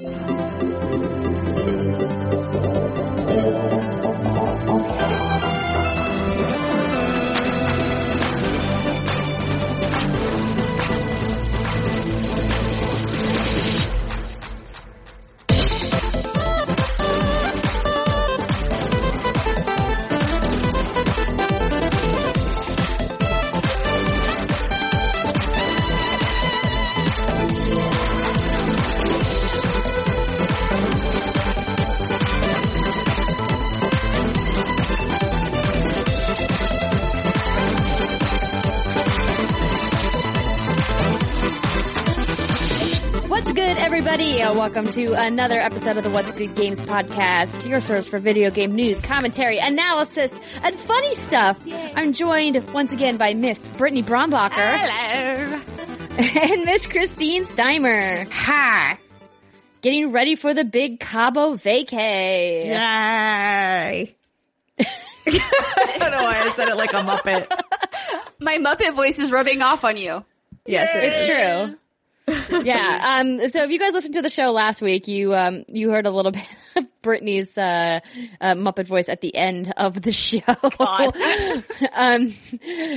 [0.00, 0.12] Thank
[2.02, 2.07] you.
[44.68, 48.74] Welcome to another episode of the What's Good Games podcast, your source for video game
[48.74, 50.30] news, commentary, analysis,
[50.62, 51.58] and funny stuff.
[51.96, 54.50] I'm joined once again by Miss Brittany Brombacher.
[54.52, 55.58] Hello.
[56.18, 58.30] And Miss Christine Steimer.
[58.30, 58.98] Hi.
[59.80, 62.66] Getting ready for the big Cabo vacay.
[62.66, 62.76] Yay.
[62.76, 64.14] I
[65.98, 67.46] don't know why I said it like a Muppet.
[68.38, 70.26] My Muppet voice is rubbing off on you.
[70.66, 71.26] Yes, it It's is.
[71.26, 71.78] true.
[72.64, 73.18] yeah.
[73.20, 76.06] Um, so if you guys listened to the show last week, you, um, you heard
[76.06, 78.00] a little bit of Brittany's, uh,
[78.40, 80.40] uh, Muppet voice at the end of the show.
[81.92, 82.34] um,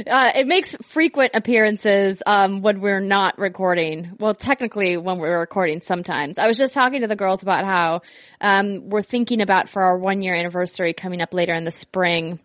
[0.08, 4.12] uh, it makes frequent appearances, um, when we're not recording.
[4.20, 6.38] Well, technically when we're recording sometimes.
[6.38, 8.02] I was just talking to the girls about how,
[8.40, 12.40] um, we're thinking about for our one year anniversary coming up later in the spring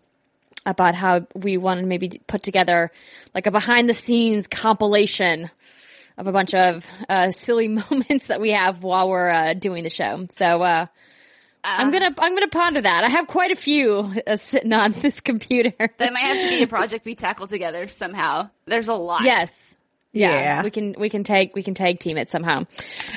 [0.65, 2.91] about how we want to maybe put together
[3.33, 5.49] like a behind the scenes compilation
[6.17, 9.89] of a bunch of uh, silly moments that we have while we're uh, doing the
[9.89, 10.27] show.
[10.31, 10.85] So uh,
[11.63, 13.03] I'm gonna I'm gonna ponder that.
[13.03, 15.73] I have quite a few uh, sitting on this computer.
[15.97, 18.49] That might have to be a project we tackle together somehow.
[18.65, 19.23] There's a lot.
[19.23, 19.63] yes.
[20.13, 20.63] Yeah, Yeah.
[20.63, 22.63] we can we can tag we can tag team it somehow.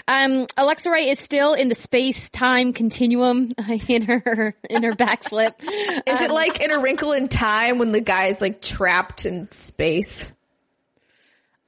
[0.06, 3.54] Um, Alexa Ray is still in the space time continuum
[3.88, 5.54] in her in her backflip.
[5.62, 10.30] Is it like in a wrinkle in time when the guy's like trapped in space?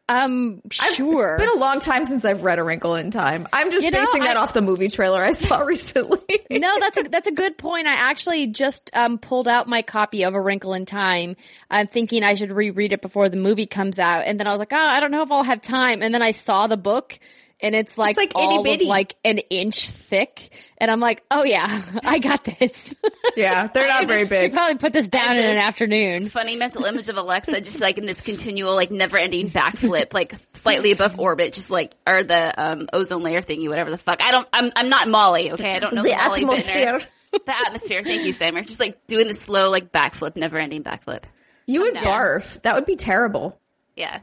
[0.08, 1.36] Um, sure.
[1.36, 3.46] It's been a long time since I've read A Wrinkle in Time.
[3.52, 6.18] I'm just You know, basing that I- off the movie trailer I saw recently.
[6.50, 7.86] no, that's a that's a good point.
[7.86, 11.36] I actually just um pulled out my copy of A Wrinkle in Time.
[11.70, 14.58] I'm thinking I should reread it before the movie comes out, and then I was
[14.58, 16.02] like, oh, I don't know if I'll have time.
[16.02, 17.18] And then I saw the book,
[17.62, 18.86] and it's like, like all of itty-bitty.
[18.86, 22.92] like an inch thick, and I'm like, oh yeah, I got this.
[23.36, 24.52] yeah, they're not very You big.
[24.52, 26.28] probably put this down in an afternoon.
[26.28, 30.34] Funny mental image of Alexa just like in this continual like never ending backflip, like
[30.54, 34.22] slightly above orbit, just like or the um ozone layer thingy, whatever the fuck.
[34.22, 35.72] I don't I'm I'm not Molly, okay?
[35.74, 36.58] I don't know The Molly Bittner.
[36.58, 37.00] atmosphere.
[37.32, 38.02] The atmosphere.
[38.02, 38.66] Thank you, Steimer.
[38.66, 41.22] Just like doing the slow like backflip, never ending backflip.
[41.66, 42.00] You would No.
[42.02, 42.60] barf.
[42.62, 43.58] That would be terrible.
[43.96, 44.20] Yeah.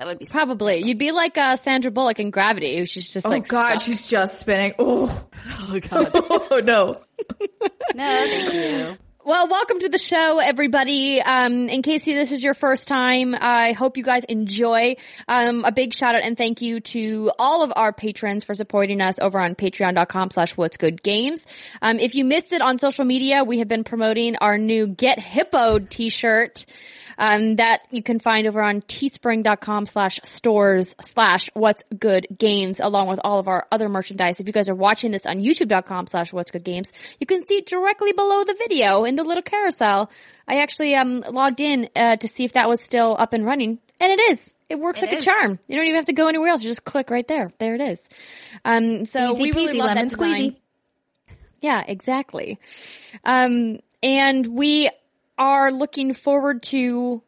[0.00, 2.86] That would be Probably you'd be like uh, Sandra Bullock in Gravity.
[2.86, 3.82] She's just like Oh like god, stuck.
[3.82, 4.72] she's just spinning.
[4.78, 5.24] Oh,
[5.68, 6.10] Oh god.
[6.14, 6.94] oh no.
[7.94, 8.96] No, thank you.
[9.22, 11.20] Well, welcome to the show, everybody.
[11.20, 14.96] Um, in case you this is your first time, I hope you guys enjoy.
[15.28, 19.02] Um, a big shout out and thank you to all of our patrons for supporting
[19.02, 21.44] us over on patreon.com slash what's good games.
[21.82, 25.18] Um, if you missed it on social media, we have been promoting our new Get
[25.18, 26.64] Hippoed t-shirt.
[27.20, 33.08] Um, that you can find over on teespring.com slash stores slash what's good games along
[33.08, 34.40] with all of our other merchandise.
[34.40, 37.60] If you guys are watching this on youtube.com slash what's good games, you can see
[37.60, 40.10] directly below the video in the little carousel.
[40.48, 43.80] I actually, um, logged in, uh, to see if that was still up and running
[44.00, 44.54] and it is.
[44.68, 45.22] It works like is.
[45.22, 45.58] a charm.
[45.68, 46.62] You don't even have to go anywhere else.
[46.62, 47.52] You just click right there.
[47.58, 48.08] There it is.
[48.64, 50.50] Um, so Easy we really peasy, love lemon that design.
[50.50, 50.56] squeezy.
[51.60, 52.58] Yeah, exactly.
[53.24, 54.88] Um, and we
[55.40, 57.20] are looking forward to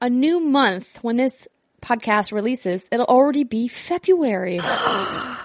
[0.00, 1.46] a new month when this
[1.82, 2.88] podcast releases.
[2.90, 4.60] It'll already be February.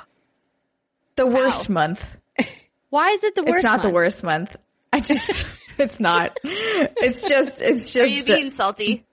[1.16, 2.18] The worst month.
[2.90, 3.58] Why is it the worst?
[3.58, 4.56] It's not the worst month.
[4.92, 5.46] I just,
[5.78, 6.38] it's not.
[6.44, 7.96] It's just, it's just.
[7.98, 9.06] Are you just, being salty?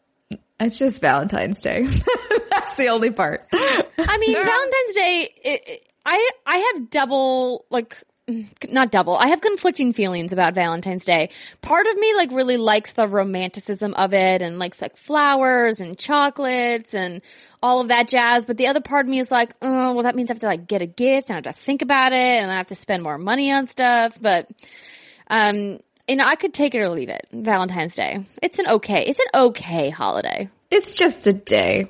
[0.59, 1.83] it's just Valentine's Day.
[1.85, 3.47] That's the only part.
[3.53, 5.35] I mean, Valentine's Day.
[5.45, 7.95] It, it- I I have double like.
[8.69, 9.17] Not double.
[9.17, 11.31] I have conflicting feelings about Valentine's Day.
[11.63, 15.99] Part of me like really likes the romanticism of it and likes like flowers and
[15.99, 17.23] chocolates and
[17.63, 18.45] all of that jazz.
[18.45, 20.47] But the other part of me is like, oh, well, that means I have to
[20.47, 22.75] like get a gift and I have to think about it and I have to
[22.75, 24.19] spend more money on stuff.
[24.21, 24.51] But,
[25.29, 27.29] um, you know, I could take it or leave it.
[27.33, 28.27] Valentine's Day.
[28.43, 30.51] It's an okay, it's an okay holiday.
[30.71, 31.89] It's just a day.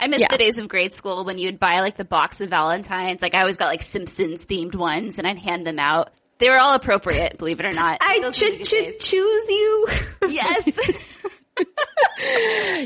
[0.00, 0.28] I miss Yeah.
[0.30, 3.20] the days of grade school when you'd buy like the box of Valentines.
[3.22, 6.10] Like I always got like Simpsons themed ones and I'd hand them out.
[6.38, 7.98] They were all appropriate, believe it or not.
[8.00, 9.88] I should, should choose you.
[10.28, 10.78] Yes.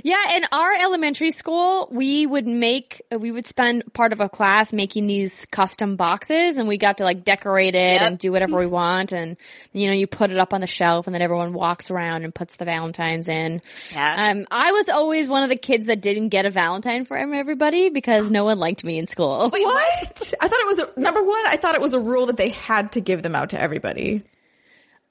[0.04, 4.72] Yeah, in our elementary school, we would make, we would spend part of a class
[4.72, 8.02] making these custom boxes and we got to like decorate it Yep.
[8.02, 9.12] and do whatever we want.
[9.12, 9.36] And,
[9.72, 12.34] you know, you put it up on the shelf and then everyone walks around and
[12.34, 13.60] puts the Valentines in.
[13.92, 14.30] Yeah.
[14.30, 17.90] Um, I was always one of the kids that didn't get a Valentine for everybody
[17.90, 19.50] because no one liked me in school.
[19.52, 19.74] Wait, what?
[19.74, 20.34] What?
[20.40, 21.46] I thought it was a, number one.
[21.46, 24.22] I thought it was a rule that they had to give them out to everybody.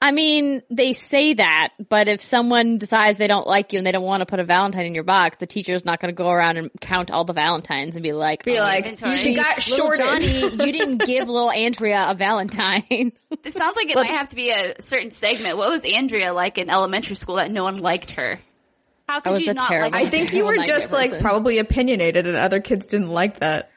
[0.02, 3.92] I mean, they say that, but if someone decides they don't like you and they
[3.92, 6.28] don't want to put a Valentine in your box, the teacher's not going to go
[6.28, 9.12] around and count all the Valentines and be like, Be "Oh, like, inventory.
[9.12, 10.04] she got little shorted.
[10.04, 13.12] Johnny, you didn't give little Andrea a Valentine.
[13.42, 15.56] This sounds like it might have to be a certain segment.
[15.56, 18.38] What was Andrea like in elementary school that no one liked her?
[19.08, 21.22] How could you not terrible- like I think you were just like person.
[21.24, 23.71] probably opinionated, and other kids didn't like that.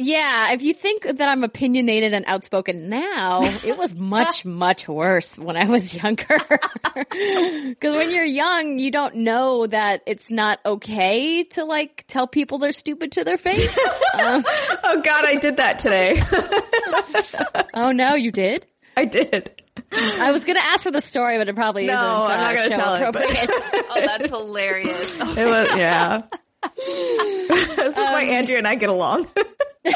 [0.00, 5.36] Yeah, if you think that I'm opinionated and outspoken now, it was much, much worse
[5.36, 6.38] when I was younger.
[6.38, 12.58] Cause when you're young, you don't know that it's not okay to like tell people
[12.58, 13.76] they're stupid to their face.
[14.14, 14.44] Um,
[14.84, 16.22] Oh God, I did that today.
[17.74, 18.66] oh no, you did?
[18.96, 19.50] I did.
[19.92, 22.04] I was gonna ask for the story, but it probably No, isn't.
[22.04, 23.50] I'm not uh, gonna tell it, but- appropriate.
[23.90, 25.16] Oh, that's hilarious.
[25.18, 26.20] It was yeah.
[26.76, 29.26] this is why Andrea and I get along.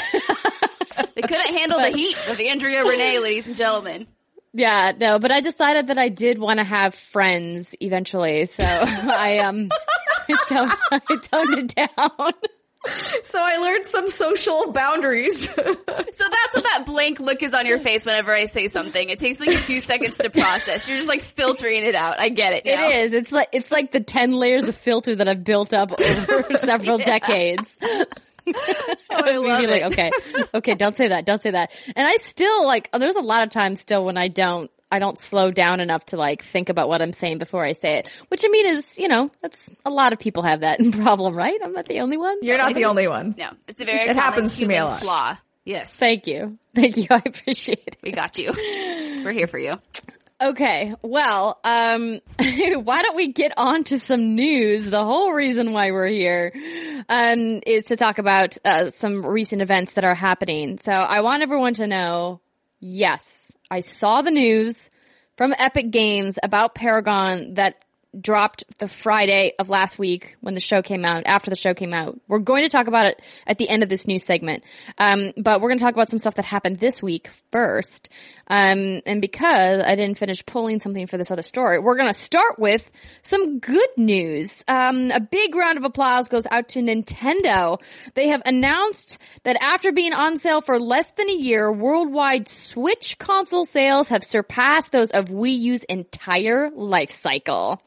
[1.14, 4.06] They couldn't handle the heat of Andrea Rene, ladies and gentlemen.
[4.52, 9.38] yeah, no, but I decided that I did want to have friends eventually, so I
[9.38, 9.68] um,
[10.28, 12.32] I toned, I toned it down.
[13.22, 15.48] so I learned some social boundaries.
[15.48, 19.08] So that's what that blank look is on your face whenever I say something.
[19.08, 20.88] It takes like a few seconds to process.
[20.88, 22.18] You're just like filtering it out.
[22.20, 22.64] I get it.
[22.66, 22.88] now.
[22.88, 23.12] It is.
[23.12, 26.98] It's like it's like the ten layers of filter that I've built up over several
[26.98, 27.78] decades.
[28.46, 29.92] Oh, I love Be like, it.
[29.92, 30.10] okay,
[30.54, 31.70] okay, don't say that, don't say that.
[31.94, 32.90] And I still like.
[32.92, 34.70] There's a lot of times still when I don't.
[34.90, 37.98] I don't slow down enough to like think about what I'm saying before I say
[38.00, 41.34] it, which I mean is, you know, that's a lot of people have that problem,
[41.34, 41.58] right?
[41.64, 42.36] I'm not the only one.
[42.42, 43.34] You're not the only one.
[43.38, 45.00] No, it's a very It happens to me a lot.
[45.00, 45.38] Flaw.
[45.64, 46.58] Yes, Thank you.
[46.74, 47.06] Thank you.
[47.10, 47.96] I appreciate it.
[48.02, 48.52] we got you.
[49.24, 49.78] We're here for you.
[50.42, 50.92] Okay.
[51.02, 54.90] Well, um, why don't we get on to some news?
[54.90, 56.52] The whole reason why we're here,
[57.08, 60.78] um, is to talk about, uh, some recent events that are happening.
[60.78, 62.40] So I want everyone to know,
[62.80, 64.90] yes, I saw the news
[65.36, 67.76] from Epic Games about Paragon that
[68.18, 71.94] dropped the Friday of last week when the show came out, after the show came
[71.94, 72.18] out.
[72.28, 74.64] We're going to talk about it at the end of this news segment.
[74.98, 78.08] Um, but we're going to talk about some stuff that happened this week first.
[78.46, 82.18] Um, and because I didn't finish pulling something for this other story, we're going to
[82.18, 82.90] start with
[83.22, 84.62] some good news.
[84.68, 87.80] Um, a big round of applause goes out to Nintendo.
[88.14, 93.18] They have announced that after being on sale for less than a year, worldwide Switch
[93.18, 97.80] console sales have surpassed those of Wii U's entire life cycle.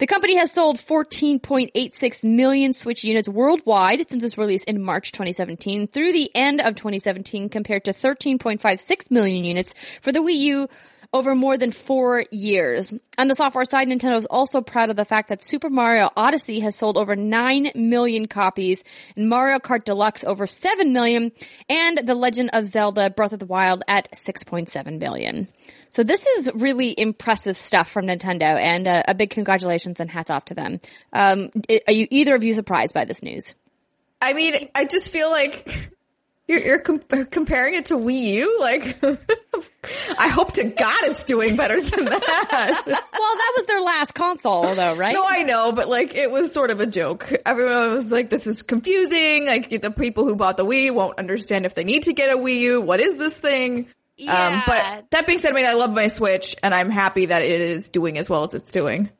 [0.00, 5.88] The company has sold 14.86 million Switch units worldwide since its release in March 2017
[5.88, 10.68] through the end of 2017 compared to 13.56 million units for the Wii U
[11.12, 12.94] over more than four years.
[13.18, 16.60] On the software side, Nintendo is also proud of the fact that Super Mario Odyssey
[16.60, 18.82] has sold over 9 million copies
[19.16, 21.30] and Mario Kart Deluxe over 7 million
[21.68, 25.48] and The Legend of Zelda Breath of the Wild at 6.7 million.
[25.90, 30.30] So this is really impressive stuff from Nintendo, and uh, a big congratulations and hats
[30.30, 30.80] off to them.
[31.12, 31.50] Um,
[31.86, 33.54] are you either of you surprised by this news?
[34.22, 35.90] I mean, I just feel like
[36.46, 37.00] you're, you're com-
[37.30, 38.60] comparing it to Wii U.
[38.60, 39.02] Like,
[40.18, 42.82] I hope to God it's doing better than that.
[42.86, 42.94] Well,
[43.36, 45.14] that was their last console, though, right?
[45.14, 47.32] No, I know, but like it was sort of a joke.
[47.46, 51.66] Everyone was like, "This is confusing." Like the people who bought the Wii won't understand
[51.66, 52.80] if they need to get a Wii U.
[52.80, 53.86] What is this thing?
[54.28, 57.42] Um, but that being said, I mean, I love my Switch, and I'm happy that
[57.42, 59.10] it is doing as well as it's doing.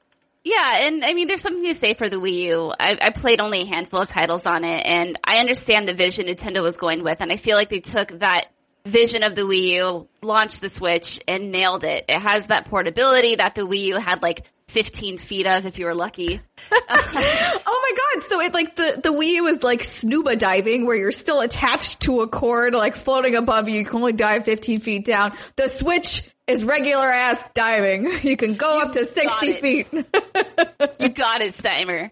[0.43, 2.73] Yeah, and I mean, there's something to say for the Wii U.
[2.79, 6.27] I, I played only a handful of titles on it, and I understand the vision
[6.27, 8.47] Nintendo was going with, and I feel like they took that
[8.87, 12.07] vision of the Wii U, launched the Switch, and nailed it.
[12.09, 15.87] It has that portability that the Wii U had like 15 feet of, if you
[15.87, 16.41] were lucky.
[16.93, 18.25] Oh my god!
[18.25, 22.01] So it like the the Wii U is like snuba diving, where you're still attached
[22.01, 23.79] to a cord, like floating above you.
[23.81, 25.33] You can only dive 15 feet down.
[25.57, 28.11] The Switch is regular ass diving.
[28.23, 29.61] You can go up to 60 it.
[29.61, 29.89] feet.
[31.01, 32.11] You got it, Steimer.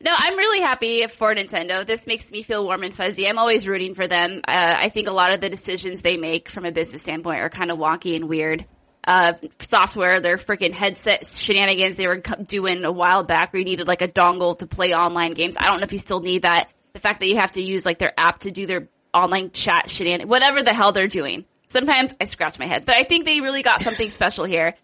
[0.00, 1.84] No, I'm really happy for Nintendo.
[1.84, 3.28] This makes me feel warm and fuzzy.
[3.28, 4.40] I'm always rooting for them.
[4.46, 7.50] Uh, I think a lot of the decisions they make from a business standpoint are
[7.50, 8.64] kind of wonky and weird.
[9.08, 13.88] Uh, software, their freaking headset shenanigans they were doing a while back where you needed
[13.88, 15.56] like a dongle to play online games.
[15.58, 16.68] I don't know if you still need that.
[16.92, 19.88] The fact that you have to use like their app to do their online chat
[19.88, 21.46] shenanigans, whatever the hell they're doing.
[21.68, 24.74] Sometimes I scratch my head, but I think they really got something special here.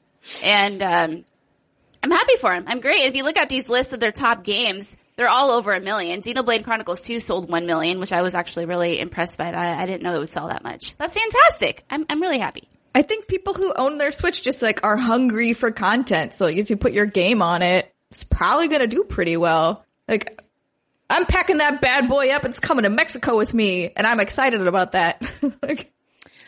[0.43, 1.25] And, um,
[2.03, 2.65] I'm happy for them.
[2.67, 3.03] I'm great.
[3.03, 6.23] If you look at these lists of their top games, they're all over a million.
[6.23, 9.79] Xenoblade Chronicles 2 sold 1 million, which I was actually really impressed by that.
[9.79, 10.97] I didn't know it would sell that much.
[10.97, 11.85] That's fantastic.
[11.91, 12.69] I'm, I'm really happy.
[12.95, 16.33] I think people who own their Switch just like are hungry for content.
[16.35, 19.85] So if you put your game on it, it's probably going to do pretty well.
[20.07, 20.41] Like
[21.11, 22.45] I'm packing that bad boy up.
[22.45, 25.23] It's coming to Mexico with me and I'm excited about that.
[25.63, 25.93] like,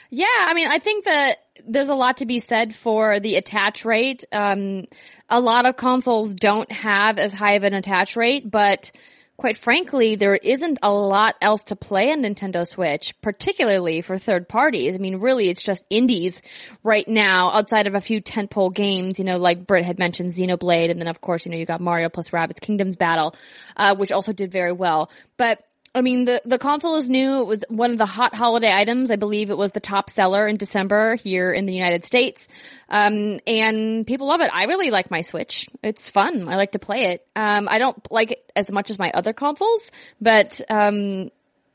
[0.09, 3.85] yeah, I mean, I think that there's a lot to be said for the attach
[3.85, 4.25] rate.
[4.31, 4.87] Um,
[5.29, 8.93] a lot of consoles don't have as high of an attach rate, but
[9.37, 14.49] quite frankly, there isn't a lot else to play on Nintendo Switch, particularly for third
[14.49, 14.95] parties.
[14.95, 16.41] I mean, really, it's just indies
[16.83, 20.91] right now outside of a few tentpole games, you know, like Britt had mentioned Xenoblade.
[20.91, 23.35] And then, of course, you know, you got Mario plus Rabbids Kingdoms Battle,
[23.77, 25.11] uh, which also did very well.
[25.37, 25.63] But
[25.97, 27.41] I mean, the, the console is new.
[27.41, 29.11] It was one of the hot holiday items.
[29.11, 32.49] I believe it was the top seller in December here in the United States.
[32.91, 34.51] Um, and people love it.
[34.53, 35.67] I really like my Switch.
[35.83, 36.49] It's fun.
[36.51, 37.27] I like to play it.
[37.35, 41.31] Um, I don't like it as much as my other consoles, but, um,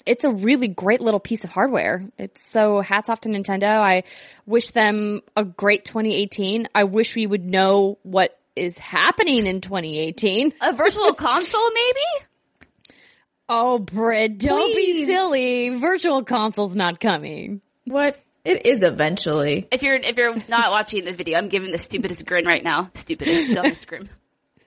[0.06, 2.06] it's a really great little piece of hardware.
[2.20, 3.80] It's so hats off to Nintendo.
[3.80, 4.04] I
[4.46, 6.68] wish them a great 2018.
[6.76, 10.54] I wish we would know what is happening in 2018.
[10.62, 12.26] A virtual console, maybe?
[13.54, 15.02] Oh, Britt, don't Please.
[15.02, 15.70] be silly.
[15.72, 17.60] Virtual console's not coming.
[17.84, 18.18] what?
[18.46, 19.68] It is eventually.
[19.72, 22.90] If you're if you're not watching the video, I'm giving the stupidest grin right now.
[22.94, 24.10] Stupidest, dumbest grin.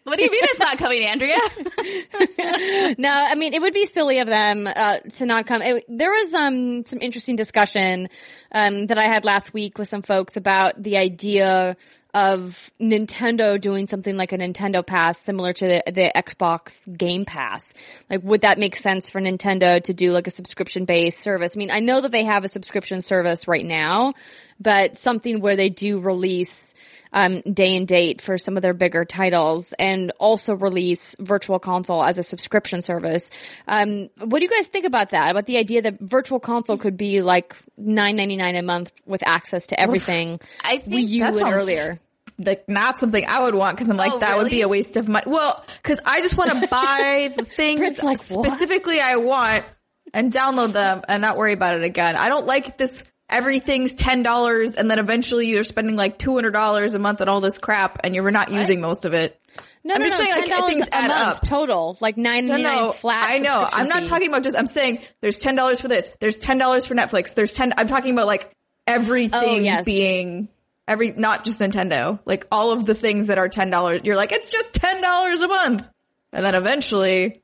[0.05, 1.39] What do you mean it's not coming, Andrea?
[2.99, 5.63] No, I mean, it would be silly of them, uh, to not come.
[5.63, 8.11] It, there was, um, some interesting discussion,
[8.53, 11.77] um, that I had last week with some folks about the idea
[12.15, 17.73] of Nintendo doing something like a Nintendo Pass similar to the, the Xbox Game Pass.
[18.09, 21.57] Like, would that make sense for Nintendo to do like a subscription based service?
[21.57, 24.15] I mean, I know that they have a subscription service right now,
[24.61, 26.73] but something where they do release,
[27.13, 32.03] um, day and date for some of their bigger titles and also release virtual console
[32.03, 33.29] as a subscription service.
[33.67, 35.31] Um, what do you guys think about that?
[35.31, 39.27] About the idea that virtual console could be like nine ninety nine a month with
[39.27, 42.01] access to everything I think we you that would sounds- earlier.
[42.39, 44.97] Like not something I would want because I'm like Oh, that would be a waste
[44.97, 45.25] of money.
[45.29, 49.65] Well, because I just want to buy the things like, "What?" specifically I want
[50.13, 52.17] and download them and not worry about it again.
[52.17, 53.03] I don't like this.
[53.29, 57.29] Everything's ten dollars and then eventually you're spending like two hundred dollars a month on
[57.29, 59.41] all this crap and you're not using most of it.
[59.87, 61.45] No, I'm no, just no, saying, like, ten dollars things a add month up.
[61.47, 63.31] total, like nine No, no, flat.
[63.31, 63.69] I know.
[63.71, 64.09] I'm not fee.
[64.09, 64.57] talking about just.
[64.57, 66.11] I'm saying there's ten dollars for this.
[66.21, 67.35] There's ten dollars for Netflix.
[67.35, 67.75] There's ten.
[67.77, 68.51] I'm talking about like
[68.87, 69.85] everything Oh, yes.
[69.85, 70.49] being
[70.87, 72.19] every not just Nintendo.
[72.25, 74.03] Like all of the things that are ten dollars.
[74.05, 75.89] You're like it's just ten dollars a month,
[76.33, 77.41] and then eventually.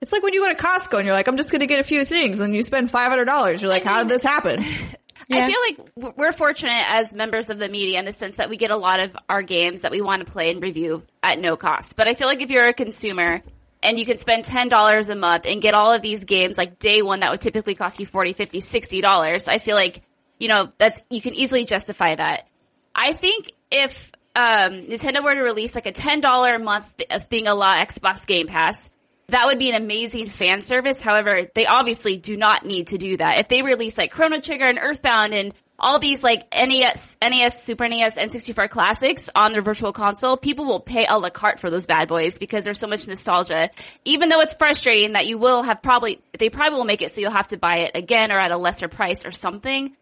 [0.00, 1.78] It's like when you go to Costco and you're like, I'm just going to get
[1.78, 3.62] a few things, and you spend five hundred dollars.
[3.62, 4.58] You're like, how did this happen?
[5.28, 5.46] Yeah.
[5.46, 5.60] I feel
[6.04, 8.76] like we're fortunate as members of the media in the sense that we get a
[8.76, 11.96] lot of our games that we want to play and review at no cost.
[11.96, 13.42] But I feel like if you're a consumer
[13.82, 17.02] and you can spend $10 a month and get all of these games like day
[17.02, 20.02] one that would typically cost you 40, 50, 60 dollars, I feel like,
[20.38, 22.48] you know, that's, you can easily justify that.
[22.94, 26.86] I think if, um, Nintendo were to release like a $10 a month
[27.28, 28.90] thing a la Xbox Game Pass,
[29.28, 31.00] that would be an amazing fan service.
[31.00, 33.38] However, they obviously do not need to do that.
[33.38, 37.88] If they release like Chrono Trigger and Earthbound and all these like NES, NES, Super
[37.88, 41.86] NES, N64 classics on their virtual console, people will pay a la carte for those
[41.86, 43.70] bad boys because there's so much nostalgia.
[44.04, 47.20] Even though it's frustrating that you will have probably, they probably will make it so
[47.20, 49.96] you'll have to buy it again or at a lesser price or something.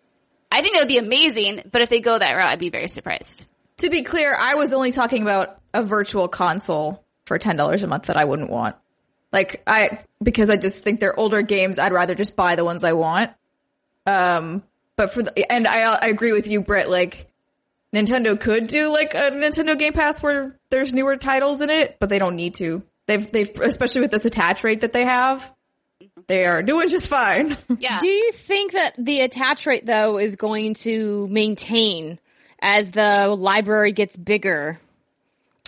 [0.51, 2.89] I think that would be amazing, but if they go that route, I'd be very
[2.89, 3.47] surprised.
[3.79, 7.87] to be clear, I was only talking about a virtual console for ten dollars a
[7.87, 8.77] month that I wouldn't want.
[9.33, 11.79] Like I because I just think they're older games.
[11.79, 13.31] I'd rather just buy the ones I want.
[14.07, 14.65] Um,
[14.97, 16.91] but for the and I I agree with you, Britt.
[16.91, 17.31] Like
[17.95, 22.09] Nintendo could do like a Nintendo Game Pass where there's newer titles in it, but
[22.09, 22.83] they don't need to.
[23.07, 25.53] They've they've especially with this attach rate that they have,
[26.27, 27.57] they are doing just fine.
[27.79, 27.99] Yeah.
[28.01, 32.19] Do you think that the attach rate though is going to maintain
[32.61, 34.79] as the library gets bigger?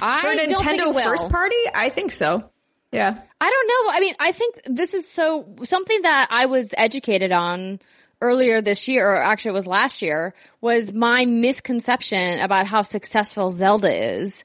[0.01, 1.05] I For don't think Nintendo it will.
[1.05, 2.45] first party, I think so.
[2.91, 3.19] Yeah.
[3.41, 3.93] I don't know.
[3.97, 7.81] I mean, I think this is so something that I was educated on
[8.21, 13.51] earlier this year, or actually it was last year, was my misconception about how successful
[13.51, 14.45] Zelda is.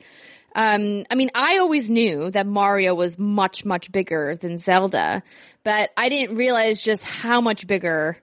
[0.55, 5.21] Um, I mean, I always knew that Mario was much, much bigger than Zelda,
[5.67, 8.15] but I didn't realize just how much bigger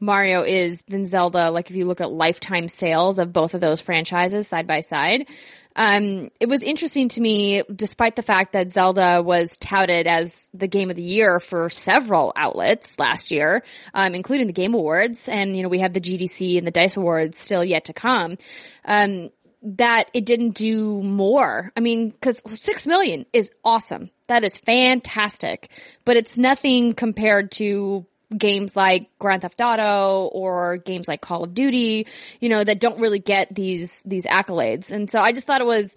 [0.00, 1.50] Mario is than Zelda.
[1.50, 5.26] Like if you look at lifetime sales of both of those franchises side by side.
[5.74, 10.68] Um, it was interesting to me, despite the fact that Zelda was touted as the
[10.68, 13.62] game of the year for several outlets last year,
[13.94, 16.98] um, including the Game Awards, and you know we have the GDC and the Dice
[16.98, 18.36] Awards still yet to come.
[18.84, 19.30] Um,
[19.62, 21.72] that it didn't do more.
[21.76, 24.10] I mean, cause six million is awesome.
[24.28, 25.68] That is fantastic,
[26.04, 31.52] but it's nothing compared to games like Grand Theft Auto or games like Call of
[31.52, 32.06] Duty,
[32.40, 34.90] you know, that don't really get these, these accolades.
[34.90, 35.96] And so I just thought it was,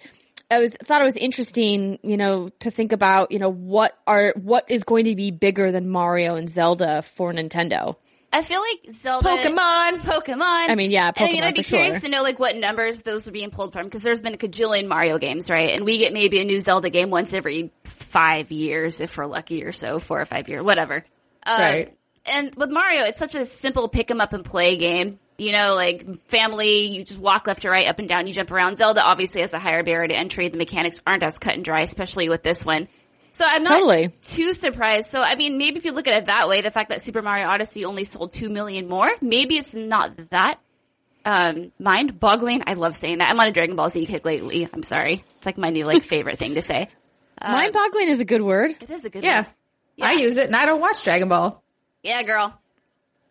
[0.50, 4.34] I was thought it was interesting, you know, to think about, you know, what are
[4.36, 7.96] what is going to be bigger than Mario and Zelda for Nintendo.
[8.34, 10.00] I feel like Zelda, Pokemon.
[10.00, 10.70] Pokemon.
[10.70, 12.10] I mean, yeah, And I mean, Pokemon I'd be curious sure.
[12.10, 14.88] to know like what numbers those are being pulled from because there's been a cajillion
[14.88, 15.70] Mario games, right?
[15.70, 19.64] And we get maybe a new Zelda game once every five years if we're lucky
[19.64, 21.06] or so, four or five years, whatever.
[21.46, 21.98] Uh, Right.
[22.26, 25.20] And with Mario, it's such a simple pick 'em up and play game.
[25.38, 28.50] You know, like family, you just walk left to right, up and down, you jump
[28.50, 28.78] around.
[28.78, 30.48] Zelda obviously has a higher barrier to entry.
[30.48, 32.88] The mechanics aren't as cut and dry, especially with this one.
[33.34, 34.10] So I'm not Totally.
[34.22, 35.10] too surprised.
[35.10, 37.22] So I mean, maybe if you look at it that way, the fact that Super
[37.22, 40.60] Mario Odyssey only sold two million more, maybe it's not that
[41.26, 42.64] um, mind-boggling.
[42.68, 43.30] I love saying that.
[43.30, 44.70] I'm on a Dragon Ball Z kick lately.
[44.72, 45.24] I'm sorry.
[45.38, 46.88] It's like my new like favorite thing to say.
[47.42, 48.76] Mind boggling is a good word.
[48.80, 49.30] It is a good word.
[49.30, 49.46] Yeah.
[50.02, 51.62] I use it and I don't watch Dragon Ball.
[52.04, 52.58] Yeah, girl.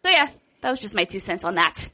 [0.05, 0.27] So yeah,
[0.63, 1.91] that was just my two cents on that.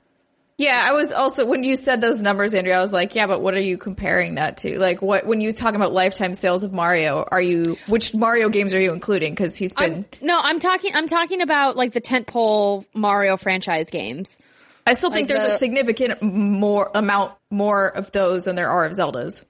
[0.58, 3.40] Yeah, I was also when you said those numbers, Andrea, I was like, yeah, but
[3.40, 4.76] what are you comparing that to?
[4.80, 7.24] Like, what when you talking about lifetime sales of Mario?
[7.30, 9.32] Are you which Mario games are you including?
[9.32, 10.04] Because he's been.
[10.20, 10.90] I'm, no, I'm talking.
[10.94, 14.36] I'm talking about like the tentpole Mario franchise games.
[14.84, 18.70] I still think like there's the- a significant more amount more of those than there
[18.70, 19.44] are of Zeldas.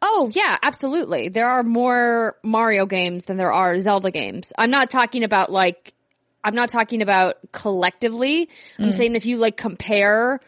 [0.00, 1.30] Oh yeah, absolutely.
[1.30, 4.52] There are more Mario games than there are Zelda games.
[4.56, 5.92] I'm not talking about like.
[6.44, 8.50] I'm not talking about collectively.
[8.78, 10.40] I'm saying if you like compare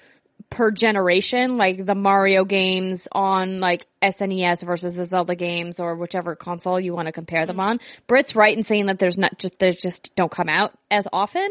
[0.50, 6.36] per generation, like the Mario games on like SNES versus the Zelda games or whichever
[6.36, 7.80] console you want to compare them on.
[8.06, 11.48] Brit's right in saying that there's not just, there's just don't come out as often.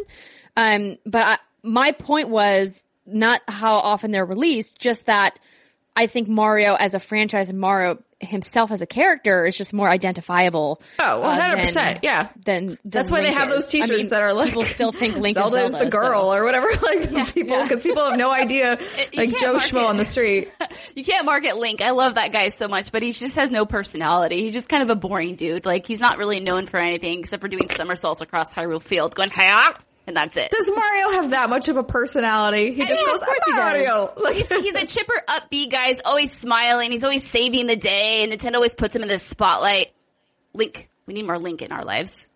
[0.55, 2.73] Um, but I, my point was
[3.05, 5.37] not how often they're released, just that
[5.95, 9.89] I think Mario as a franchise and Mario himself as a character is just more
[9.89, 10.81] identifiable.
[10.99, 12.29] Oh, uh, 100%, yeah.
[12.45, 15.15] then, That's why they have those T-shirts I mean, that are like people still think
[15.17, 16.67] Link Zelda is is the girl so- or whatever.
[16.81, 18.77] Like people, because people have no idea.
[19.11, 20.49] you like Joe market- Schmo on the street.
[20.95, 21.81] You can't market Link.
[21.81, 24.41] I love that guy so much, but he just has no personality.
[24.43, 25.65] He's just kind of a boring dude.
[25.65, 29.29] Like he's not really known for anything except for doing somersaults across Hyrule Field, going
[29.29, 29.73] hi
[30.07, 30.51] and that's it.
[30.51, 32.73] Does Mario have that much of a personality?
[32.73, 34.13] He just mean, goes, of course he "I'm does." Mario.
[34.17, 35.87] Like He's, he's a chipper, upbeat guy.
[35.87, 36.91] He's always smiling.
[36.91, 39.91] He's always saving the day, and Nintendo always puts him in the spotlight.
[40.53, 42.27] Link, we need more Link in our lives.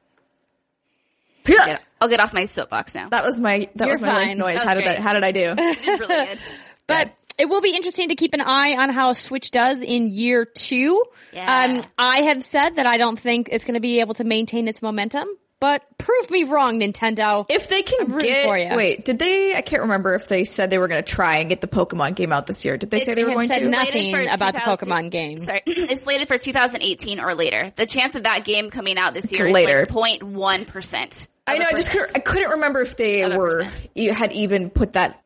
[1.45, 3.09] Get- I'll get off my soapbox now.
[3.09, 4.55] That was my that You're was my like noise.
[4.57, 4.95] That How was did great.
[4.97, 5.01] that?
[5.01, 5.53] How did I do?
[5.57, 6.39] It's really good.
[6.87, 10.43] But it will be interesting to keep an eye on how Switch does in year
[10.45, 11.03] two.
[11.31, 11.65] Yeah.
[11.77, 14.67] Um, I have said that I don't think it's going to be able to maintain
[14.67, 15.27] its momentum,
[15.59, 17.45] but prove me wrong, Nintendo.
[17.49, 18.75] If they can I'm rooting get for ya.
[18.75, 19.55] wait, did they?
[19.55, 22.15] I can't remember if they said they were going to try and get the Pokemon
[22.15, 22.77] game out this year.
[22.77, 23.69] Did they say they they were going said to?
[23.69, 25.37] no- Nothing about the Pokemon game.
[25.39, 27.71] Sorry, it's slated for 2018 or later.
[27.75, 29.81] The chance of that game coming out this year Later.
[29.83, 31.27] is like 0.1 percent.
[31.47, 31.65] I know.
[31.67, 33.89] I just couldn't, I couldn't remember if they Other were percent.
[33.95, 35.21] you had even put that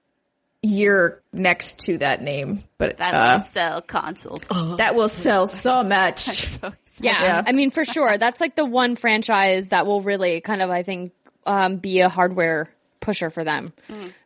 [0.64, 4.44] year next to that name, but that uh, will sell consoles.
[4.78, 6.28] that will sell so much.
[6.54, 6.74] So.
[7.00, 7.44] Yeah, Yeah.
[7.48, 8.18] I mean, for sure.
[8.20, 11.12] That's like the one franchise that will really kind of, I think,
[11.46, 13.74] um, be a hardware pusher for them.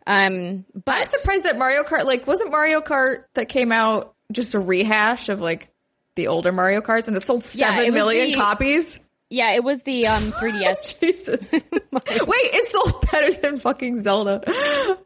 [0.06, 4.54] Um, but I'm surprised that Mario Kart, like, wasn't Mario Kart that came out just
[4.54, 5.70] a rehash of like
[6.16, 9.00] the older Mario Karts, and it sold Yeah, it million the- copies.
[9.30, 11.00] Yeah, it was the, um, 3DS.
[11.00, 11.52] Jesus.
[11.52, 11.62] Wait,
[11.94, 14.42] it's sold better than fucking Zelda.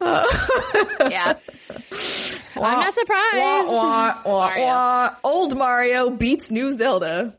[1.10, 1.34] yeah.
[2.54, 3.36] I'm not surprised.
[3.36, 4.64] Wah, wah, wah, Mario.
[4.66, 5.14] wah.
[5.24, 7.34] Old Mario beats new Zelda.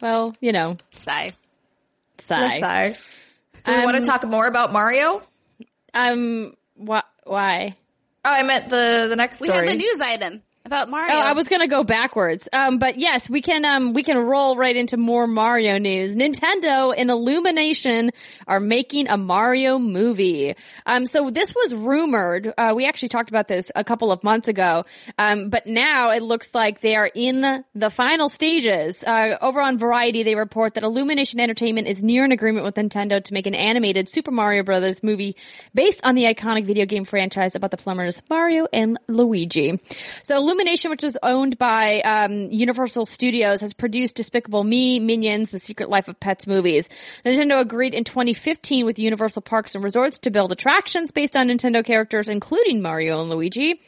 [0.00, 1.32] Well, you know, Sigh.
[2.18, 2.60] sigh.
[2.60, 2.96] Sigh.
[3.64, 5.22] Do we want Um, to talk more about Mario?
[5.94, 7.76] Um, wh- why?
[8.24, 9.66] Oh, I meant the the next We story.
[9.68, 11.14] have a news item about Mario.
[11.14, 12.48] Oh, I was gonna go backwards.
[12.50, 16.16] Um, but yes, we can, um, we can roll right into more Mario news.
[16.16, 18.10] Nintendo and Illumination
[18.46, 20.56] are making a Mario movie.
[20.86, 22.54] Um, so this was rumored.
[22.56, 24.86] Uh, we actually talked about this a couple of months ago.
[25.18, 29.04] Um, but now it looks like they are in the final stages.
[29.04, 33.22] Uh, over on Variety, they report that Illumination Entertainment is near an agreement with Nintendo
[33.22, 35.36] to make an animated Super Mario Brothers movie
[35.74, 39.78] based on the iconic video game franchise about the plumbers Mario and Luigi.
[40.22, 45.58] So Illumination, which is owned by um, Universal Studios, has produced Despicable Me, Minions, The
[45.58, 46.88] Secret Life of Pets movies.
[47.24, 51.84] Nintendo agreed in 2015 with Universal Parks and Resorts to build attractions based on Nintendo
[51.84, 53.80] characters, including Mario and Luigi.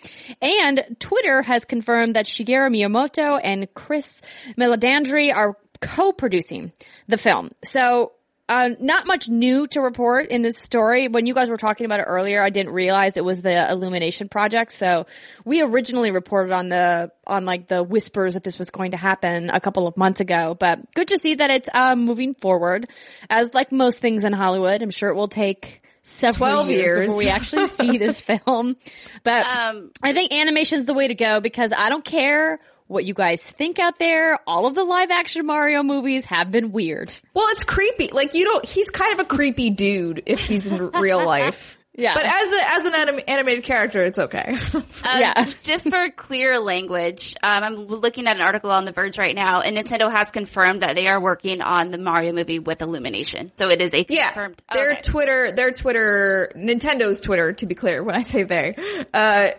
[0.42, 4.20] And Twitter has confirmed that Shigeru Miyamoto and Chris
[4.58, 6.72] Meledandri are co-producing
[7.08, 7.50] the film.
[7.62, 8.12] So
[8.48, 11.08] uh, not much new to report in this story.
[11.08, 14.28] When you guys were talking about it earlier, I didn't realize it was the Illumination
[14.28, 14.72] project.
[14.72, 15.06] So
[15.46, 19.48] we originally reported on the on like the whispers that this was going to happen
[19.48, 20.54] a couple of months ago.
[20.58, 22.90] But good to see that it's uh, moving forward.
[23.30, 27.06] As like most things in Hollywood, I'm sure it will take several 12 years, years.
[27.06, 28.76] before we actually see this film.
[29.22, 33.14] But Um, I think animation's the way to go because I don't care what you
[33.14, 34.38] guys think out there.
[34.46, 37.14] All of the live action Mario movies have been weird.
[37.32, 38.08] Well, it's creepy.
[38.08, 38.64] Like you don't.
[38.66, 41.78] He's kind of a creepy dude if he's in real life.
[41.96, 42.14] Yeah.
[42.14, 44.56] But as a, as an anim- animated character, it's okay.
[44.74, 45.48] Um, Yeah.
[45.62, 49.60] just for clear language, um, I'm looking at an article on The Verge right now,
[49.60, 53.52] and Nintendo has confirmed that they are working on the Mario movie with Illumination.
[53.58, 54.18] So it is a confirmed.
[54.18, 54.62] yeah, confirmed.
[54.72, 55.00] their okay.
[55.02, 57.52] Twitter, their Twitter, Nintendo's Twitter.
[57.52, 58.74] To be clear, when I say they,
[59.12, 59.50] uh,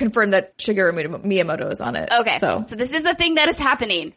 [0.00, 2.08] confirmed that Shigeru Miyamoto is on it.
[2.10, 4.12] okay, so so this is a thing that is happening.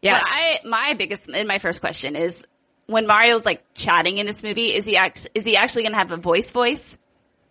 [0.00, 0.18] Yeah.
[0.20, 2.44] I, my biggest, and my first question is,
[2.86, 5.98] when Mario's like chatting in this movie, is he act- is he actually going to
[5.98, 6.98] have a voice voice,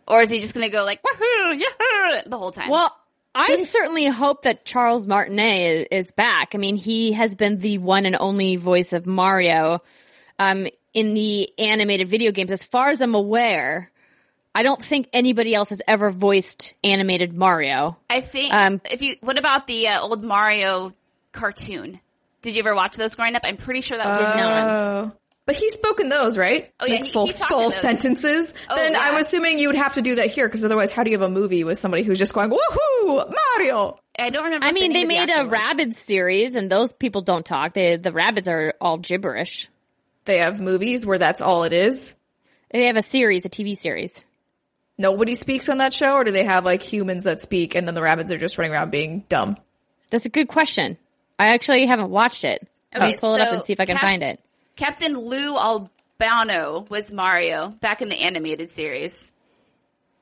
[0.08, 2.70] or is he just going to go like woohoo, yahoo the whole time?
[2.70, 2.96] Well,
[3.34, 6.54] I certainly hope that Charles Martinet is, is back.
[6.54, 9.82] I mean, he has been the one and only voice of Mario
[10.38, 12.52] um, in the animated video games.
[12.52, 13.91] As far as I'm aware,
[14.54, 17.98] I don't think anybody else has ever voiced animated Mario.
[18.10, 20.94] I think um, if you, what about the uh, old Mario
[21.32, 22.00] cartoon?
[22.42, 23.44] Did you ever watch those growing up?
[23.46, 25.12] I'm pretty sure that was Oh.
[25.46, 26.72] But he's spoken those, right?
[26.80, 27.76] Oh, yeah, Like he- full he full those.
[27.76, 28.54] sentences.
[28.70, 29.00] Oh, then yeah.
[29.02, 31.28] I'm assuming you would have to do that here because otherwise, how do you have
[31.28, 34.00] a movie with somebody who's just going woohoo Mario?
[34.18, 34.66] I don't remember.
[34.66, 35.60] I mean, name they of the made a actor was.
[35.88, 37.74] Rabbids series, and those people don't talk.
[37.74, 39.68] They, the Rabbids are all gibberish.
[40.26, 42.16] They have movies where that's all it is.
[42.72, 44.14] They have a series, a TV series.
[44.98, 47.96] Nobody speaks on that show, or do they have like humans that speak and then
[47.96, 49.58] the Rabbids are just running around being dumb?
[50.10, 50.98] That's a good question.
[51.40, 52.68] I actually haven't watched it.
[52.94, 54.40] I'll Okay, pull it up and see if I can Cap- find it.
[54.76, 59.32] Captain Lou Albano was Mario back in the animated series.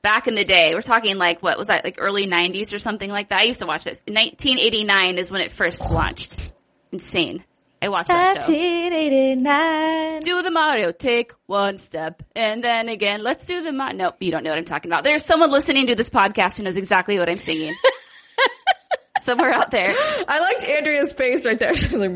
[0.02, 3.10] Back in the day, we're talking like what was that, like early '90s or something
[3.10, 3.40] like that.
[3.40, 4.00] I used to watch this.
[4.06, 6.52] 1989 is when it first launched.
[6.90, 7.44] Insane.
[7.82, 8.52] I watched that show.
[8.52, 10.22] 1989.
[10.22, 13.96] Do the Mario, take one step, and then again, let's do the Mario.
[13.96, 15.02] Nope, you don't know what I'm talking about.
[15.04, 17.74] There's someone listening to this podcast who knows exactly what I'm singing.
[19.18, 19.92] Somewhere out there.
[20.28, 21.74] I liked Andrea's face right there.
[21.80, 22.12] She was like,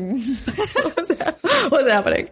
[0.95, 1.39] what's, that?
[1.71, 2.29] what's happening?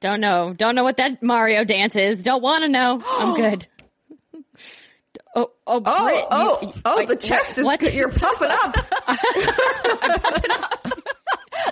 [0.00, 0.52] Don't know.
[0.56, 2.22] Don't know what that Mario dance is.
[2.22, 3.02] Don't want to know.
[3.06, 3.66] I'm good.
[5.36, 7.80] Oh, oh, Oh, Brit, oh, you- oh, wait, the chest is, what?
[7.94, 8.74] you're puffing up.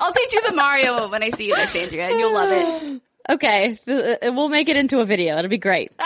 [0.01, 3.03] I'll teach you the Mario when I see you next, Andrea, and you'll love it.
[3.31, 5.39] Okay, uh, we'll make it into a video.
[5.39, 5.93] It'll be great.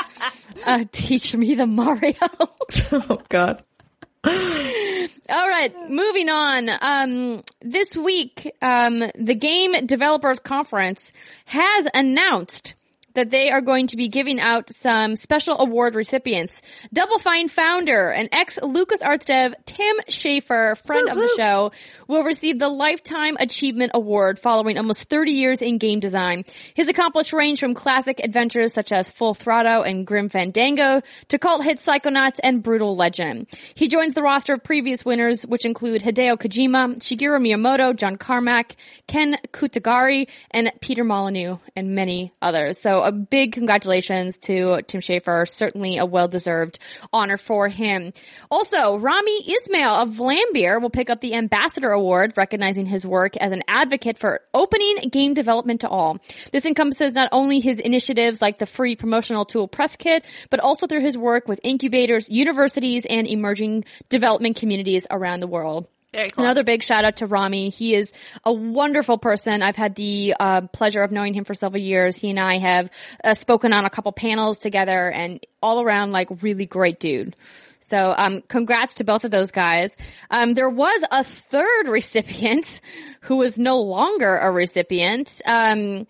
[0.65, 2.15] Uh, teach me the Mario.
[2.93, 3.63] oh, God.
[4.27, 6.69] All right, moving on.
[6.81, 11.13] Um, this week, um, the Game Developers Conference
[11.45, 12.75] has announced
[13.17, 16.63] that they are going to be giving out some special award recipients.
[16.93, 21.73] Double Fine founder and ex LucasArts dev Tim Schafer, friend of the show,
[22.09, 26.45] will receive the Lifetime Achievement Award following almost 30 years in game design.
[26.75, 31.65] His accomplishments range from classic adventures such as Full Throttle and Grim Fandango to cult
[31.65, 33.47] hits Psychonauts and Brutal Legend.
[33.75, 38.77] He joins the roster of previous winners, which include Hideo Kojima, Shigeru Miyamoto, John Carmack,
[39.07, 42.79] Ken Kutaragi, and Peter Molyneux, and many others.
[42.79, 45.49] So a big congratulations to Tim Schafer.
[45.49, 46.79] Certainly a well-deserved
[47.13, 48.13] honor for him.
[48.51, 53.53] Also, Rami Ismail of Vlambeer will pick up the Ambassador Award, recognizing his work as
[53.53, 56.19] an advocate for opening game development to all.
[56.51, 60.87] This encompasses not only his initiatives like the free promotional tool press kit, but also
[60.87, 65.87] through his work with incubators, universities, and emerging development communities around the world.
[66.17, 66.45] Very cool.
[66.45, 67.69] Another big shout out to Rami.
[67.69, 68.11] He is
[68.43, 69.61] a wonderful person.
[69.61, 72.17] I've had the uh, pleasure of knowing him for several years.
[72.17, 72.91] He and I have
[73.23, 77.37] uh, spoken on a couple panels together and all around like really great dude.
[77.81, 79.95] So, um, congrats to both of those guys.
[80.31, 82.81] Um, there was a third recipient
[83.27, 85.41] who is no longer a recipient.
[85.45, 86.07] Um,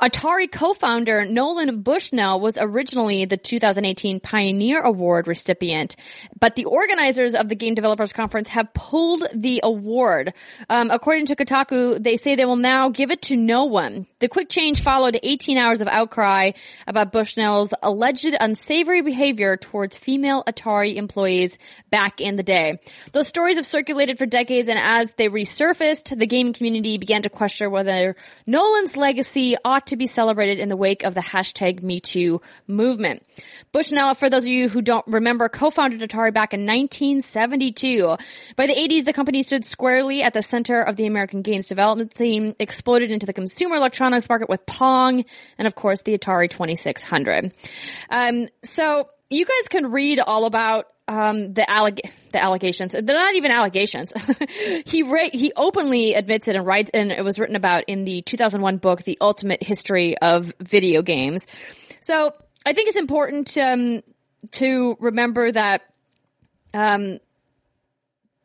[0.00, 5.96] Atari co-founder Nolan Bushnell was originally the 2018 Pioneer Award recipient,
[6.38, 10.32] but the organizers of the Game Developers Conference have pulled the award.
[10.70, 14.06] Um, according to Kotaku, they say they will now give it to no one.
[14.20, 16.52] The quick change followed 18 hours of outcry
[16.86, 21.58] about Bushnell's alleged unsavory behavior towards female Atari employees
[21.90, 22.80] back in the day.
[23.12, 27.28] Those stories have circulated for decades and as they resurfaced, the gaming community began to
[27.28, 32.42] question whether Nolan's legacy ought to be celebrated in the wake of the hashtag MeToo
[32.66, 33.22] movement.
[33.72, 38.16] Bushnell, for those of you who don't remember, co-founded Atari back in 1972.
[38.56, 42.16] By the 80s, the company stood squarely at the center of the American games development
[42.16, 45.24] scene, exploded into the consumer electronics market with Pong,
[45.58, 47.52] and of course the Atari 2600.
[48.10, 52.92] Um, so you guys can read all about um, the alleg- the allegations.
[52.92, 54.12] They're not even allegations.
[54.86, 58.22] he ra- he openly admits it and writes, and it was written about in the
[58.22, 61.46] 2001 book, The Ultimate History of Video Games.
[62.00, 62.32] So
[62.66, 64.02] I think it's important um,
[64.52, 65.82] to remember that
[66.72, 67.20] um,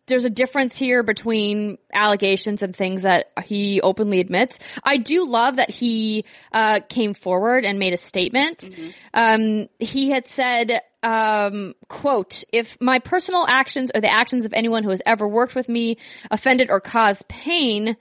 [0.07, 4.59] there's a difference here between allegations and things that he openly admits.
[4.83, 8.59] I do love that he uh, came forward and made a statement.
[8.59, 8.89] Mm-hmm.
[9.13, 14.83] Um, he had said, um, quote, if my personal actions or the actions of anyone
[14.83, 15.97] who has ever worked with me
[16.29, 17.95] offended or caused pain,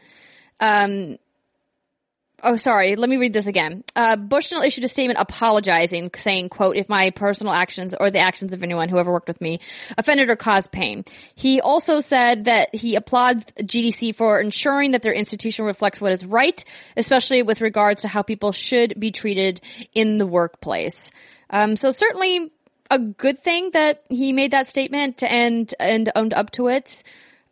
[0.61, 1.19] um,
[2.41, 2.95] Oh, sorry.
[2.95, 3.83] Let me read this again.
[3.97, 8.53] Uh, Bushnell issued a statement apologizing, saying, quote, if my personal actions or the actions
[8.53, 9.59] of anyone who ever worked with me
[9.97, 11.05] offended or caused pain.
[11.35, 16.25] He also said that he applauds GDC for ensuring that their institution reflects what is
[16.25, 16.65] right,
[16.97, 19.61] especially with regards to how people should be treated
[19.93, 21.11] in the workplace.
[21.51, 22.53] Um, so certainly
[22.91, 27.03] a good thing that he made that statement and, and owned up to it.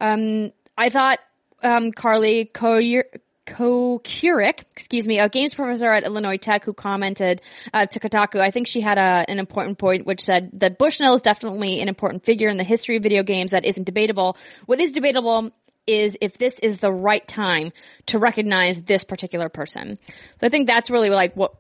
[0.01, 1.19] Um, I thought,
[1.63, 3.05] um, Carly Coyer,
[3.47, 7.41] Kocurek, excuse me, a games professor at Illinois Tech who commented
[7.73, 8.41] uh, to Kotaku.
[8.41, 11.89] I think she had a, an important point which said that Bushnell is definitely an
[11.89, 14.37] important figure in the history of video games that isn't debatable.
[14.67, 15.53] What is debatable
[15.87, 17.73] is if this is the right time
[18.07, 19.99] to recognize this particular person.
[20.41, 21.55] So I think that's really like what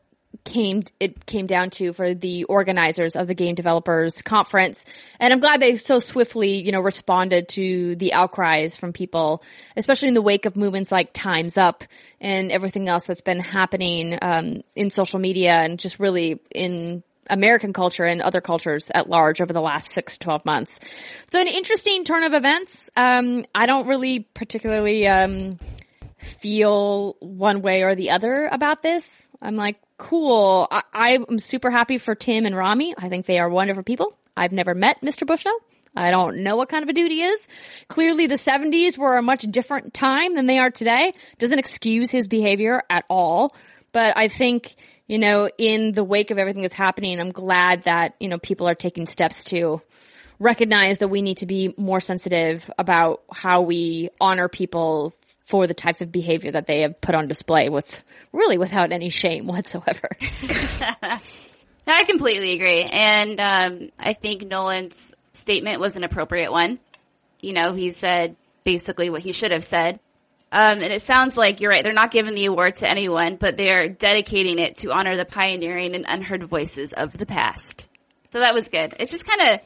[0.44, 4.84] came it came down to for the organizers of the game developers conference
[5.18, 9.42] and i'm glad they so swiftly you know responded to the outcries from people
[9.76, 11.84] especially in the wake of movements like times up
[12.20, 17.72] and everything else that's been happening um, in social media and just really in American
[17.72, 20.78] culture and other cultures at large over the last six to 12 months.
[21.32, 22.88] So an interesting turn of events.
[22.96, 25.58] Um, I don't really particularly, um,
[26.18, 29.28] feel one way or the other about this.
[29.40, 30.68] I'm like, cool.
[30.70, 32.94] I, am super happy for Tim and Rami.
[32.96, 34.16] I think they are wonderful people.
[34.36, 35.26] I've never met Mr.
[35.26, 35.58] Bushnell.
[35.94, 37.48] I don't know what kind of a dude he is.
[37.88, 41.14] Clearly the 70s were a much different time than they are today.
[41.38, 43.54] Doesn't excuse his behavior at all.
[43.92, 44.74] But I think,
[45.06, 48.68] you know, in the wake of everything that's happening, I'm glad that, you know, people
[48.68, 49.80] are taking steps to
[50.38, 55.14] recognize that we need to be more sensitive about how we honor people
[55.46, 59.10] for the types of behavior that they have put on display with really without any
[59.10, 60.08] shame whatsoever.
[61.88, 62.82] I completely agree.
[62.82, 66.80] And um, I think Nolan's statement was an appropriate one.
[67.40, 70.00] You know, he said basically what he should have said.
[70.50, 71.82] Um, and it sounds like you're right.
[71.82, 75.94] They're not giving the award to anyone, but they're dedicating it to honor the pioneering
[75.94, 77.86] and unheard voices of the past.
[78.30, 78.94] So that was good.
[78.98, 79.60] It's just kind of,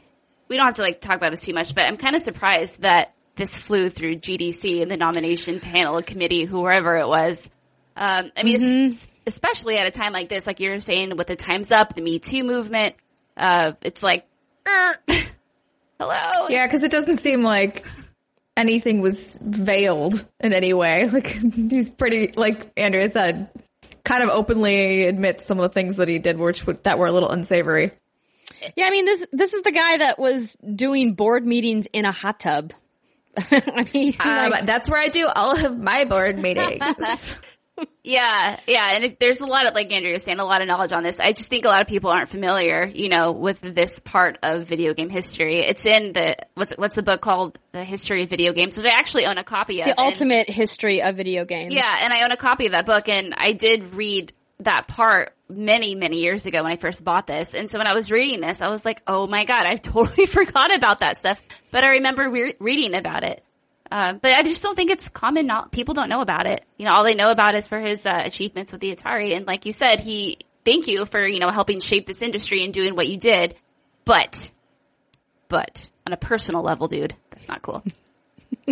[0.48, 2.82] we don't have to like talk about this too much, but I'm kind of surprised
[2.82, 7.50] that this flew through GDC and the nomination panel committee, whoever it was.
[7.96, 9.10] Um, I mean, mm-hmm.
[9.26, 12.18] especially at a time like this, like you're saying with the Times Up, the Me
[12.18, 12.94] Too movement,
[13.36, 14.26] uh, it's like,
[14.66, 16.46] hello.
[16.48, 17.86] Yeah, because it doesn't seem like
[18.56, 21.08] anything was veiled in any way.
[21.12, 23.48] Like he's pretty, like Andrea said,
[24.04, 27.12] kind of openly admits some of the things that he did, which that were a
[27.12, 27.92] little unsavory.
[28.76, 32.12] Yeah, I mean this this is the guy that was doing board meetings in a
[32.12, 32.72] hot tub.
[33.50, 36.82] I mean, um, like, that's where I do all of my board meetings.
[38.04, 40.68] yeah, yeah, and it, there's a lot of like Andrew was saying, a lot of
[40.68, 41.20] knowledge on this.
[41.20, 44.64] I just think a lot of people aren't familiar, you know, with this part of
[44.64, 45.56] video game history.
[45.56, 48.98] It's in the what's what's the book called, The History of Video Games, which I
[48.98, 49.88] actually own a copy of.
[49.88, 51.74] The Ultimate History of Video Games.
[51.74, 55.34] Yeah, and I own a copy of that book, and I did read that part
[55.48, 57.54] many, many years ago when I first bought this.
[57.54, 60.26] And so when I was reading this, I was like, oh my God, I totally
[60.26, 61.40] forgot about that stuff.
[61.70, 63.42] But I remember re- reading about it.
[63.90, 65.46] Uh, but I just don't think it's common.
[65.46, 66.64] Not people don't know about it.
[66.76, 69.34] You know, all they know about is for his uh, achievements with the Atari.
[69.34, 72.72] And like you said, he thank you for you know helping shape this industry and
[72.72, 73.56] doing what you did.
[74.04, 74.50] But,
[75.48, 77.82] but on a personal level, dude, that's not cool.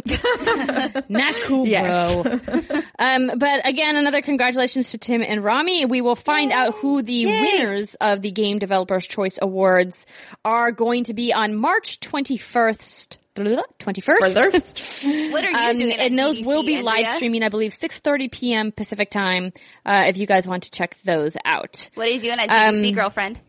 [1.08, 2.22] Not cool, yes.
[2.22, 2.80] bro.
[2.98, 5.86] um, but again, another congratulations to Tim and Rami.
[5.86, 6.56] We will find Yay.
[6.56, 7.40] out who the Yay.
[7.40, 10.06] winners of the Game Developers Choice Awards
[10.44, 13.16] are going to be on March 21st.
[13.36, 15.30] 21st.
[15.32, 15.92] what are you um, doing?
[15.92, 16.84] and those GDC, will be Andrea?
[17.04, 18.72] live streaming, I believe, 6.30 p.m.
[18.72, 19.52] Pacific time,
[19.86, 21.88] uh, if you guys want to check those out.
[21.94, 23.40] What are you doing at GDC, um, girlfriend?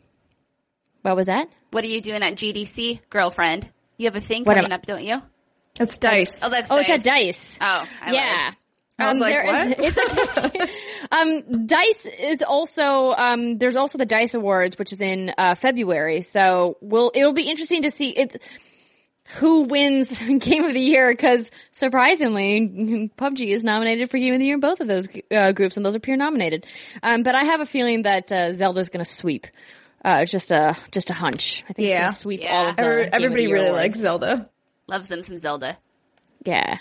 [1.02, 1.50] What was that?
[1.72, 3.70] What are you doing at GDC, girlfriend?
[3.98, 5.22] You have a thing What coming am- up, don't you?
[5.80, 6.40] That's dice.
[6.44, 7.00] Oh, that's Oh, it's Dice.
[7.00, 7.58] at Dice.
[7.60, 8.44] Oh, I yeah.
[8.46, 8.56] lied.
[9.00, 9.80] I was like, there is- what?
[9.80, 10.74] it's okay.
[11.12, 16.22] um, Dice is also um, there's also the Dice Awards, which is in uh, February.
[16.22, 18.44] So we'll it'll be interesting to see it
[19.38, 24.46] who wins Game of the Year because surprisingly, PUBG is nominated for Game of the
[24.46, 26.66] Year in both of those uh, groups, and those are peer nominated.
[27.02, 29.48] Um, but I have a feeling that uh, Zelda's going to sweep.
[30.04, 31.64] Uh, just a just a hunch.
[31.70, 32.00] I think it's Yeah.
[32.02, 32.52] going to sweep Yeah.
[32.54, 33.82] all of the Every- Game of the everybody Year really awards.
[33.84, 34.50] likes Zelda.
[34.90, 35.78] Loves them some Zelda.
[36.46, 36.78] Yeah.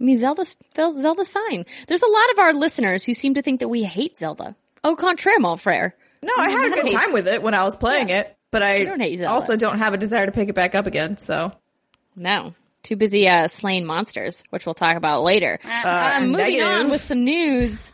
[0.00, 1.66] I mean, Zelda's, Zelda's fine.
[1.88, 4.56] There's a lot of our listeners who seem to think that we hate Zelda.
[4.82, 5.92] Au contraire, mon frère.
[6.22, 8.84] No, I had a good time with it when I was playing it, but I
[8.84, 9.32] don't hate Zelda.
[9.32, 11.18] also don't have a desire to pick it back up again.
[11.20, 11.52] So
[12.16, 12.54] No.
[12.82, 15.58] Too busy, uh, slaying monsters, which we'll talk about later.
[15.62, 16.66] Uh, um, moving negative.
[16.68, 17.92] on with some news.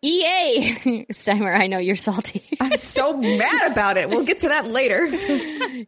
[0.00, 0.74] EA.
[1.12, 2.44] Steimer, I know you're salty.
[2.60, 4.08] I'm so mad about it.
[4.08, 5.10] We'll get to that later.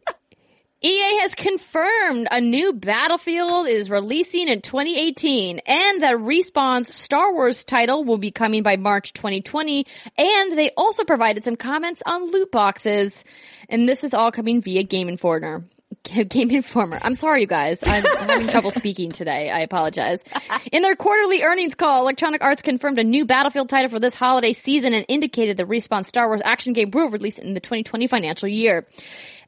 [0.83, 7.63] EA has confirmed a new Battlefield is releasing in 2018 and that Respawn's Star Wars
[7.63, 9.85] title will be coming by March 2020
[10.17, 13.23] and they also provided some comments on loot boxes
[13.69, 15.65] and this is all coming via Game Informer.
[16.03, 16.97] Game Informer.
[16.99, 17.79] I'm sorry, you guys.
[17.83, 19.51] I'm having trouble speaking today.
[19.51, 20.23] I apologize.
[20.71, 24.53] In their quarterly earnings call, Electronic Arts confirmed a new Battlefield title for this holiday
[24.53, 28.49] season and indicated the Respawn Star Wars action game will release in the 2020 financial
[28.49, 28.87] year.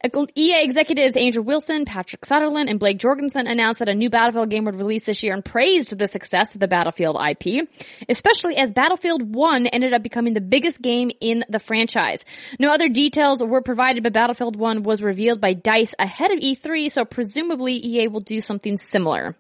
[0.06, 4.66] EA executives Andrew Wilson, Patrick Sutherland, and Blake Jorgensen announced that a new Battlefield game
[4.66, 7.70] would release this year and praised the success of the Battlefield IP,
[8.10, 12.26] especially as Battlefield 1 ended up becoming the biggest game in the franchise.
[12.60, 16.92] No other details were provided, but Battlefield 1 was revealed by DICE ahead of E3,
[16.92, 19.38] so presumably EA will do something similar.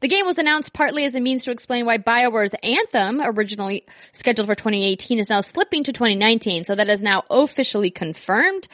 [0.00, 4.46] The game was announced partly as a means to explain why BioWare's Anthem, originally scheduled
[4.46, 8.66] for 2018, is now slipping to 2019, so that is now officially confirmed.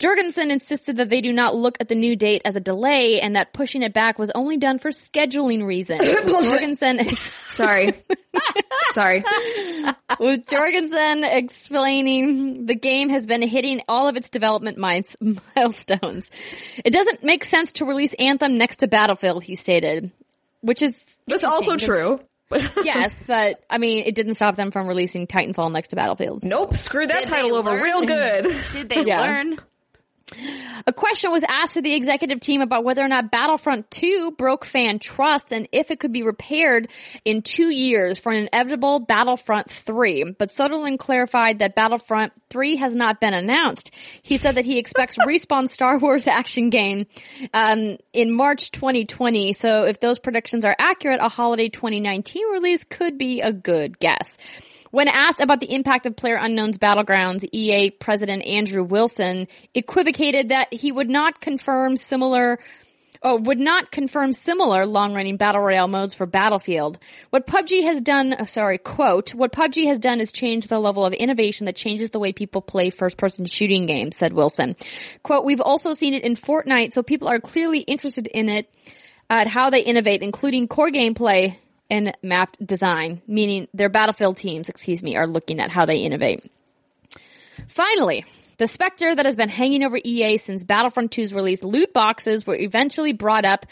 [0.00, 3.36] Jorgensen insisted that they do not look at the new date as a delay and
[3.36, 6.02] that pushing it back was only done for scheduling reasons.
[6.26, 7.06] Jorgensen,
[7.50, 7.92] Sorry.
[8.92, 9.22] Sorry.
[10.18, 16.30] with Jorgensen explaining the game has been hitting all of its development milestones.
[16.84, 20.10] It doesn't make sense to release Anthem next to Battlefield, he stated.
[20.62, 22.18] Which is That's also interesting.
[22.18, 22.82] true.
[22.84, 26.42] yes, but I mean, it didn't stop them from releasing Titanfall next to Battlefield.
[26.42, 27.82] Nope, screw that Did title over learn?
[27.82, 28.56] real good.
[28.72, 29.20] Did they Yeah.
[29.20, 29.56] learn?
[30.86, 34.64] A question was asked to the executive team about whether or not Battlefront 2 broke
[34.64, 36.88] fan trust and if it could be repaired
[37.24, 40.36] in two years for an inevitable Battlefront 3.
[40.38, 43.92] But Sutherland clarified that Battlefront 3 has not been announced.
[44.22, 47.06] He said that he expects Respawn Star Wars action game
[47.52, 49.52] um, in March 2020.
[49.52, 54.36] So if those predictions are accurate, a holiday 2019 release could be a good guess.
[54.90, 60.74] When asked about the impact of Player Unknown's Battlegrounds, EA President Andrew Wilson equivocated that
[60.74, 62.58] he would not confirm similar
[63.22, 66.98] or would not confirm similar long-running battle royale modes for Battlefield.
[67.28, 71.04] What PUBG has done, oh, sorry, quote, what PUBG has done is change the level
[71.04, 74.74] of innovation that changes the way people play first-person shooting games, said Wilson.
[75.22, 78.74] Quote, we've also seen it in Fortnite, so people are clearly interested in it
[79.28, 81.56] at how they innovate, including core gameplay
[81.90, 86.50] and map design, meaning their battlefield teams, excuse me, are looking at how they innovate.
[87.68, 88.24] Finally,
[88.58, 92.56] the specter that has been hanging over EA since Battlefront 2's release, loot boxes were
[92.56, 93.64] eventually brought up.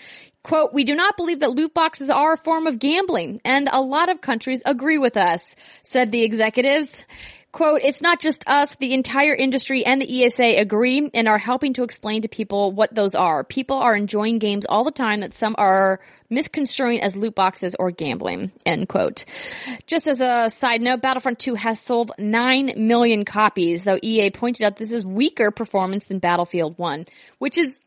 [0.43, 3.83] Quote, we do not believe that loot boxes are a form of gambling, and a
[3.83, 7.05] lot of countries agree with us, said the executives.
[7.51, 11.73] Quote, it's not just us, the entire industry and the ESA agree and are helping
[11.75, 13.43] to explain to people what those are.
[13.43, 17.91] People are enjoying games all the time that some are misconstruing as loot boxes or
[17.91, 19.25] gambling, end quote.
[19.87, 24.65] Just as a side note, Battlefront 2 has sold 9 million copies, though EA pointed
[24.65, 27.07] out this is weaker performance than Battlefield 1,
[27.39, 27.81] which is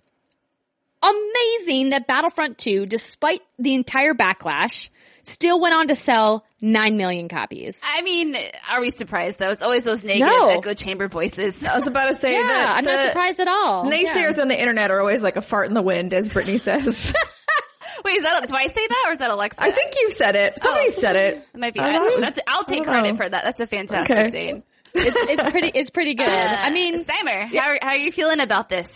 [1.03, 4.89] amazing that Battlefront 2, despite the entire backlash,
[5.23, 7.81] still went on to sell 9 million copies.
[7.83, 8.35] I mean,
[8.69, 9.49] are we surprised though?
[9.51, 10.49] It's always those negative No.
[10.49, 11.63] echo chamber voices.
[11.63, 13.85] I was about to say Yeah, that I'm not surprised at all.
[13.85, 17.13] Naysayers on the internet are always like a fart in the wind, as Brittany says.
[18.05, 19.61] Wait, is that, do I say that or is that Alexa?
[19.61, 20.57] I think you said it.
[20.61, 20.91] Somebody Oh.
[20.93, 21.47] said it.
[21.53, 21.79] It might be.
[21.79, 23.15] I, I was, that's, I'll take I credit know.
[23.17, 23.43] for that.
[23.43, 24.31] That's a fantastic Okay.
[24.31, 24.63] saying.
[24.93, 26.27] It's, it's pretty, it's pretty good.
[26.27, 28.91] I mean, Steimer, how, how are you feeling about this?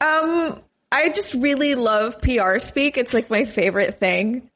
[0.00, 0.60] Um,
[0.92, 2.96] I just really love PR speak.
[2.96, 4.49] It's like my favorite thing.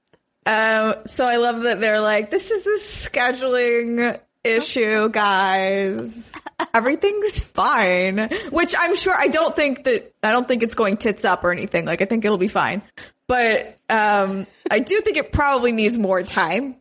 [0.46, 6.30] Um, so I love that they're like, this is a scheduling issue, guys.
[6.74, 8.28] Everything's fine.
[8.50, 11.52] Which I'm sure, I don't think that, I don't think it's going tits up or
[11.52, 11.87] anything.
[11.87, 12.83] Like, I think it'll be fine.
[13.26, 16.76] But, um, I do think it probably needs more time.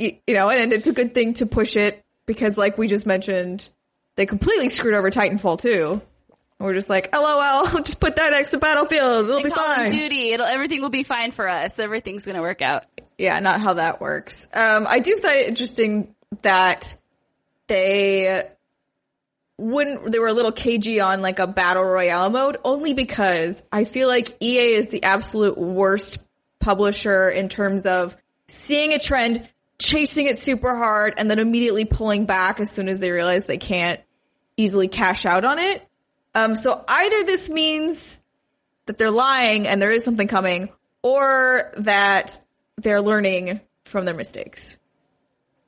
[0.00, 3.04] Y- You know, and it's a good thing to push it because like we just
[3.04, 3.68] mentioned,
[4.16, 6.00] they completely screwed over Titanfall too.
[6.58, 9.28] We're just like, LOL, just put that next to Battlefield.
[9.28, 9.90] It'll be Call of fine.
[9.92, 11.78] Duty, it'll everything will be fine for us.
[11.78, 12.84] Everything's gonna work out.
[13.16, 14.46] Yeah, not how that works.
[14.52, 16.94] Um, I do find it interesting that
[17.68, 18.48] they
[19.56, 23.84] wouldn't, they were a little cagey on like a battle royale mode only because I
[23.84, 26.18] feel like EA is the absolute worst
[26.60, 29.48] publisher in terms of seeing a trend,
[29.78, 33.58] chasing it super hard, and then immediately pulling back as soon as they realize they
[33.58, 34.00] can't
[34.56, 35.87] easily cash out on it.
[36.34, 38.18] Um, so either this means
[38.86, 40.70] that they're lying and there is something coming,
[41.02, 42.40] or that
[42.76, 44.76] they're learning from their mistakes.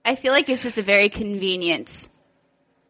[0.05, 2.09] I feel like it's just a very convenient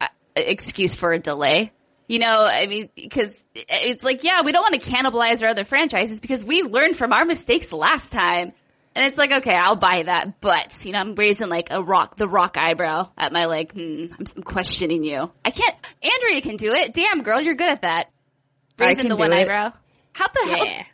[0.01, 1.73] uh, excuse for a delay.
[2.09, 5.65] You know, I mean, because it's like, yeah, we don't want to cannibalize our other
[5.65, 8.53] franchises because we learned from our mistakes last time.
[8.95, 12.17] And it's like, okay, I'll buy that, but you know, I'm raising like a rock,
[12.17, 15.31] the rock eyebrow at my like, hmm, I'm, I'm questioning you.
[15.45, 15.77] I can't.
[16.03, 16.93] Andrea can do it.
[16.93, 18.11] Damn, girl, you're good at that.
[18.79, 19.37] Raising the one it.
[19.37, 19.73] eyebrow.
[20.13, 20.67] How the hell?
[20.67, 20.85] Yeah.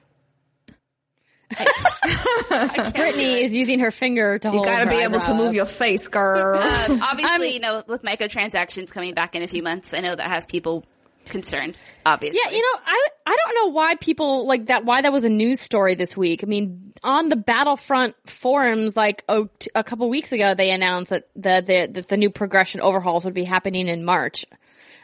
[2.94, 4.66] Brittany is using her finger to You hold.
[4.66, 5.54] gotta her be able to move up.
[5.54, 6.60] your face, girl.
[6.86, 10.28] Um, obviously, you know, with microtransactions coming back in a few months, I know that
[10.28, 10.84] has people
[11.28, 11.76] concerned.
[12.04, 14.84] Obviously, Yeah, you know, I I don't know why people like that.
[14.84, 16.42] Why that was a news story this week.
[16.42, 21.10] I mean, on the Battlefront forums, like oh, t- a couple weeks ago, they announced
[21.10, 24.44] that the, the that the new progression overhauls would be happening in March.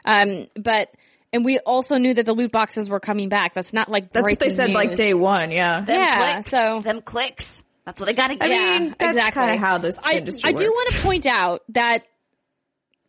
[0.05, 0.91] Um, but
[1.33, 3.55] and we also knew that the loot boxes were coming back.
[3.55, 5.81] That's not like That's what they breaking said like day one, yeah.
[5.81, 7.63] them yeah, clicks, so- them clicks.
[7.85, 8.51] That's what they got to I get.
[8.51, 9.41] Yeah, mean, that's exactly.
[9.43, 10.61] kind of how this I, industry I works.
[10.61, 12.05] I do want to point out that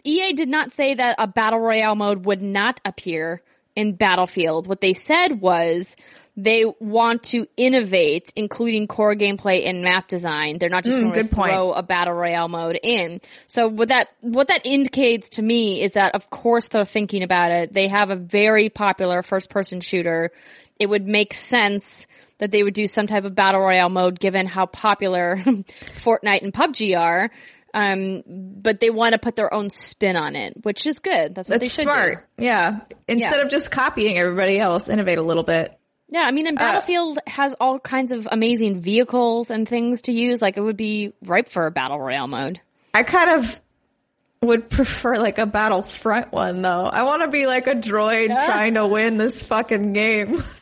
[0.03, 3.41] EA did not say that a battle royale mode would not appear
[3.75, 4.67] in Battlefield.
[4.67, 5.95] What they said was
[6.35, 10.57] they want to innovate, including core gameplay and map design.
[10.57, 11.51] They're not just going to Mm, good point.
[11.51, 13.21] throw a battle royale mode in.
[13.47, 17.51] So what that what that indicates to me is that of course they're thinking about
[17.51, 17.73] it.
[17.73, 20.31] They have a very popular first person shooter.
[20.79, 22.07] It would make sense
[22.39, 26.51] that they would do some type of battle royale mode given how popular Fortnite and
[26.53, 27.29] PUBG are.
[27.73, 31.33] Um, but they want to put their own spin on it, which is good.
[31.33, 32.27] That's what That's they should smart.
[32.37, 32.81] Yeah.
[33.07, 33.41] Instead Yeah.
[33.41, 35.77] of just copying everybody else, innovate a little bit.
[36.09, 40.11] Yeah, I mean, Uh, and Battlefield has all kinds of amazing vehicles and things to
[40.11, 40.39] use.
[40.41, 42.61] Like it would be ripe for a battle royale mode.
[42.93, 43.59] I kind of
[44.43, 46.85] would prefer like a Battlefront one though.
[46.85, 50.43] I want to be like a droid trying to win this fucking game.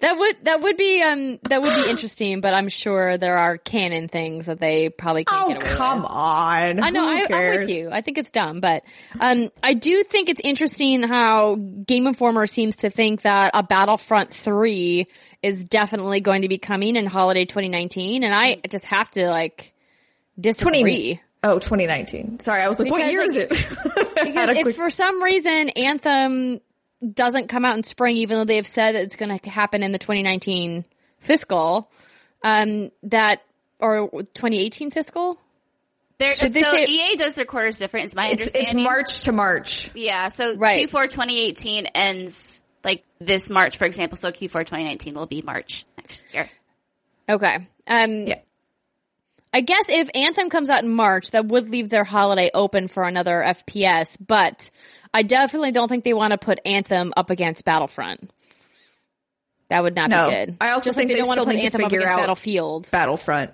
[0.00, 3.58] That would that would be um that would be interesting, but I'm sure there are
[3.58, 5.78] canon things that they probably can't Oh, get away with.
[5.78, 6.82] come on.
[6.82, 7.90] I know, I, I'm with you.
[7.90, 8.82] I think it's dumb, but
[9.20, 14.32] um, I do think it's interesting how Game Informer seems to think that a Battlefront
[14.32, 15.06] 3
[15.42, 19.74] is definitely going to be coming in holiday 2019, and I just have to like
[20.40, 21.20] disagree.
[21.42, 22.40] Oh, 2019.
[22.40, 23.68] Sorry, I was like, what year like, is it?
[24.24, 26.60] Because if for some reason Anthem
[27.12, 29.92] doesn't come out in spring, even though they've said that it's going to happen in
[29.92, 30.84] the 2019
[31.18, 31.90] fiscal,
[32.42, 33.40] um, that
[33.78, 35.38] or 2018 fiscal.
[36.18, 38.06] They're, so say- EA does their quarters different.
[38.06, 38.72] Is my it's, it's.
[38.74, 39.90] March to March.
[39.94, 40.28] Yeah.
[40.28, 40.88] So Right.
[40.88, 44.16] Q4 2018 ends like this March, for example.
[44.16, 46.48] So Q4 2019 will be March next year.
[47.28, 47.68] Okay.
[47.88, 48.38] Um, Yeah.
[49.52, 53.04] I guess if Anthem comes out in March, that would leave their holiday open for
[53.04, 54.68] another FPS, but
[55.14, 58.30] I definitely don't think they want to put Anthem up against Battlefront.
[59.68, 60.28] That would not No.
[60.28, 60.56] be good.
[60.60, 61.84] I also Just like think they they don't want to still put need to Anthem
[61.84, 62.90] up figure against out- Battlefield.
[62.90, 63.50] Battlefront.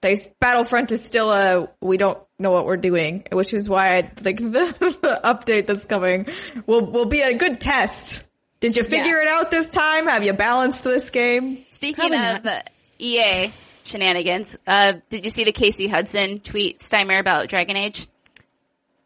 [0.00, 4.02] They Battlefront is still a we don't know what we're doing, which is why I
[4.02, 6.26] think the, the update that's coming
[6.66, 8.22] will will be a good test.
[8.60, 10.06] Did you figure it out this time?
[10.06, 11.64] Have you balanced this game?
[11.70, 12.62] Speaking Probably of uh,
[12.98, 13.52] EA
[13.84, 18.06] shenanigans, uh, did you see the Casey Hudson tweet Steimer about Dragon Age?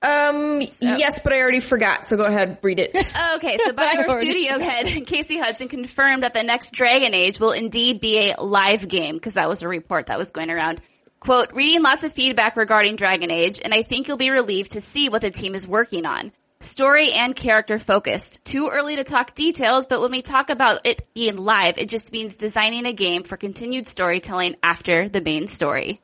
[0.02, 2.08] Um, yes, but I already forgot.
[2.08, 2.92] So go ahead, read it.
[3.34, 8.00] Okay, so BioWare studio head Casey Hudson confirmed that the next Dragon Age will indeed
[8.00, 10.80] be a live game because that was a report that was going around.
[11.20, 14.80] Quote, reading lots of feedback regarding Dragon Age, and I think you'll be relieved to
[14.80, 16.32] see what the team is working on.
[16.58, 18.44] Story and character focused.
[18.44, 22.12] Too early to talk details, but when we talk about it being live, it just
[22.12, 26.00] means designing a game for continued storytelling after the main story.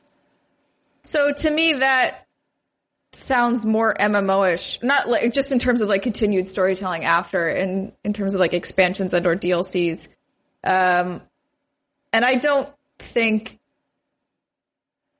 [1.03, 2.27] So to me, that
[3.11, 4.81] sounds more MMO-ish.
[4.83, 8.53] Not like just in terms of like continued storytelling after, and in terms of like
[8.53, 10.07] expansions and or DLCs.
[10.63, 11.21] Um,
[12.13, 13.57] and I don't think.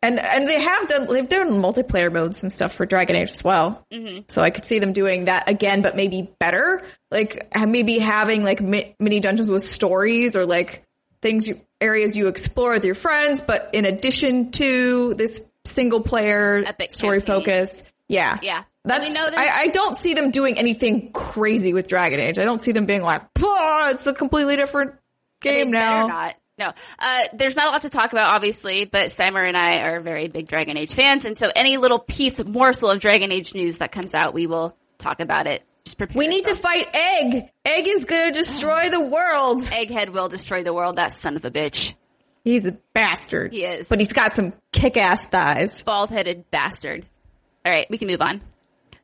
[0.02, 3.44] And and they have done they've done multiplayer modes and stuff for Dragon Age as
[3.44, 3.86] well.
[3.92, 4.22] Mm-hmm.
[4.28, 6.82] So I could see them doing that again, but maybe better.
[7.12, 10.86] Like maybe having like mi- mini dungeons with stories or like
[11.22, 16.64] things you, areas you explore with your friends, but in addition to this single player
[16.66, 17.36] Epic story campaign.
[17.42, 17.84] focus.
[18.08, 18.40] Yeah.
[18.42, 18.64] Yeah.
[18.86, 22.40] That's, we know I, I don't see them doing anything crazy with Dragon Age.
[22.40, 24.94] I don't see them being like, "Pah, it's a completely different
[25.42, 26.08] game now.
[26.08, 26.36] not.
[26.58, 30.02] No, uh, there's not a lot to talk about, obviously, but Simon and I are
[30.02, 33.78] very big Dragon Age fans, and so any little piece, morsel of Dragon Age news
[33.78, 35.64] that comes out, we will talk about it.
[35.86, 36.18] Just prepare.
[36.18, 37.50] We need to fight Egg.
[37.64, 39.62] Egg is gonna destroy the world.
[39.64, 40.98] Egghead will destroy the world.
[40.98, 41.94] That son of a bitch,
[42.50, 43.54] He's a bastard.
[43.54, 43.88] He is.
[43.90, 45.82] But he's got some kick-ass thighs.
[45.84, 47.06] bald-headed bastard.
[47.66, 48.42] All right, we can move on.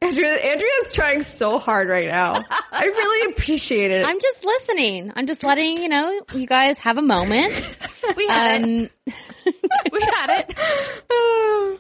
[0.01, 2.43] Andrea, Andrea's trying so hard right now.
[2.71, 4.05] I really appreciate it.
[4.05, 5.11] I'm just listening.
[5.15, 7.75] I'm just letting you know you guys have a moment.
[8.15, 8.91] We had it.
[9.07, 9.13] Um,
[9.91, 11.79] We had it.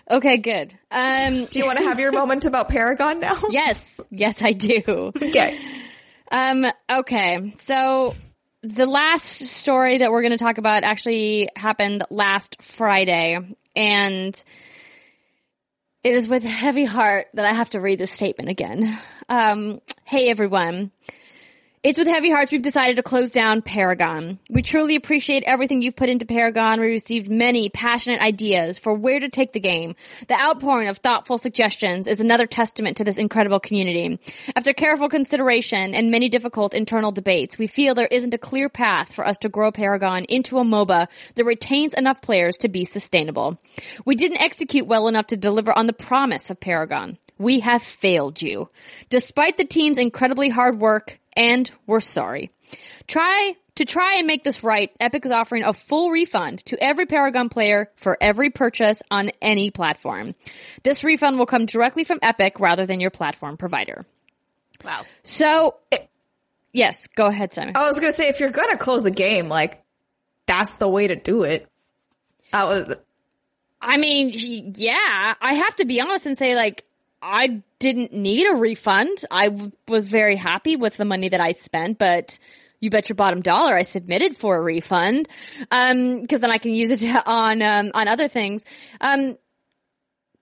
[0.10, 0.72] okay, good.
[0.92, 3.36] Um, Do you want to have your moment about Paragon now?
[3.50, 5.12] yes, yes, I do.
[5.16, 5.58] Okay.
[6.30, 7.54] Um, okay.
[7.58, 8.14] So
[8.66, 13.38] the last story that we're going to talk about actually happened last Friday
[13.76, 14.44] and
[16.02, 18.98] it is with a heavy heart that I have to read this statement again.
[19.28, 20.90] Um, hey everyone.
[21.86, 24.40] It's with heavy hearts we've decided to close down Paragon.
[24.50, 26.80] We truly appreciate everything you've put into Paragon.
[26.80, 29.94] We received many passionate ideas for where to take the game.
[30.26, 34.18] The outpouring of thoughtful suggestions is another testament to this incredible community.
[34.56, 39.12] After careful consideration and many difficult internal debates, we feel there isn't a clear path
[39.12, 41.06] for us to grow Paragon into a MOBA
[41.36, 43.60] that retains enough players to be sustainable.
[44.04, 47.18] We didn't execute well enough to deliver on the promise of Paragon.
[47.38, 48.70] We have failed you.
[49.08, 52.50] Despite the team's incredibly hard work, and we're sorry.
[53.06, 54.90] Try to try and make this right.
[54.98, 59.70] Epic is offering a full refund to every Paragon player for every purchase on any
[59.70, 60.34] platform.
[60.82, 64.04] This refund will come directly from Epic rather than your platform provider.
[64.84, 65.04] Wow.
[65.22, 65.76] So,
[66.72, 67.76] yes, go ahead, Simon.
[67.76, 69.82] I was gonna say if you're gonna close a game, like
[70.46, 71.68] that's the way to do it.
[72.52, 72.94] I was
[73.80, 76.84] I mean, yeah, I have to be honest and say like,
[77.22, 79.24] I didn't need a refund.
[79.30, 82.38] I w- was very happy with the money that I spent, but
[82.80, 85.28] you bet your bottom dollar I submitted for a refund.
[85.70, 88.64] Um, cause then I can use it on, um, on other things.
[89.00, 89.36] Um,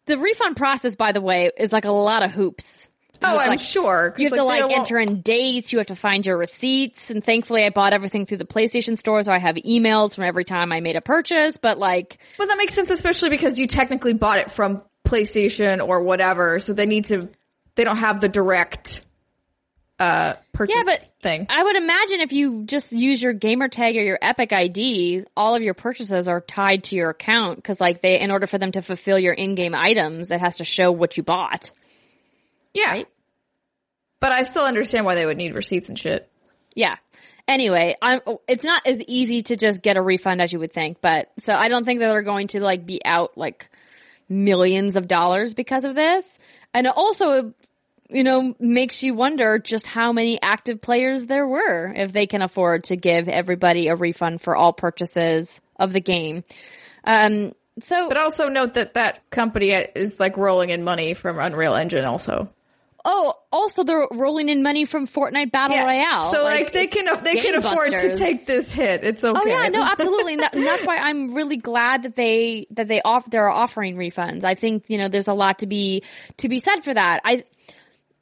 [0.06, 2.88] the refund process, by the way, is like a lot of hoops.
[3.22, 4.14] oh, I'm like, sure.
[4.18, 5.72] You have to like enter in dates.
[5.72, 7.08] You have to find your receipts.
[7.10, 9.22] And thankfully I bought everything through the PlayStation store.
[9.22, 12.58] So I have emails from every time I made a purchase, but like, But that
[12.58, 17.06] makes sense, especially because you technically bought it from PlayStation or whatever, so they need
[17.06, 17.28] to.
[17.74, 19.04] They don't have the direct
[19.98, 21.46] uh purchase Yeah, but thing.
[21.48, 25.54] I would imagine if you just use your gamer tag or your Epic ID, all
[25.54, 28.72] of your purchases are tied to your account because like they, in order for them
[28.72, 31.70] to fulfill your in-game items, it has to show what you bought.
[32.72, 33.08] yeah, right?
[34.20, 36.28] but I still understand why they would need receipts and shit.
[36.74, 36.96] Yeah.
[37.46, 41.00] Anyway, I'm, it's not as easy to just get a refund as you would think,
[41.02, 43.68] but so I don't think that they're going to like be out like
[44.34, 46.38] millions of dollars because of this.
[46.72, 47.54] And it also,
[48.08, 52.42] you know, makes you wonder just how many active players there were if they can
[52.42, 56.44] afford to give everybody a refund for all purchases of the game.
[57.04, 61.74] Um, so, But also note that that company is like rolling in money from Unreal
[61.74, 62.50] Engine also.
[63.04, 66.30] Oh, also they're rolling in money from Fortnite Battle Royale.
[66.30, 69.04] So like, they can they can afford to take this hit.
[69.04, 69.40] It's okay.
[69.40, 70.34] Oh yeah, no, absolutely.
[70.34, 73.96] And, that, and that's why I'm really glad that they that they off they're offering
[73.96, 74.44] refunds.
[74.44, 76.02] I think you know there's a lot to be
[76.38, 77.20] to be said for that.
[77.24, 77.44] I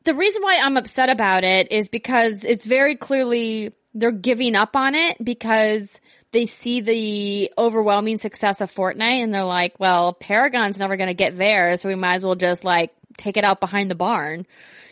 [0.04, 4.74] the reason why I'm upset about it is because it's very clearly they're giving up
[4.74, 6.00] on it because
[6.32, 11.14] they see the overwhelming success of Fortnite and they're like, well, Paragon's never going to
[11.14, 14.46] get there, so we might as well just like take it out behind the barn.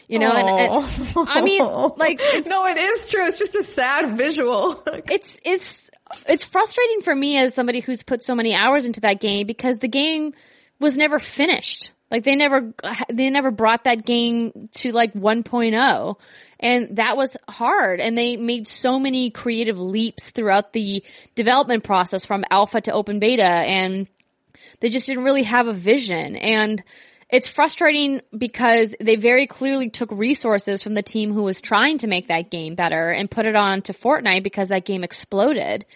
[0.08, 1.62] You know, and, and I mean,
[1.96, 3.26] like, no, it is true.
[3.26, 4.82] It's just a sad visual.
[5.08, 5.90] it's it's
[6.28, 9.78] it's frustrating for me as somebody who's put so many hours into that game because
[9.78, 10.34] the game
[10.80, 11.92] was never finished.
[12.10, 12.72] Like they never
[13.08, 16.16] they never brought that game to like 1.0
[16.58, 21.04] and that was hard and they made so many creative leaps throughout the
[21.36, 24.08] development process from alpha to open beta and
[24.80, 26.82] they just didn't really have a vision and
[27.32, 32.06] it's frustrating because they very clearly took resources from the team who was trying to
[32.06, 35.86] make that game better and put it on to Fortnite because that game exploded.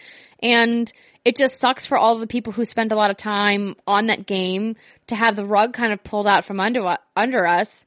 [0.41, 0.91] And
[1.25, 4.25] it just sucks for all the people who spent a lot of time on that
[4.25, 4.75] game
[5.07, 7.85] to have the rug kind of pulled out from under under us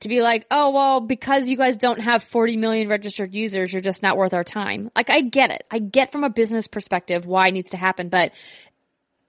[0.00, 3.82] to be like, "Oh, well, because you guys don't have 40 million registered users, you're
[3.82, 5.64] just not worth our time." Like I get it.
[5.70, 8.32] I get from a business perspective why it needs to happen, but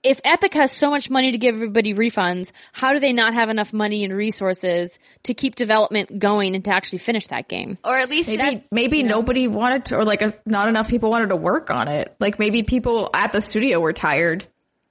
[0.02, 3.50] if Epic has so much money to give everybody refunds, how do they not have
[3.50, 7.78] enough money and resources to keep development going and to actually finish that game?
[7.84, 11.30] Or at least Maybe maybe nobody wanted to, or like a, not enough people wanted
[11.30, 12.16] to work on it.
[12.20, 14.46] Like maybe people at the studio were tired.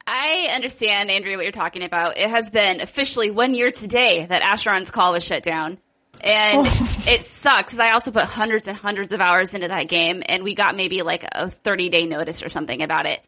[0.07, 2.17] I understand, Andrea, what you're talking about.
[2.17, 5.79] It has been officially one year today that Asheron's call was shut down.
[6.23, 7.05] And oh.
[7.07, 7.79] it sucks.
[7.79, 11.03] I also put hundreds and hundreds of hours into that game and we got maybe
[11.03, 13.21] like a 30 day notice or something about it.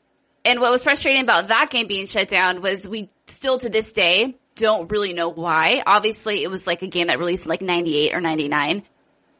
[0.44, 3.90] And what was frustrating about that game being shut down was we still to this
[3.90, 5.82] day don't really know why.
[5.86, 8.82] Obviously it was like a game that released in like 98 or 99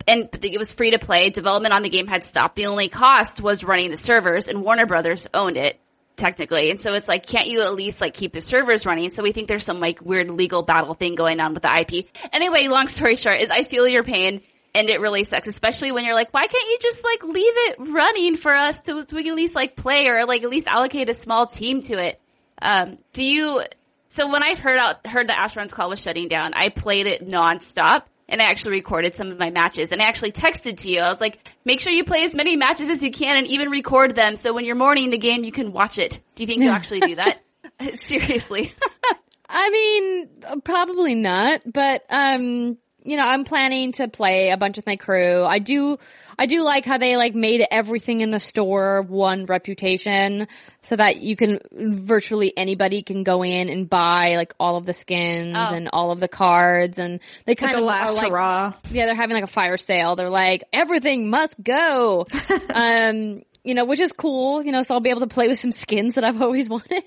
[0.06, 1.30] and it was free to play.
[1.30, 2.56] Development on the game had stopped.
[2.56, 5.78] The only cost was running the servers and Warner Brothers owned it
[6.16, 6.70] technically.
[6.70, 9.10] And so it's like, can't you at least like keep the servers running?
[9.10, 12.08] So we think there's some like weird legal battle thing going on with the IP.
[12.32, 14.42] Anyway, long story short is I feel your pain
[14.74, 17.76] and it really sucks, especially when you're like, why can't you just like leave it
[17.78, 20.68] running for us to, so we can at least like play or like at least
[20.68, 22.20] allocate a small team to it?
[22.62, 23.62] Um, do you,
[24.08, 27.26] so when I heard out, heard the Asheron's call was shutting down, I played it
[27.26, 31.00] nonstop and I actually recorded some of my matches and I actually texted to you.
[31.00, 33.70] I was like, make sure you play as many matches as you can and even
[33.70, 36.20] record them so when you're mourning the game, you can watch it.
[36.36, 37.42] Do you think you'll actually do that?
[38.00, 38.72] Seriously.
[39.48, 44.86] I mean, probably not, but, um, you know, I'm planning to play a bunch with
[44.86, 45.42] my crew.
[45.44, 45.98] I do,
[46.38, 50.48] I do like how they like made everything in the store one reputation
[50.82, 54.92] so that you can virtually anybody can go in and buy like all of the
[54.94, 55.74] skins Oh.
[55.74, 58.72] and all of the cards and they kind Like a of last like, hurrah.
[58.90, 60.16] yeah, they're having like a fire sale.
[60.16, 62.26] They're like, everything must go.
[62.74, 65.58] um, you know, which is cool, you know, so I'll be able to play with
[65.58, 67.04] some skins that I've always wanted.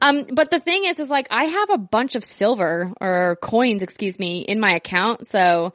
[0.00, 3.82] um, but the thing is, is like, I have a bunch of silver or coins,
[3.82, 5.26] excuse me, in my account.
[5.26, 5.72] So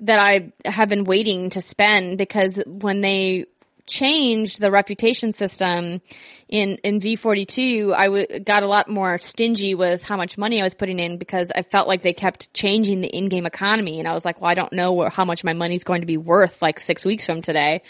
[0.00, 3.46] that I have been waiting to spend because when they
[3.86, 6.00] changed the reputation system
[6.48, 10.64] in in V42, I w- got a lot more stingy with how much money I
[10.64, 14.12] was putting in because I felt like they kept changing the in-game economy, and I
[14.12, 16.60] was like, well, I don't know where, how much my money's going to be worth
[16.60, 17.82] like six weeks from today.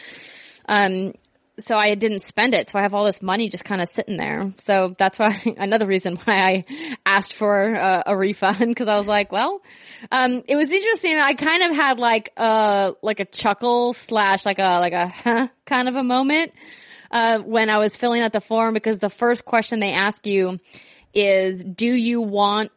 [0.69, 1.15] Um,
[1.59, 2.69] so I didn't spend it.
[2.69, 4.53] So I have all this money just kind of sitting there.
[4.59, 6.65] So that's why another reason why I
[7.05, 7.73] asked for
[8.07, 9.63] a refund because I was like, well,
[10.11, 11.17] um, it was interesting.
[11.19, 15.49] I kind of had like a like a chuckle slash like a like a huh
[15.65, 16.53] kind of a moment
[17.11, 20.61] uh, when I was filling out the form because the first question they ask you
[21.15, 22.71] is, do you want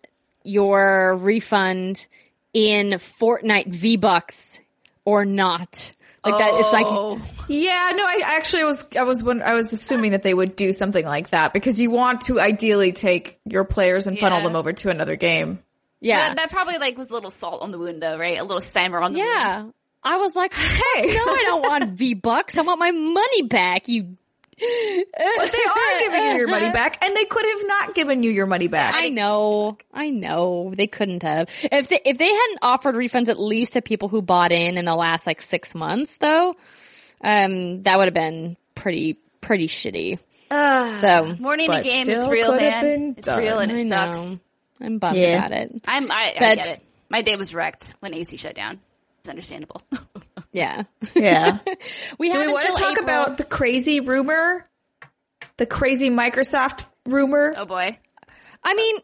[0.44, 2.06] your refund
[2.54, 4.60] in Fortnite V Bucks
[5.04, 5.92] or not?
[6.26, 7.20] Like that, it's like oh.
[7.48, 10.72] Yeah, no, I actually was, I was, won- I was assuming that they would do
[10.74, 14.44] something like that because you want to ideally take your players and funnel Yeah.
[14.44, 15.60] them over to another game.
[16.02, 16.30] yeah.
[16.30, 18.38] That, that probably like was a little salt on the wound though, right?
[18.38, 19.32] A little Steimer on the wound.
[19.32, 19.66] Yeah.
[20.04, 21.08] I was like, Hey.
[21.08, 22.58] no, I don't want V Bucks.
[22.58, 23.88] I want my money back.
[23.88, 24.18] You.
[24.60, 28.32] But they are giving you your money back and they could have not given you
[28.32, 28.96] your money back.
[28.96, 29.78] I know.
[29.94, 30.74] I know.
[30.76, 31.50] They couldn't have.
[31.64, 34.86] If they, if they hadn't offered refunds at least to people who bought in in
[34.86, 36.56] the last like six months though,
[37.22, 40.20] um, that would have been pretty, pretty shitty.
[40.50, 41.36] so.
[41.40, 42.84] Morning a game, it's real, man.
[42.84, 44.14] been It's real and I it know.
[44.14, 44.40] sucks.
[44.82, 45.38] I'm bummed Yeah.
[45.46, 45.82] about it.
[45.88, 46.80] I'm, I, I get it.
[47.10, 48.80] My day was wrecked when AC shut down.
[49.20, 49.82] It's understandable.
[50.52, 50.84] Yeah.
[51.16, 51.60] Yeah.
[52.18, 53.04] we Do have we want to talk April.
[53.04, 54.68] about the crazy rumor?
[55.58, 57.54] The crazy Microsoft rumor?
[57.58, 57.98] oh boy.
[58.64, 58.96] I mean,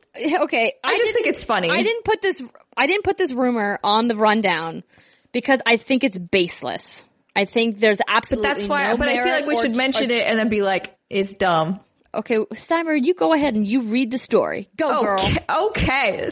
[0.44, 0.74] okay.
[0.84, 1.70] I just think it's funny.
[1.70, 2.42] I didn't put this.
[2.76, 4.84] I didn't put this rumor on the rundown
[5.32, 7.04] because I think it's baseless.
[7.36, 9.74] I think there's absolutely but That's why, no but I feel like we or- should
[9.74, 11.80] mention or- it and then be like, it's dumb.
[12.16, 14.70] Okay, Steimer, you go ahead and you read the story.
[14.78, 15.20] Go, girl.
[15.20, 16.32] Okay, okay.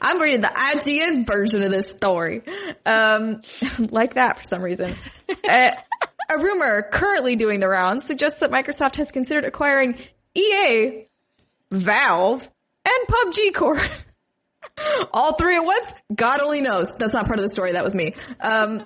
[0.00, 2.42] I'm reading the IGN version of this story.
[2.86, 3.40] Um,
[3.78, 4.94] like that for some reason.
[5.48, 5.70] uh,
[6.30, 9.96] a rumor currently doing the rounds suggests that Microsoft has considered acquiring
[10.34, 11.06] EA,
[11.70, 12.48] Valve,
[12.84, 13.80] and PUBG Corp.
[15.12, 15.94] All three at once?
[16.14, 16.86] God only knows.
[16.98, 17.72] That's not part of the story.
[17.72, 18.14] That was me.
[18.40, 18.84] Um,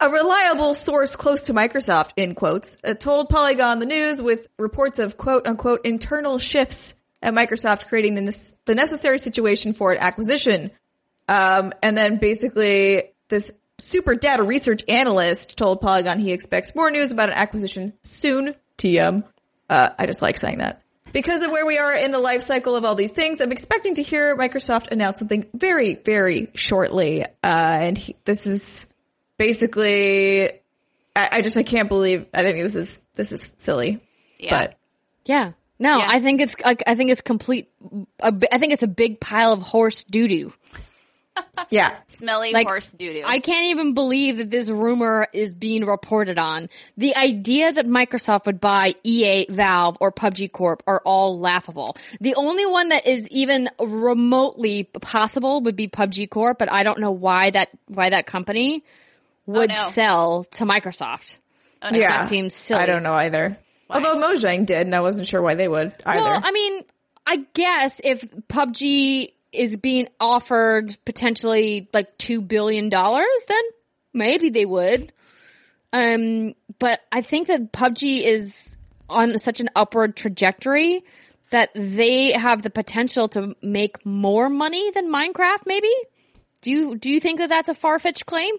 [0.00, 4.98] a reliable source close to Microsoft, in quotes, uh, told Polygon the news with reports
[4.98, 9.98] of quote unquote internal shifts at Microsoft creating the, nes- the necessary situation for an
[9.98, 10.70] acquisition.
[11.28, 17.12] Um, and then basically this super data research analyst told Polygon he expects more news
[17.12, 18.54] about an acquisition soon.
[18.78, 19.24] TM.
[19.68, 20.82] Uh, I just like saying that.
[21.12, 23.94] Because of where we are in the life cycle of all these things, I'm expecting
[23.94, 27.24] to hear Microsoft announce something very, very shortly.
[27.24, 28.86] Uh, and he, this is
[29.38, 30.50] basically,
[31.16, 34.00] I, I just, I can't believe, I think this is, this is silly.
[34.38, 34.50] Yeah.
[34.50, 34.78] But
[35.24, 35.52] Yeah.
[35.78, 36.06] No, Yeah.
[36.08, 37.70] I think it's like I think it's complete.
[38.20, 40.52] a I think it's a big pile of horse doo doo.
[41.70, 41.96] yeah.
[42.08, 43.22] Smelly Like, horse doo doo.
[43.24, 46.68] I can't even believe that this rumor is being reported on.
[46.96, 51.96] The idea that Microsoft would buy EA, Valve, or PUBG Corp are all laughable.
[52.20, 56.98] The only one that is even remotely possible would be PUBG Corp, but I don't
[56.98, 58.82] know why that why that company
[59.48, 59.74] would no.
[59.74, 61.38] sell to Microsoft.
[61.82, 61.98] Oh, no.
[61.98, 62.18] Yeah.
[62.18, 62.82] That seems silly.
[62.82, 63.58] I don't know either.
[63.90, 66.22] Although Mojang did, and I wasn't sure why they would either.
[66.22, 66.84] Well, I mean,
[67.26, 73.62] I guess if PUBG is being offered potentially like two billion dollars, then
[74.12, 75.12] maybe they would.
[75.92, 78.76] Um, but I think that PUBG is
[79.08, 81.02] on such an upward trajectory
[81.48, 85.64] that they have the potential to make more money than Minecraft.
[85.64, 85.92] Maybe.
[86.60, 88.54] Do you do you think that that's a far fetched claim?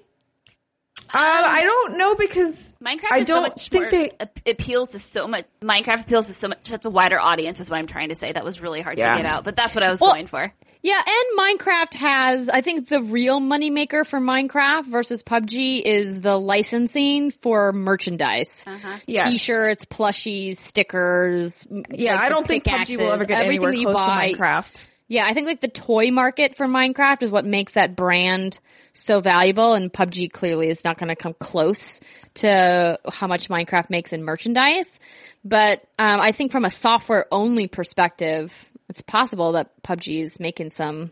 [1.13, 4.91] Um, I don't know because Minecraft I is so don't much think more, they- appeals
[4.91, 5.45] to so much.
[5.61, 7.59] Minecraft appeals to so much such a wider audience.
[7.59, 8.31] Is what I'm trying to say.
[8.31, 9.15] That was really hard Yeah.
[9.15, 10.53] to get out, but that's what I was Well- going for.
[10.81, 16.39] Yeah, and Minecraft has, I think the real moneymaker for Minecraft versus PUBG is the
[16.39, 18.63] licensing for merchandise.
[19.05, 19.29] Yes.
[19.29, 21.67] T-shirts, plushies, stickers.
[21.91, 24.31] yeah, like I don't think PUBG will ever get everything anywhere that you close buy.
[24.31, 24.87] to Minecraft.
[25.09, 28.59] Yeah, I think like the toy market for Minecraft is what makes that brand
[28.93, 31.99] so valuable and PUBG clearly is not going to come close
[32.35, 34.99] to how much Minecraft makes in merchandise.
[35.43, 38.53] But um, I think from a software only perspective,
[38.87, 41.11] it's possible that PUBG is making some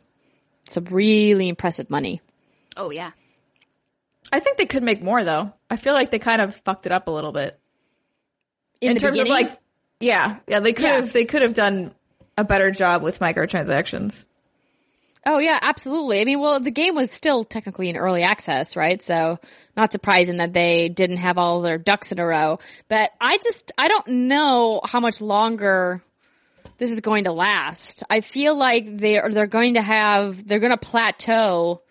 [0.65, 2.21] some really impressive money.
[2.75, 3.11] Oh yeah.
[4.31, 5.53] I think they could make more though.
[5.71, 7.59] I feel like they kind of fucked it up a little bit
[8.79, 9.57] In, in, the terms of like,
[9.99, 10.95] yeah, yeah, they could Yeah.
[10.97, 11.95] have they could have done
[12.37, 14.25] a better job with microtransactions.
[15.25, 16.21] Oh yeah, absolutely.
[16.21, 19.03] I mean, well, the game was still technically in early access, right?
[19.03, 19.39] So
[19.75, 22.59] not surprising that they didn't have all their ducks in a row.
[22.87, 26.01] But I just, I don't know how much longer
[26.77, 28.03] this is going to last.
[28.09, 31.81] I feel like they're, they're going to have, they're going to plateau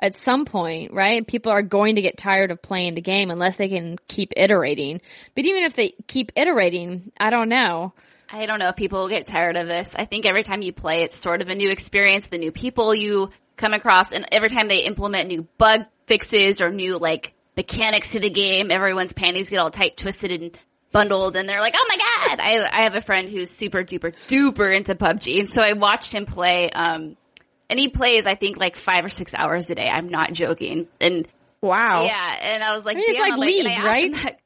[0.00, 1.26] at some point, right?
[1.26, 5.02] People are going to get tired of playing the game unless they can keep iterating.
[5.34, 7.92] But even if they keep iterating, I don't know.
[8.30, 9.94] I don't know if people will get tired of this.
[9.96, 12.94] I think every time you play, it's sort of a new experience, the new people
[12.94, 18.12] you come across, and every time they implement new bug fixes or new like mechanics
[18.12, 20.58] to the game, everyone's panties get all tight twisted and
[20.92, 24.14] bundled, and they're like, "Oh my god!" I I have a friend who's super duper
[24.28, 26.70] duper into PUBG, and so I watched him play.
[26.70, 27.16] Um,
[27.70, 29.88] and he plays, I think, like five or six hours a day.
[29.90, 31.28] I'm not joking, and
[31.60, 32.04] Wow.
[32.04, 34.14] yeah, and I was like, I mean, it's damn, like like, League, right?
[34.14, 34.38] that-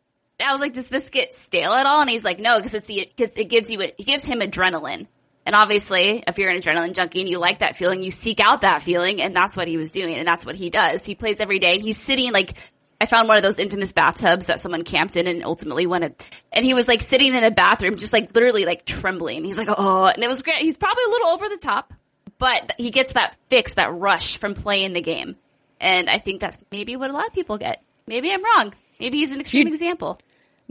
[0.42, 2.00] I was like, does this get stale at all?
[2.00, 5.06] And he's like, no, because it's the because it gives you it gives him adrenaline.
[5.44, 8.60] And obviously, if you're an adrenaline junkie and you like that feeling, you seek out
[8.60, 11.04] that feeling, and that's what he was doing, and that's what he does.
[11.04, 12.54] He plays every day, and he's sitting like.
[13.00, 16.14] I found one of those infamous bathtubs that someone camped in and ultimately wanted,
[16.52, 19.42] and he was like sitting in a bathroom, just like literally like trembling.
[19.44, 20.58] He's like, oh, and it was great.
[20.58, 21.92] He's probably a little over the top,
[22.38, 25.34] but he gets that fix, that rush from playing the game.
[25.80, 27.82] And I think that's maybe what a lot of people get.
[28.06, 28.72] Maybe I'm wrong.
[29.00, 30.20] Maybe he's an extreme You- example.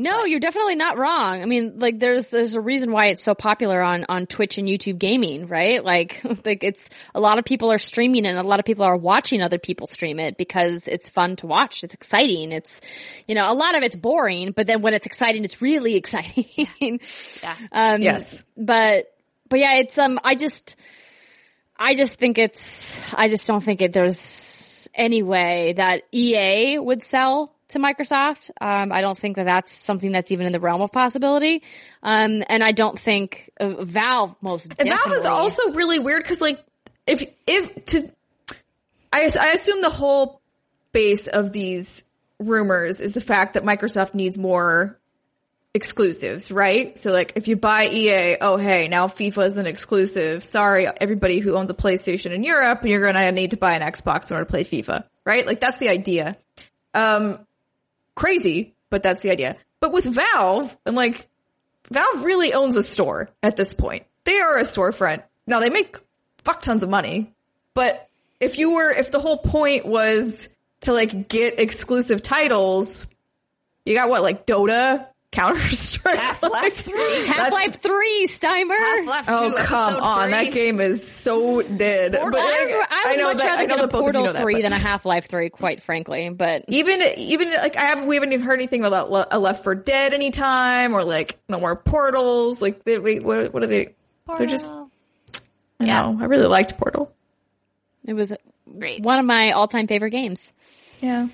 [0.02, 1.42] No, you're definitely not wrong.
[1.42, 4.68] I mean, like there's there's a reason why it's so popular on on Twitch and
[4.68, 5.84] YouTube gaming, right?
[5.92, 6.82] Like like it's
[7.14, 9.86] a lot of people are streaming and a lot of people are watching other people
[9.88, 11.84] stream it because it's fun to watch.
[11.84, 12.52] It's exciting.
[12.52, 12.80] It's
[13.28, 17.00] you know, a lot of it's boring, but then when it's exciting, it's really exciting.
[17.44, 17.56] Yeah.
[17.72, 18.44] Um Yes.
[18.58, 19.14] but
[19.50, 20.76] but yeah, it's um I just
[21.78, 27.04] I just think it's I just don't think it there's any way that EA would
[27.04, 28.52] sell to Microsoft.
[28.60, 31.64] Um, I don't think that that's something that's even in the realm of possibility.
[32.04, 34.92] Um, and I don't think uh, Valve most definitely.
[34.92, 36.64] Valve is also really weird because, like,
[37.08, 38.12] if if to,
[39.12, 40.42] I I assume the whole
[40.92, 42.04] base of these
[42.40, 45.00] rumors is the fact that Microsoft needs more
[45.74, 46.98] exclusives, right?
[46.98, 50.44] So, like, if you buy EA, oh hey, now FIFA is an exclusive.
[50.44, 54.30] Sorry, everybody who owns a PlayStation in Europe, you're gonna need to buy an Xbox
[54.30, 55.46] in order to play FIFA, right?
[55.46, 56.38] Like, that's the idea.
[56.94, 57.46] Um,
[58.16, 59.58] crazy, but that's the idea.
[59.80, 61.28] But with Valve, and like,
[61.90, 64.06] Valve really owns a store at this point.
[64.24, 65.24] They are a storefront.
[65.48, 65.98] Now they make
[66.44, 67.34] fuck tons of money,
[67.74, 68.08] but
[68.40, 70.50] if you were, if the whole point was
[70.82, 73.06] to like get exclusive titles,
[73.86, 77.26] you got what, like Dota, Counter Strike, Half-Life 3.
[77.26, 78.78] Half Life Three, Steimer.
[78.78, 80.32] Half-Life Oh 2, come on, 3.
[80.32, 82.12] that game is so dead.
[82.14, 83.94] Portal, But, I, like, I would know much that- rather know get a that both
[83.94, 86.30] of you Portal know that, Three but- than a Half Life Three, quite frankly.
[86.30, 89.64] But even even like I haven't we haven't even heard anything about Le- a Left
[89.64, 92.62] 4 Dead anytime or like no more portals.
[92.62, 93.96] Like they, wait, what what are they?
[94.38, 94.92] They're just Portal.
[95.80, 96.02] I Yeah.
[96.12, 96.18] know.
[96.22, 97.10] I really liked Portal.
[98.06, 98.34] it was
[98.78, 99.02] Great.
[99.02, 100.52] one of my all-time favorite games.
[101.00, 101.28] Yeah.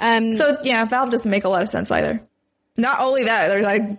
[0.00, 2.20] Um, So yeah, Valve doesn't make a lot of sense either.
[2.76, 3.98] Not only that, there's I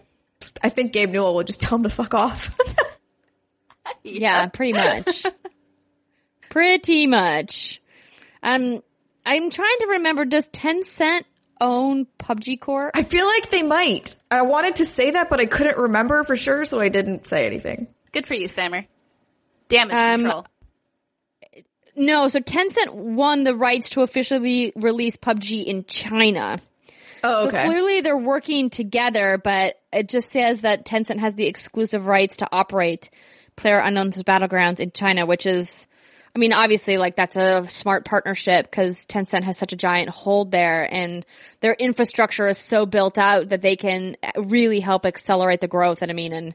[0.62, 2.56] I think Gabe Newell will just tell him to fuck off.
[4.04, 5.24] Yeah, pretty much.
[6.50, 7.82] pretty much.
[8.42, 8.82] Um,
[9.26, 10.26] I'm trying to remember.
[10.26, 11.24] Does Tencent
[11.62, 12.92] own PUBG Corp?
[12.96, 14.16] I feel like they might.
[14.30, 17.46] I wanted to say that, but I couldn't remember for sure, so I didn't say
[17.46, 17.88] anything.
[18.12, 18.86] Good for you, Sammer.
[19.70, 20.46] Damage Um, control.
[21.96, 22.28] No.
[22.28, 26.60] So Tencent won the rights to officially release PUBG in China.
[27.26, 32.06] Oh, So clearly they're working together, but it just says that Tencent has the exclusive
[32.06, 33.10] rights to operate
[33.56, 35.88] Player Unknown's Battlegrounds in China, which is,
[36.36, 40.52] I mean, obviously like that's a smart partnership because Tencent has such a giant hold
[40.52, 41.26] there and
[41.62, 46.04] their infrastructure is so built out that they can really help accelerate the growth.
[46.04, 46.54] And I mean, and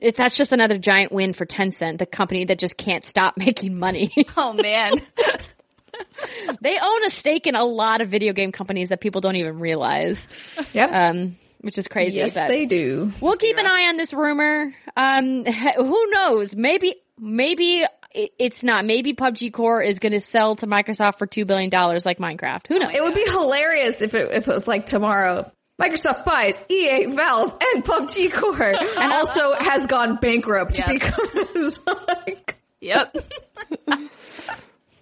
[0.00, 3.78] if that's just another giant win for Tencent, the company that just can't stop making
[3.78, 4.12] money.
[4.36, 5.00] Oh man.
[6.60, 9.58] they own a stake in a lot of video game companies that people don't even
[9.58, 10.26] realize.
[10.72, 10.90] Yep.
[10.92, 12.16] Um, which is crazy.
[12.16, 13.12] yes, they do.
[13.20, 14.72] we'll keep an eye on this rumor.
[14.96, 16.54] Um, who knows?
[16.54, 17.84] Maybe, maybe
[18.14, 18.84] it's not.
[18.84, 22.66] Maybe PUBG Corp is going to sell to Microsoft for two billion dollars like Minecraft.
[22.68, 22.94] Who knows?
[22.94, 25.50] It would be hilarious if it, if it was like tomorrow.
[25.80, 28.60] Microsoft buys EA, Valve, and PUBG Corp,
[28.98, 31.78] and also has gone bankrupt because
[32.08, 33.16] like Yep.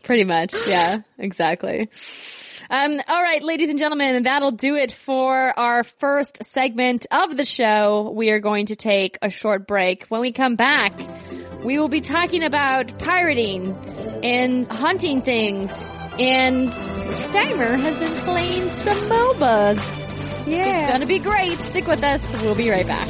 [0.07, 0.55] Pretty much.
[0.67, 1.91] Yeah, exactly.
[2.71, 7.45] Um, all right, ladies and gentlemen, that'll do it for our first segment of the
[7.45, 8.13] show.
[8.15, 10.05] We are going to take a short break.
[10.05, 10.93] When we come back,
[11.65, 13.77] we will be talking about pirating
[14.25, 15.73] and hunting things.
[16.19, 20.47] And Steimer has been playing some MOBAs.
[20.47, 20.83] Yeah.
[20.83, 21.59] It's gonna be great.
[21.59, 22.25] Stick with us.
[22.43, 23.09] We'll be right back.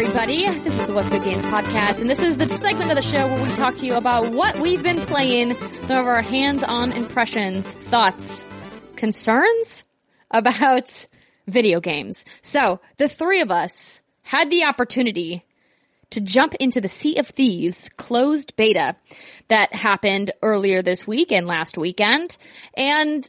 [0.00, 0.44] Everybody.
[0.60, 3.26] This is the What's Good Games podcast, and this is the segment of the show
[3.26, 7.68] where we talk to you about what we've been playing, some of our hands-on impressions,
[7.72, 8.40] thoughts,
[8.94, 9.82] concerns
[10.30, 11.04] about
[11.48, 12.24] video games.
[12.42, 15.44] So, the three of us had the opportunity
[16.10, 18.94] to jump into the Sea of Thieves closed beta
[19.48, 22.38] that happened earlier this week and last weekend.
[22.76, 23.28] And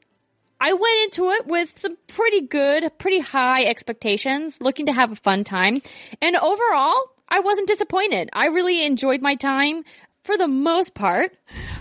[0.60, 5.16] I went into it with some pretty good, pretty high expectations, looking to have a
[5.16, 5.82] fun time.
[6.22, 8.30] And overall, I wasn't disappointed.
[8.34, 9.84] I really enjoyed my time
[10.24, 11.32] for the most part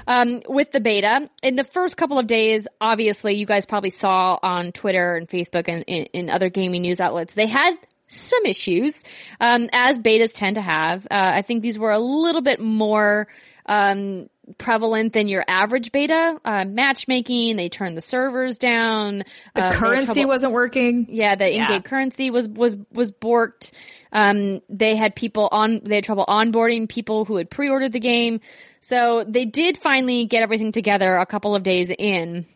[0.06, 1.28] um, with the beta.
[1.42, 5.68] In the first couple of days, obviously, you guys probably saw on Twitter and Facebook
[5.68, 7.74] and in, other gaming news outlets, they had
[8.06, 9.02] some issues,
[9.40, 11.04] um, as betas tend to have.
[11.06, 13.28] Uh, I think these were a little bit more
[13.68, 16.40] um, prevalent than your average beta.
[16.44, 19.24] Uh, matchmaking, they turned the servers down.
[19.54, 21.06] the Uh, currency trouble- wasn't working.
[21.10, 21.80] yeah, the in-game Yeah.
[21.80, 23.70] currency was was was borked.
[24.10, 25.82] Um, they had people on.
[25.84, 28.40] They had trouble onboarding people who had pre-ordered the game.
[28.80, 32.46] So they did finally get everything together a couple of days in.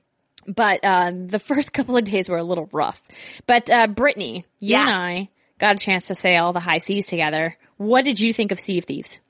[0.46, 3.02] But uh, the first couple of days were a little rough.
[3.46, 4.82] But uh, Brittany, you Yeah.
[4.82, 7.56] and I got a chance to sail the high seas together.
[7.76, 9.20] What did you think of Sea of Thieves?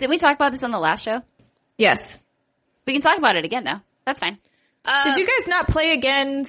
[0.00, 1.22] Did we talk about this on the last show?
[1.78, 2.18] Yes.
[2.86, 3.80] We can talk about it again though.
[4.04, 4.38] That's fine.
[4.84, 6.44] Uh, Did you guys not play again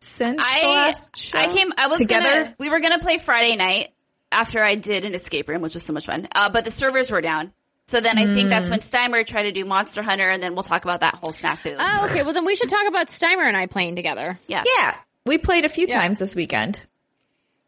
[0.00, 1.38] since the last show?
[1.38, 1.72] I came.
[1.76, 2.28] I was together.
[2.44, 3.90] Gonna, we were gonna play Friday night
[4.32, 6.26] after I did an escape room, which was so much fun.
[6.34, 7.52] Uh, but the servers were down.
[7.86, 8.50] So then I think Mm.
[8.50, 11.34] that's when Steimer tried to do Monster Hunter, and then we'll talk about that whole
[11.34, 11.76] snafu.
[11.78, 12.22] Oh, okay.
[12.22, 14.38] Well, then we should talk about Steimer and I playing together.
[14.48, 14.64] yeah.
[14.78, 14.96] Yeah,
[15.26, 16.00] we played a few Yeah.
[16.00, 16.80] times this weekend.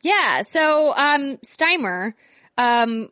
[0.00, 0.40] Yeah.
[0.42, 2.14] So, um, Steimer,
[2.56, 3.10] um,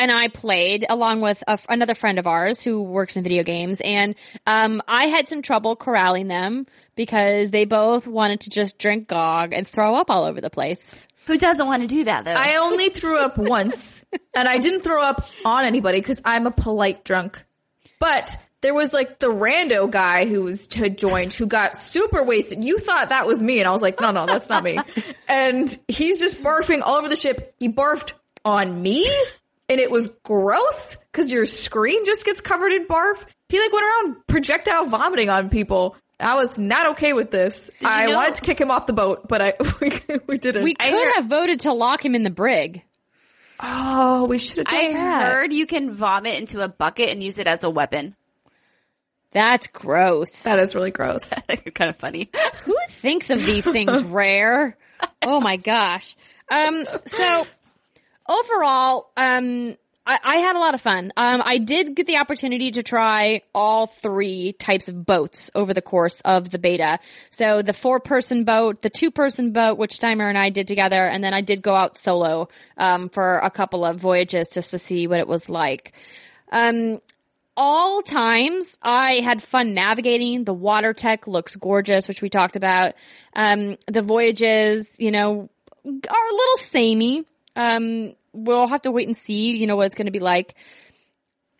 [0.00, 3.82] and I played along with a, another friend of ours who works in video games,
[3.84, 4.14] and
[4.46, 9.52] um, I had some trouble corralling them because they both wanted to just drink grog
[9.52, 11.06] and throw up all over the place.
[11.26, 12.32] Who doesn't want to do that though?
[12.32, 14.02] I only threw up once,
[14.34, 17.44] and I didn't throw up on anybody because I'm a polite drunk.
[17.98, 22.64] But there was like the rando guy who was had joined who got super wasted.
[22.64, 24.78] You thought that was me, and I was like, no, no, that's not me.
[25.28, 27.54] and he's just barfing all over the ship.
[27.58, 28.12] He barfed
[28.46, 29.06] on me,
[29.70, 33.24] and it was gross because your screen just gets covered in barf.
[33.48, 35.96] He like went around projectile vomiting on people.
[36.18, 37.70] I was not okay with this.
[37.82, 39.92] I know- wanted to kick him off the boat, but I we,
[40.26, 40.64] we didn't.
[40.64, 42.82] We could hear- have voted to lock him in the brig.
[43.58, 45.32] Oh, we should have done I that.
[45.32, 48.16] heard you can vomit into a bucket and use it as a weapon.
[49.32, 50.42] That's gross.
[50.42, 51.28] That is really gross.
[51.74, 52.30] kind of funny.
[52.64, 54.76] Who thinks of these things rare?
[55.22, 56.16] Oh my gosh.
[56.50, 57.46] Um, so
[58.28, 61.12] overall, um, I, I had a lot of fun.
[61.16, 65.82] Um, I did get the opportunity to try all three types of boats over the
[65.82, 66.98] course of the beta.
[67.30, 71.06] So the four person boat, the two person boat, which Steimer and I did together,
[71.06, 74.78] and then I did go out solo, um, for a couple of voyages just to
[74.78, 75.92] see what it was like.
[76.50, 77.00] Um,
[77.56, 80.44] all times I had fun navigating.
[80.44, 82.94] The water tech looks gorgeous, which we talked about.
[83.34, 85.50] Um, the voyages, you know,
[85.84, 87.26] are a little samey.
[87.56, 90.54] Um, we'll have to wait and see, you know, what it's going to be like.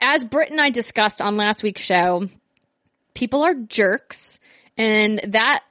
[0.01, 2.29] As Britt and I discussed on last week's show,
[3.15, 4.39] people are jerks
[4.79, 5.63] and that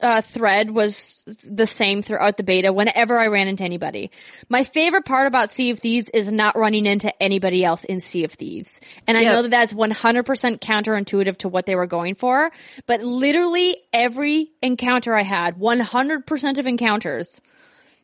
[0.00, 4.10] uh, thread was the same throughout the beta whenever I ran into anybody.
[4.48, 8.24] My favorite part about Sea of Thieves is not running into anybody else in Sea
[8.24, 8.80] of Thieves.
[9.06, 9.32] And I Yep.
[9.34, 12.50] know that that's 100% counterintuitive to what they were going for,
[12.86, 17.40] but literally every encounter I had, 100% of encounters,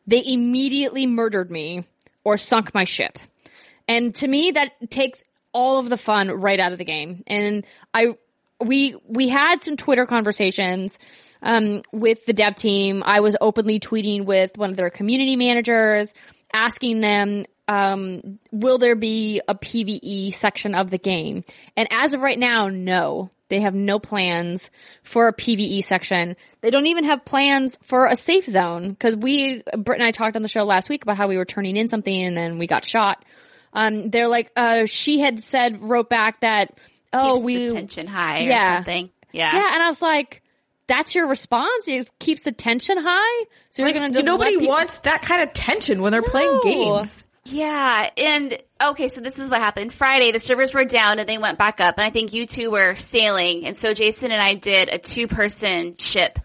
[0.07, 1.85] they immediately murdered me
[2.23, 3.19] or sunk my ship.
[3.87, 5.21] And to me, that takes
[5.53, 7.23] all of the fun right out of the game.
[7.27, 8.15] And I,
[8.59, 10.97] we, we had some Twitter conversations,
[11.41, 13.03] um, with the dev team.
[13.05, 16.13] I was openly tweeting with one of their community managers,
[16.53, 21.43] asking them, um, will there be a PvE section of the game?
[21.75, 23.29] And as of right now, no.
[23.49, 24.69] They have no plans
[25.03, 26.35] for a PvE section.
[26.59, 30.35] They don't even have plans for a safe zone because we, Britt and I talked
[30.35, 32.67] on the show last week about how we were turning in something and then we
[32.67, 33.23] got shot.
[33.71, 36.77] Um, they're like, uh, she had said, wrote back that,
[37.13, 38.75] oh, we, the tension high or Yeah.
[38.77, 39.09] something.
[39.31, 39.55] Yeah.
[39.55, 40.41] yeah, and I was like,
[40.87, 41.87] that's your response?
[41.87, 43.45] It keeps the tension high?
[43.71, 47.23] So you're gonna Nobody let people- wants that kind of tension when they're playing games.
[47.49, 49.93] Yeah, and okay, so this is what happened.
[49.93, 52.71] Friday, the servers were down and they went back up, and I think you two
[52.71, 56.39] were sailing, and so Jason and I did a two-person ship,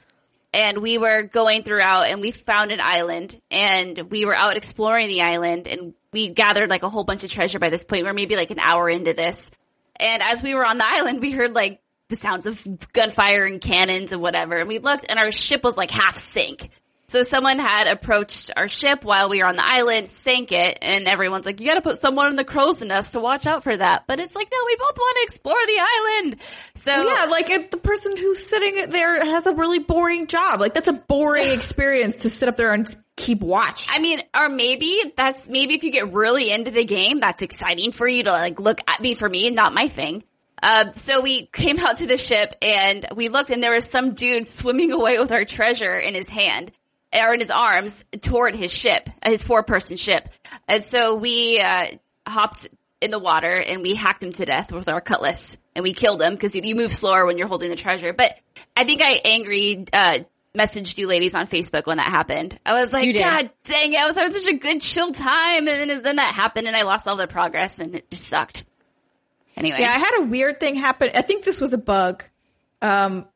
[0.54, 5.08] and we were going throughout, and we found an island, and we were out exploring
[5.08, 8.04] the island, and we gathered like a whole bunch of treasure by this point.
[8.04, 9.50] We're maybe like an hour into this,
[9.96, 11.80] and as we were on the island, we heard like
[12.10, 15.76] the sounds of gunfire and cannons and whatever, and we looked, and our ship was
[15.76, 16.70] like half sink.
[17.12, 21.06] So someone had approached our ship while we were on the island, sank it, and
[21.06, 24.04] everyone's like, you gotta put someone in the crow's nest to watch out for that.
[24.06, 26.36] But it's like, no, we both want to explore the island.
[26.74, 30.58] So Yeah, like if the person who's sitting there has a really boring job.
[30.58, 32.86] Like that's a boring experience to sit up there and
[33.16, 33.88] keep watch.
[33.90, 37.92] I mean, or maybe that's, maybe if you get really into the game, that's exciting
[37.92, 40.24] for you to like look at me for me, and not my thing.
[40.62, 44.14] Uh, so we came out to the ship and we looked and there was some
[44.14, 46.72] dude swimming away with our treasure in his hand
[47.12, 50.28] or in his arms toward his ship, his four person ship.
[50.66, 51.86] And so we, uh,
[52.26, 52.68] hopped
[53.00, 56.22] in the water and we hacked him to death with our cutlass and we killed
[56.22, 58.12] him because you move slower when you're holding the treasure.
[58.12, 58.38] But
[58.76, 60.20] I think I angry, uh,
[60.56, 62.58] messaged you ladies on Facebook when that happened.
[62.64, 63.12] I was like.
[63.14, 66.34] God dang it, I was having such a good chill time and then, then that
[66.34, 68.64] happened and I lost all the progress and it just sucked.
[69.56, 69.78] Anyway.
[69.80, 71.10] Yeah, I had a weird thing happen.
[71.14, 72.24] I think this was a bug.
[72.80, 73.26] Um,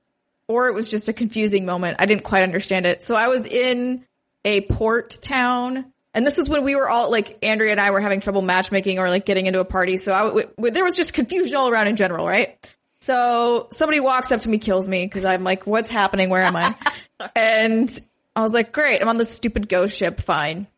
[0.49, 1.97] or it was just a confusing moment.
[1.99, 3.03] I didn't quite understand it.
[3.03, 4.05] So I was in
[4.45, 8.01] a port town and this is when we were all like Andrea and I were
[8.01, 9.99] having trouble matchmaking or like getting into a party.
[9.99, 12.57] So I w- w- there was just confusion all around in general, right?
[13.03, 16.31] So somebody walks up to me, kills me because I'm like, what's happening?
[16.31, 16.75] Where am I?
[17.37, 18.01] and
[18.35, 19.03] I was like, great.
[19.03, 20.23] I'm on this stupid ghost ship.
[20.23, 20.69] Fine.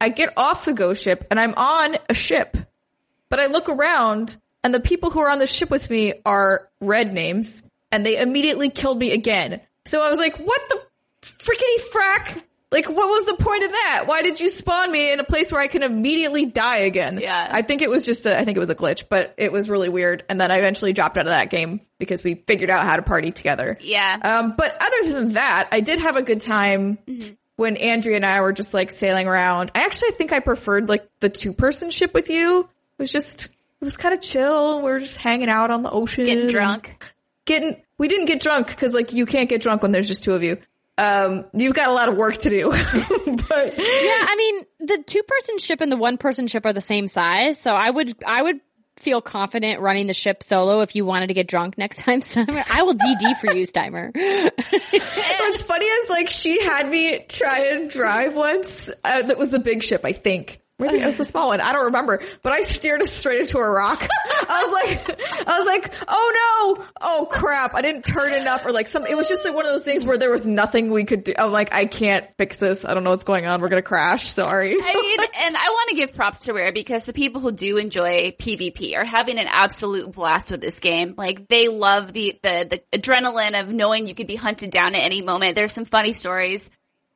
[0.00, 2.56] I get off the ghost ship and I'm on a ship.
[3.28, 6.68] But I look around and the people who are on the ship with me are
[6.80, 7.62] red names
[7.92, 9.60] and they immediately killed me again.
[9.84, 10.82] So I was like, what the
[11.22, 12.42] frickety frack?
[12.72, 14.04] Like, what was the point of that?
[14.06, 17.18] Why did you spawn me in a place where I can immediately die again?
[17.20, 17.48] Yeah.
[17.50, 19.68] I think it was just a, I think it was a glitch, but it was
[19.68, 20.22] really weird.
[20.28, 23.02] And then I eventually dropped out of that game because we figured out how to
[23.02, 23.76] party together.
[23.80, 24.16] Yeah.
[24.22, 26.98] Um, but other than that, I did have a good time
[27.56, 29.72] when Andrea and I were just like sailing around.
[29.74, 32.60] I actually think I preferred like the two person ship with you.
[32.60, 34.76] It was just, it was kind of chill.
[34.76, 36.24] We were just hanging out on the ocean.
[36.24, 37.02] Getting drunk.
[37.50, 40.34] Getting, we didn't get drunk because like you can't get drunk when there's just two
[40.34, 40.58] of you.
[40.96, 42.70] Um, you've got a lot of work to do.
[42.70, 42.84] but Yeah,
[43.76, 47.58] I mean, the two person ship and the one person ship are the same size,
[47.58, 48.60] so I would, I would
[49.00, 52.64] feel confident running the ship solo if you wanted to get drunk next time, Steimer.
[52.70, 54.14] I will DD for you, Steimer.
[55.40, 58.88] What's funny is like she had me try and drive once.
[59.02, 60.60] Uh, that was the big ship, I think.
[60.80, 61.60] Maybe it was the small one.
[61.60, 62.22] I don't remember.
[62.42, 64.06] But I steered us straight into a rock.
[64.48, 67.74] I was like, I was like, oh no, oh crap!
[67.74, 69.06] I didn't turn enough, or like some.
[69.06, 71.34] It was just like one of those things where there was nothing we could do.
[71.38, 72.84] I'm like, I can't fix this.
[72.84, 73.60] I don't know what's going on.
[73.60, 74.28] We're gonna crash.
[74.28, 74.72] Sorry.
[74.72, 77.76] I mean, and I want to give props to Rare because the people who do
[77.76, 81.14] enjoy PvP are having an absolute blast with this game.
[81.16, 85.02] Like they love the, the, the adrenaline of knowing you could be hunted down at
[85.02, 85.54] any moment.
[85.54, 86.70] There's some funny stories.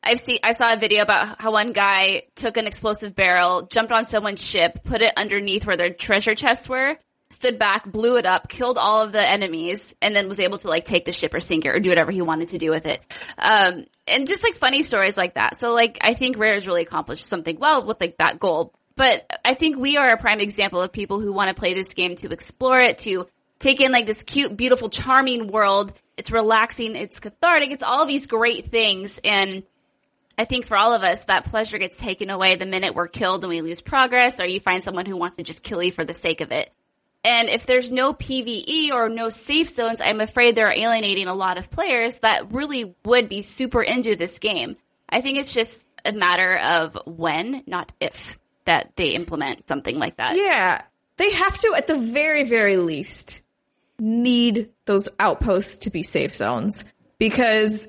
[0.05, 3.91] I've seen, I saw a video about how one guy took an explosive barrel, jumped
[3.91, 6.99] on someone's ship, put it underneath where their treasure chests were,
[7.31, 10.69] stood back, blew it up, killed all of the enemies, and then was able to
[10.69, 12.85] like take the ship or sink it or do whatever he wanted to do with
[12.85, 13.01] it.
[13.39, 15.59] Um, and just like funny stories like that.
[15.59, 18.75] So like, I think Rare has really accomplished something well with like that goal.
[18.97, 21.95] But I think we are a prime example of people who want to play this
[21.95, 23.27] game to explore it, to
[23.59, 25.93] take in like this cute, beautiful, charming world.
[26.17, 26.95] It's relaxing.
[26.95, 27.73] It's cathartic.
[27.73, 29.19] It's all these great things.
[29.25, 29.65] And
[30.37, 33.45] I think for all of us, that pleasure gets taken away the minute we're killed
[33.45, 36.05] and we lose progress or you find someone who wants to just kill you for
[36.05, 36.73] the sake of it.
[37.23, 41.57] And if there's no PvE or no safe zones, I'm afraid they're alienating a lot
[41.57, 44.77] of players that really would be super into this game.
[45.09, 50.17] I think it's just a matter of when, not if, that they implement something like
[50.17, 50.37] that.
[50.37, 50.83] Yeah.
[51.17, 53.41] They have to, at the very, very least,
[53.99, 56.85] need those outposts to be safe zones
[57.19, 57.89] because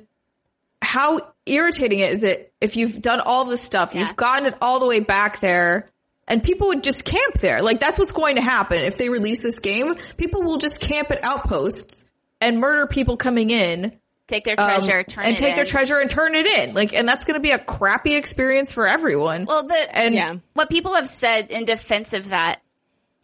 [0.81, 4.01] how irritating is that if you've done all this stuff, Yeah.
[4.01, 5.89] you've gotten it all the way back there,
[6.27, 7.61] and people would just camp there.
[7.61, 9.95] Like that's what's going to happen if they release this game.
[10.17, 12.05] People will just camp at outposts
[12.41, 13.93] and murder people coming in.
[14.27, 16.73] Take their um, treasure, turn and it take their treasure and turn it in.
[16.73, 19.45] Like, and that's going to be a crappy experience for everyone.
[19.45, 20.35] Well, the and Yeah.
[20.55, 22.59] what people have said in defense of that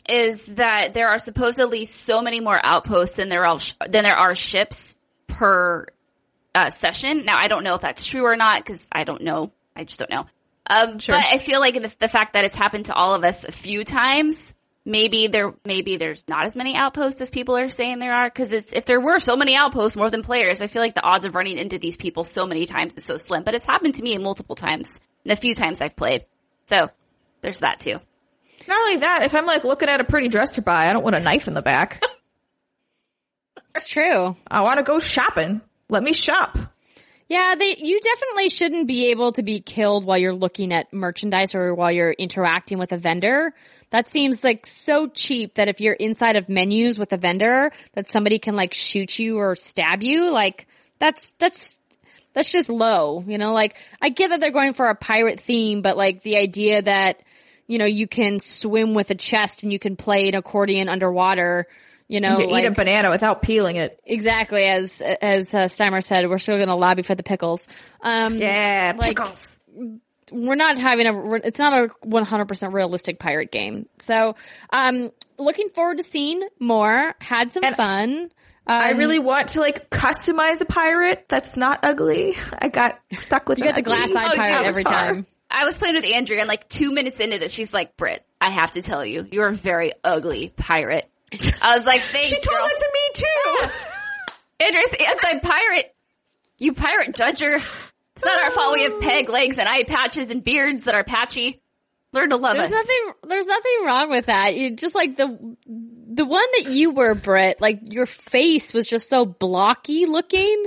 [0.08, 3.60] is that there are supposedly so many more outposts than there are
[3.90, 4.96] than there are ships
[5.28, 5.88] per
[6.56, 7.26] uh, session.
[7.26, 9.52] Now, I don't know if that's true or not because I don't know.
[9.76, 10.26] I just don't know.
[10.68, 11.16] Um, Sure.
[11.16, 13.52] But I feel like the, the fact that it's happened to all of us a
[13.52, 14.54] few times,
[14.86, 18.28] maybe there, maybe there's not as many outposts as people are saying there are.
[18.30, 21.04] Because it's if there were so many outposts more than players, I feel like the
[21.04, 23.44] odds of running into these people so many times is so slim.
[23.44, 26.26] But it's happened to me multiple times, the few times I've played.
[26.66, 26.90] So
[27.42, 28.00] there's that too.
[28.68, 31.04] not only that, if I'm like looking at a pretty dress to buy, I don't
[31.04, 32.04] want a knife in the back.
[33.76, 34.36] It's true.
[34.50, 35.62] I want to go shopping.
[35.92, 36.58] Let me shop.
[37.28, 41.54] Yeah, they you definitely shouldn't be able to be killed while you're looking at merchandise
[41.54, 43.54] or while you're interacting with a vendor.
[43.90, 48.08] That seems like so cheap that if you're inside of menus with a vendor, that
[48.08, 50.32] somebody can like shoot you or stab you.
[50.32, 50.66] Like
[50.98, 51.78] that's that's
[52.34, 55.82] that's just low, you know, like I get that they're going for a pirate theme,
[55.82, 57.22] but like the idea that,
[57.68, 61.68] you know, you can swim with a chest and you can play an accordion underwater,
[62.12, 64.00] you know, to like, eat a banana without peeling it.
[64.06, 67.66] exactly as, as uh, Steimer said, we're still going to lobby for the pickles.
[68.02, 69.48] Um, Yeah, Like- pickles.
[70.32, 74.36] we're not having a it's not a 100% realistic pirate game so
[74.72, 78.32] um looking forward to seeing more had some And fun
[78.68, 82.38] I Um, really want to like customize a pirate that's not ugly.
[82.58, 85.14] I got stuck with you got the glass eye Oh, pirate dude, every avatar.
[85.16, 88.24] time I was playing with Andrea and like two minutes into this, she's like, "Brit,
[88.40, 91.10] I have to tell you, you're a very ugly pirate.
[91.62, 92.64] I was like, thanks, She told girl.
[92.64, 93.70] that to me too.
[94.66, 95.96] Andrea's anti-pirate.
[96.60, 97.56] You pirate judger.
[98.16, 101.04] It's not our fault we have peg legs and eye patches and beards that are
[101.04, 101.62] patchy.
[102.14, 102.70] Learn to love us.
[102.70, 102.88] there's us.
[102.88, 107.16] nothing there's nothing wrong with that you just like the the one that you were
[107.16, 110.66] Brit like your face was just so blocky looking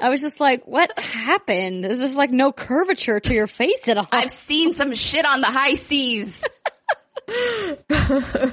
[0.00, 4.08] I was just like what happened there's like no curvature to your face at all
[4.10, 6.44] I've seen some shit on the high seas.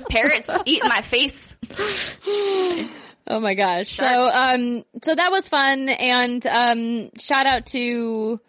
[0.09, 1.57] Parrots eating my face.
[3.29, 3.89] Oh my gosh.
[3.89, 4.31] Sharks.
[4.31, 8.39] So, um, so that was fun and, um, shout out to,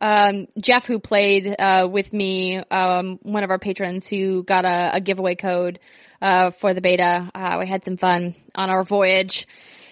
[0.00, 4.96] um, Jeff who played, uh, with me, um, one of our patrons who got a,
[4.96, 5.78] a giveaway code,
[6.20, 7.30] uh, for the beta.
[7.34, 9.46] Uh, we had some fun on our voyage.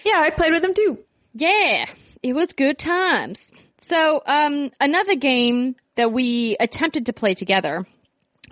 [0.04, 0.98] yeah, I played with him too.
[1.34, 1.86] Yeah,
[2.22, 3.50] it was good times.
[3.80, 7.86] So, um, another game that we attempted to play together,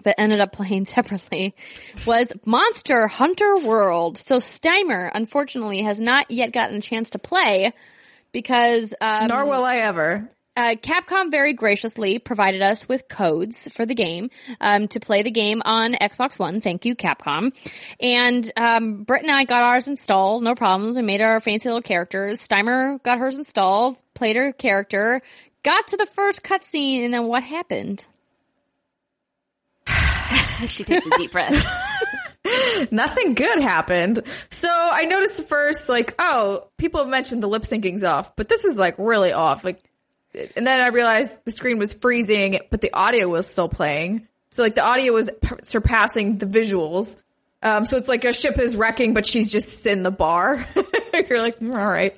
[0.03, 1.55] but ended up playing separately,
[2.07, 4.19] was Monster Hunter World.
[4.19, 7.73] So Steimer, unfortunately, has not yet gotten a chance to play
[8.33, 10.29] because um, Nor will I ever.
[10.57, 14.31] uh, Capcom very graciously provided us with codes for the game
[14.61, 16.61] um, to play the game on Xbox One.
[16.61, 17.53] Thank you, Capcom.
[18.01, 20.97] And um, Britt and I got ours installed, no problems.
[20.97, 22.47] We made our fancy little characters.
[22.47, 25.23] Steimer got hers installed, played her character,
[25.63, 28.05] got to the first cutscene, and then what happened?
[30.67, 31.67] She takes a deep breath.
[32.91, 34.23] Nothing good happened.
[34.51, 38.65] So I noticed first, like, oh, people have mentioned the lip syncing's off, but this
[38.65, 39.65] is like really off.
[39.65, 39.83] Like,
[40.35, 44.29] and then I realized the screen was freezing, but the audio was still playing.
[44.51, 47.17] So like the audio was p- surpassing the visuals.
[47.63, 50.67] Um, so it's like a ship is wrecking, but she's just in the bar.
[51.29, 52.15] You're like, "Mm, all right.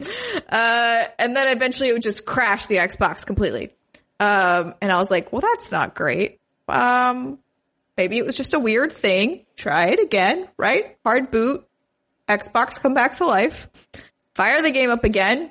[0.49, 3.73] Uh, and then eventually it would just crash the Xbox completely.
[4.21, 6.39] Um, and I was like, well, that's not great.
[6.69, 7.39] Um,
[7.97, 9.45] maybe it was just a weird thing.
[9.57, 10.97] Try it again, right?
[11.05, 11.67] Hard boot.
[12.29, 13.69] Xbox come back to life.
[14.35, 15.51] Fire the game up again.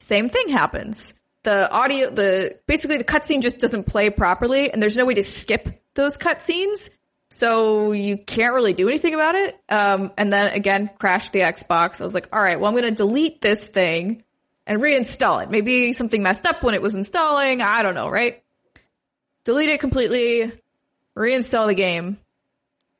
[0.00, 1.14] Same thing happens.
[1.44, 5.22] The audio, the, basically the cutscene just doesn't play properly and there's no way to
[5.22, 6.90] skip those cutscenes.
[7.30, 9.58] So you can't really do anything about it.
[9.68, 12.00] Um, and then again, crash the Xbox.
[12.00, 14.24] I was like, all right, well, I'm going to delete this thing
[14.66, 15.50] and reinstall it.
[15.50, 17.60] Maybe something messed up when it was installing.
[17.60, 18.42] I don't know, right?
[19.44, 20.52] Delete it completely.
[21.16, 22.18] Reinstall the game.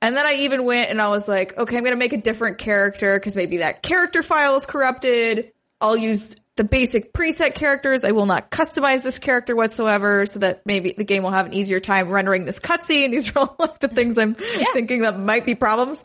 [0.01, 2.19] And then I even went and I was like, okay, I'm going to make a
[2.19, 5.53] different character because maybe that character file is corrupted.
[5.81, 8.05] I'll use the basic preset characters.
[8.05, 11.55] I will not customize this character whatsoever so that maybe the game will have an
[11.55, 13.11] easier time rendering this cutscene.
[13.13, 16.03] These are all like the things I'm thinking that might be problems.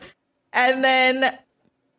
[0.52, 1.38] And then,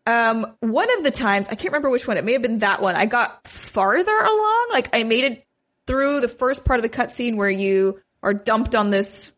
[0.06, 2.82] um, one of the times, I can't remember which one, it may have been that
[2.82, 4.68] one, I got farther along.
[4.72, 5.46] Like I made it
[5.88, 9.32] through the first part of the cutscene where you are dumped on this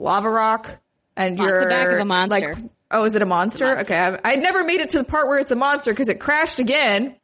[0.00, 0.78] lava rock
[1.16, 2.54] and you're the back of a monster.
[2.54, 3.80] like, oh, is it a monster?
[3.80, 3.96] Okay.
[3.96, 6.58] I, I never made it to the part where it's a monster because it crashed
[6.58, 7.16] again.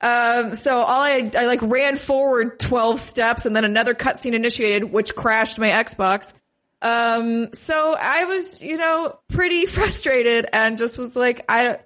[0.00, 4.84] Um, so all I, I like ran forward 12 steps and then another cutscene initiated,
[4.84, 6.32] which crashed my Xbox.
[6.80, 11.78] Um, so I was, you know, pretty frustrated and just was like, I,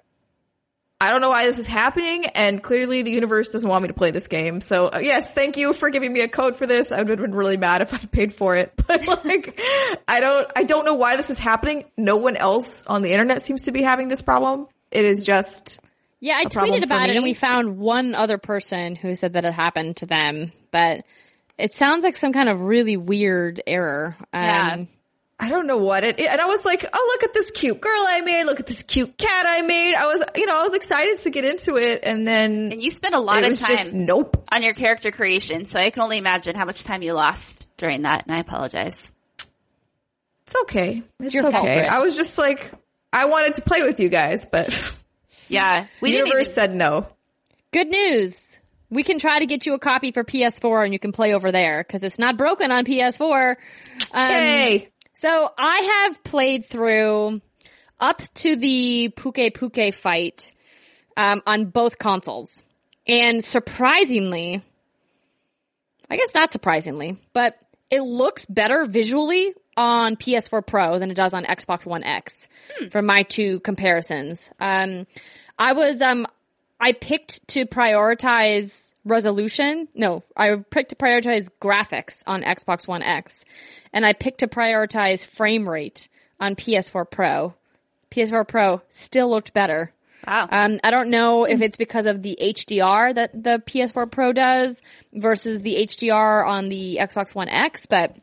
[0.99, 3.93] I don't know why this is happening, and clearly the universe doesn't want me to
[3.93, 4.61] play this game.
[4.61, 6.91] So uh, yes, thank you for giving me a code for this.
[6.91, 9.61] I would have been really mad if I paid for it, but like,
[10.07, 11.85] I don't, I don't know why this is happening.
[11.97, 14.67] No one else on the internet seems to be having this problem.
[14.89, 15.79] It is just
[16.19, 19.53] Yeah, I tweeted about it and we found one other person who said that it
[19.53, 21.03] happened to them, but
[21.59, 24.15] it sounds like some kind of really weird error.
[24.33, 24.85] Um, Yeah.
[25.39, 28.03] I don't know what it, and I was like, oh, look at this cute girl
[28.07, 28.45] I made.
[28.45, 29.93] Look at this cute cat I made.
[29.93, 32.89] I was, you know, I was excited to get into it, and then And you
[32.89, 34.43] spent a lot of time just nope.
[34.51, 38.01] on your character creation, so I can only imagine how much time you lost during
[38.01, 39.11] that, and I apologize.
[40.47, 41.03] It's okay.
[41.19, 41.61] It's your okay.
[41.61, 41.91] Britt.
[41.91, 42.71] I was just like,
[43.13, 44.95] I wanted to play with you guys, but
[45.49, 47.07] Yeah, we the didn't universe even, said no.
[47.71, 48.57] Good news.
[48.89, 51.51] We can try to get you a copy for PS4 and you can play over
[51.51, 53.55] there because it's not broken on PS4.
[54.13, 54.89] Um, Yay!
[55.19, 57.41] So I have played through
[57.99, 60.53] up to the Pukei-Pukei fight
[61.15, 62.61] um, on both consoles,
[63.07, 64.63] and surprisingly,
[66.07, 67.57] I guess not surprisingly, but
[67.89, 72.47] it looks better visually on PS4 Pro than it does on Xbox One X
[72.91, 74.51] for my two comparisons.
[74.59, 75.07] Um,
[75.57, 76.27] I was um,
[76.79, 79.87] I picked to prioritize resolution.
[79.95, 83.45] No, I picked to prioritize graphics on Xbox One X,
[83.97, 86.07] and I picked to prioritize frame rate
[86.39, 87.55] on PS4 Pro.
[88.11, 89.91] PS4 Pro still looked better.
[90.27, 90.47] Wow.
[90.51, 94.83] Um, I don't know if it's because of the HDR that the PS4 Pro does
[95.13, 98.15] versus the HDR on the Xbox One X, but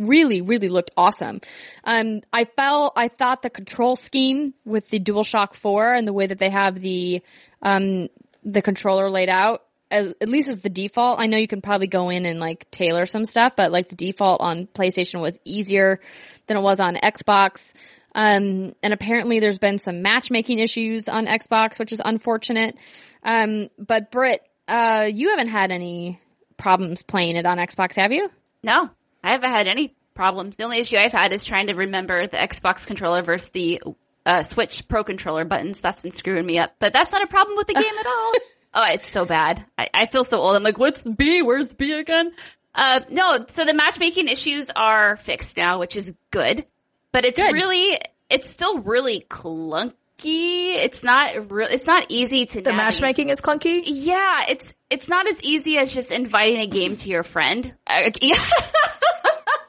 [0.00, 1.42] really, really looked awesome.
[1.84, 6.26] Um, I felt, I thought the control scheme with the DualShock 4 and the way
[6.26, 7.22] that they have the,
[7.62, 8.08] um,
[8.42, 11.20] the controller laid out, as, at least as the default.
[11.20, 13.96] I know you can probably go in and like tailor some stuff, but like the
[13.96, 16.00] default on PlayStation was easier
[16.46, 17.72] than it was on Xbox.
[18.14, 22.76] Um, and apparently there's been some matchmaking issues on Xbox, which is unfortunate.
[23.22, 26.20] Um, but Britt, uh, you haven't had any
[26.56, 28.30] problems playing it on Xbox, have you?
[28.62, 28.90] No,
[29.22, 30.56] I haven't had any problems.
[30.56, 33.80] The only issue I've had is trying to remember the Xbox controller versus the
[34.26, 35.80] uh, Switch Pro controller buttons.
[35.80, 36.74] That's been screwing me up.
[36.78, 38.32] But that's not a problem with the game at all.
[38.80, 39.64] Oh, it's so bad.
[39.76, 40.54] I, I feel so old.
[40.54, 41.42] I'm like, what's B?
[41.42, 42.30] Where's B again?
[42.76, 46.64] Uh, no, so the matchmaking issues are fixed now, which is good.
[47.10, 47.52] But it's Good.
[47.54, 47.98] really,
[48.30, 49.92] it's still really clunky.
[50.22, 53.82] It's not real, it's not easy to The matchmaking is clunky.
[53.84, 57.74] Yeah, it's, it's not as easy as just inviting a game to your friend.
[57.84, 58.40] Uh, yeah.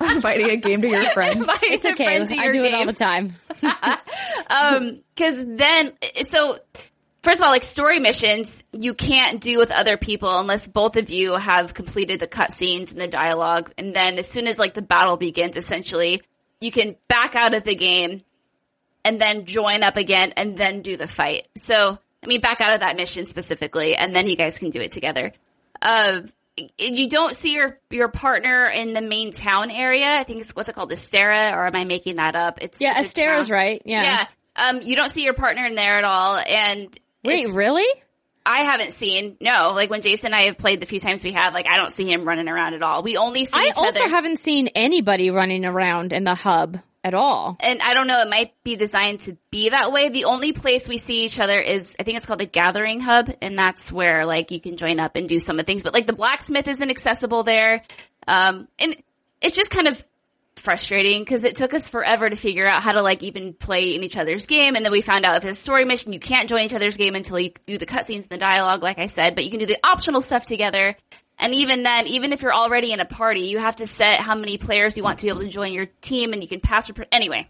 [0.11, 1.41] Inviting a game to your friend.
[1.41, 2.05] Inviting It's okay.
[2.05, 3.35] friend I your do it all the time.
[4.49, 6.57] Um, cause then, so,
[7.21, 11.09] first of all, like story missions, you can't do with other people unless both of
[11.09, 13.71] you have completed the cutscenes and the dialogue.
[13.77, 16.21] And then as soon as like the battle begins, essentially,
[16.61, 18.21] you can back out of the game
[19.03, 21.47] and then join up again and then do the fight.
[21.57, 24.81] So, I mean, back out of that mission specifically, and then you guys can do
[24.81, 25.31] it together.
[25.81, 26.21] Uh,
[26.77, 30.17] you don't see your your partner in the main town area.
[30.17, 32.59] I think it's what's it called, Astera, or am I making that up?
[32.61, 33.55] It's Yeah, it's a Astera's town.
[33.55, 33.81] right.
[33.85, 34.03] Yeah.
[34.03, 34.27] Yeah.
[34.57, 37.87] Um, you don't see your partner in there at all, and Wait, it's- really?
[38.45, 39.73] I haven't seen no.
[39.75, 41.91] Like when Jason and I have played the few times we have, like I don't
[41.91, 43.03] see him running around at all.
[43.03, 44.09] We only see I also other.
[44.09, 47.57] haven't seen anybody running around in the hub at all.
[47.59, 50.09] and I don't know, it might be designed to be that way.
[50.09, 53.29] The only place we see each other is, I think it's called the Gathering Hub,
[53.41, 55.83] and that's where like you can join up and do some of the things.
[55.83, 57.83] But like the blacksmith isn't accessible there,
[58.27, 58.95] um, and
[59.41, 60.03] it's just kind of
[60.59, 64.03] frustrating because it took us forever to figure out how to like even play in
[64.03, 66.49] each other's game, and then we found out if it's a story mission, you can't
[66.49, 69.35] join each other's game until you do the cutscenes and the dialogue, like I said,
[69.35, 70.95] but you can do the optional stuff together.
[71.37, 74.35] And even then, even if you're already in a party, you have to set how
[74.35, 76.89] many players you want to be able to join your team and you can pass.
[76.89, 77.47] Rep- anyway,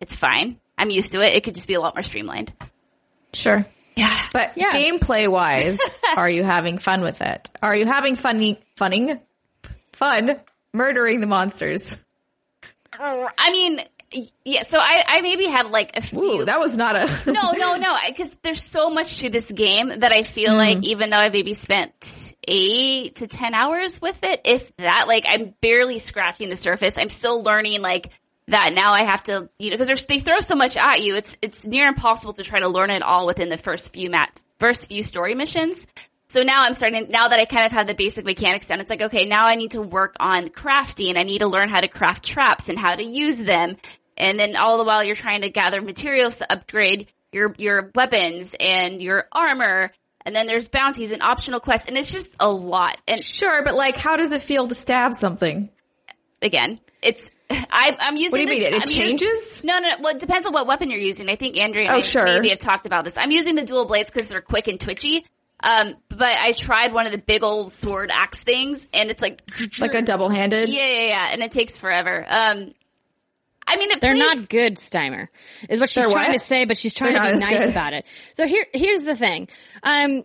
[0.00, 0.58] it's fine.
[0.76, 1.34] I'm used to it.
[1.34, 2.52] It could just be a lot more streamlined.
[3.32, 3.64] Sure.
[3.94, 4.12] Yeah.
[4.32, 4.72] But Yeah.
[4.72, 5.78] gameplay wise,
[6.16, 7.48] are you having fun with it?
[7.62, 9.20] Are you having funny, funning,
[9.92, 10.40] fun
[10.74, 11.96] murdering the monsters?
[12.92, 13.80] I mean,
[14.44, 14.62] yeah.
[14.62, 16.22] So I, I maybe had like a few.
[16.22, 17.08] Ooh, that was not a.
[17.32, 17.96] no, no, no.
[18.06, 20.56] Because there's so much to this game that I feel Mm.
[20.56, 25.24] like even though I maybe spent eight to ten hours with it, if that, like
[25.28, 26.98] I'm barely scratching the surface.
[26.98, 28.10] I'm still learning like
[28.48, 28.72] that.
[28.72, 31.16] Now I have to, you know, because they throw so much at you.
[31.16, 34.30] It's it's near impossible to try to learn it all within the first few mat
[34.60, 35.86] first few story missions.
[36.34, 38.90] So now I'm starting, now that I kind of have the basic mechanics down, it's
[38.90, 41.16] like, okay, now I need to work on crafting.
[41.16, 43.76] I need to learn how to craft traps and how to use them.
[44.16, 48.52] And then all the while you're trying to gather materials to upgrade your, your weapons
[48.58, 49.92] and your armor.
[50.26, 51.86] And then there's bounties and optional quests.
[51.86, 52.96] And it's just a lot.
[53.06, 55.68] And Sure, but like, how does it feel to stab something?
[56.42, 58.74] again, it's, I, I'm using What do you the- mean?
[58.74, 59.62] It, I'm changes?
[59.62, 59.94] no, no, no.
[60.00, 61.30] Well, it depends on what weapon you're using.
[61.30, 62.24] I think Andrea oh, and Oh, I sure.
[62.24, 63.16] maybe have talked about this.
[63.16, 65.24] I'm using the dual blades because they're quick and twitchy.
[65.64, 69.40] Um, but I tried one of the big old sword axe things and it's like,
[69.80, 70.68] Like a double handed?
[70.68, 71.28] yeah, yeah, yeah.
[71.32, 72.24] And it takes forever.
[72.28, 72.74] Um,
[73.66, 75.28] I mean, it They're plays- not good, Steimer,
[75.70, 76.38] is what she's They're trying what?
[76.38, 77.70] to say, but she's trying They're to be nice good.
[77.70, 78.04] about it.
[78.34, 79.48] So here, here's the thing.
[79.82, 80.24] Um,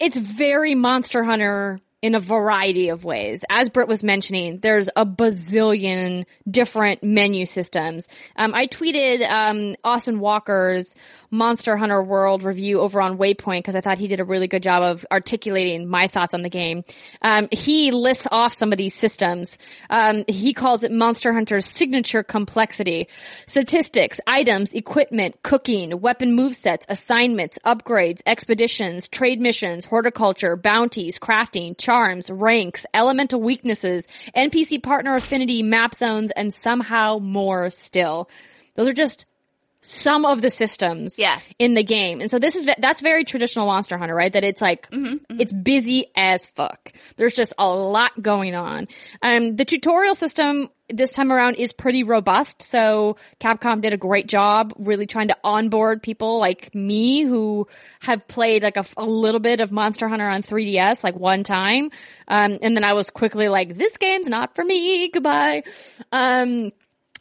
[0.00, 3.44] it's very Monster Hunter in a variety of ways.
[3.50, 8.06] As Britt was mentioning, there's a bazillion different menu systems.
[8.36, 10.94] Um, I tweeted um, Austin Walker's
[11.30, 14.62] Monster Hunter World review over on Waypoint because I thought he did a really good
[14.62, 16.84] job of articulating my thoughts on the game.
[17.20, 19.58] Um, he lists off some of these systems.
[19.90, 23.08] Um, he calls it Monster Hunter's signature complexity.
[23.46, 32.28] Statistics, items, equipment, cooking, weapon movesets, assignments, upgrades, expeditions, trade missions, horticulture, bounties, crafting, charms,
[32.30, 34.06] ranks, elemental weaknesses,
[34.36, 38.28] NPC partner affinity, map zones, and somehow more still.
[38.74, 39.24] Those are just
[39.80, 41.38] some of the systems Yeah.
[41.58, 42.20] in the game.
[42.20, 44.32] And so this is, that's very traditional Monster Hunter, right?
[44.32, 46.92] That it's like, it's busy as fuck.
[47.16, 48.88] There's just a lot going on.
[49.22, 52.62] Um, the tutorial system this time around is pretty robust.
[52.62, 57.68] So Capcom did a great job really trying to onboard people like me who
[58.00, 61.90] have played like a little bit of Monster Hunter on 3DS like one time.
[62.26, 65.08] Um, and then I was quickly like, this game's not for me.
[65.10, 65.62] Goodbye.
[66.10, 66.72] Um,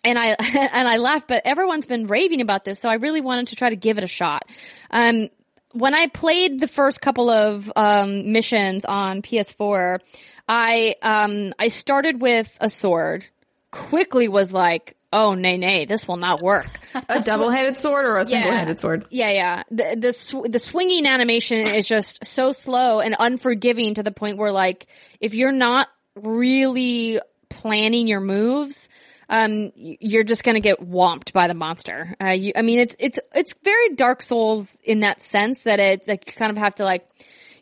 [0.07, 0.35] and I
[0.73, 3.69] and I laughed, but everyone's been raving about this, so I really wanted to try
[3.69, 4.43] to give it a shot.
[4.89, 5.29] Um,
[5.73, 9.99] when I played the first couple of um, missions on PS4,
[10.47, 13.27] I um, I started with a sword.
[13.69, 16.67] Quickly was like, oh nay nay, this will not work.
[17.09, 19.05] A double handed sword or a single handed sword?
[19.09, 19.63] Yeah, yeah.
[19.69, 24.37] The the sw- the swinging animation is just so slow and unforgiving to the point
[24.37, 24.87] where like
[25.19, 27.19] if you're not really
[27.49, 28.87] planning your moves,
[29.29, 32.15] um, you're just gonna get whomped by the monster.
[32.21, 36.07] Uh, you, I mean, it's it's it's very Dark Souls in that sense that it
[36.07, 37.07] like you kind of have to like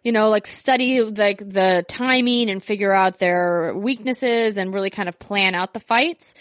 [0.05, 5.09] you know, like study like the timing and figure out their weaknesses and really kind
[5.09, 6.35] of plan out the fights.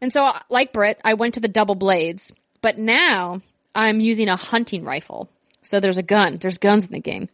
[0.00, 3.40] And so, like Britt, I went to the double blades, but now
[3.72, 5.30] I'm using a hunting rifle.
[5.62, 6.38] So there's a gun.
[6.38, 7.28] There's guns in the game.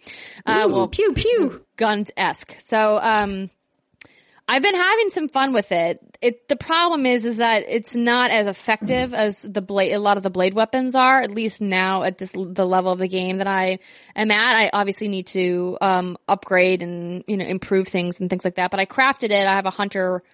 [0.44, 1.64] Uh, Ooh, well, pew pew.
[1.76, 2.54] guns esque.
[2.58, 3.48] So, um,
[4.50, 6.00] I've been having some fun with it.
[6.20, 9.92] It the problem is is that it's not as effective as the blade.
[9.92, 11.20] A lot of the blade weapons are.
[11.20, 13.78] At least now at this the level of the game that I
[14.16, 14.56] am at.
[14.56, 18.72] I obviously need to um, upgrade and you know improve things and things like that.
[18.72, 19.46] But I crafted it.
[19.46, 20.24] I have a hunter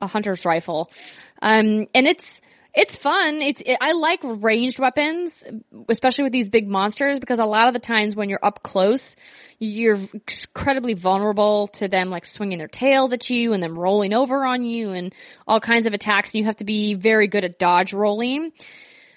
[0.00, 0.90] a hunter's rifle,
[1.42, 2.40] um, and it's
[2.76, 3.40] it's fun.
[3.40, 5.42] It's it, I like ranged weapons,
[5.88, 9.16] especially with these big monsters, because a lot of the times when you're up close,
[9.58, 14.44] you're incredibly vulnerable to them like swinging their tails at you and them rolling over
[14.44, 15.14] on you and
[15.48, 16.34] all kinds of attacks.
[16.34, 18.52] And you have to be very good at dodge rolling.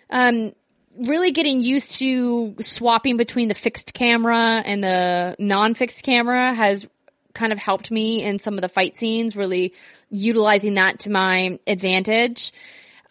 [0.10, 0.54] Um,
[0.98, 6.88] really getting used to swapping between the fixed camera and the non-fixed camera has
[7.34, 9.74] kind of helped me in some of the fight scenes, really
[10.10, 12.54] utilizing that to my advantage.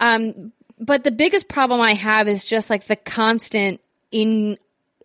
[0.01, 3.81] Um, but the biggest problem I have is just like the constant
[4.11, 4.59] in,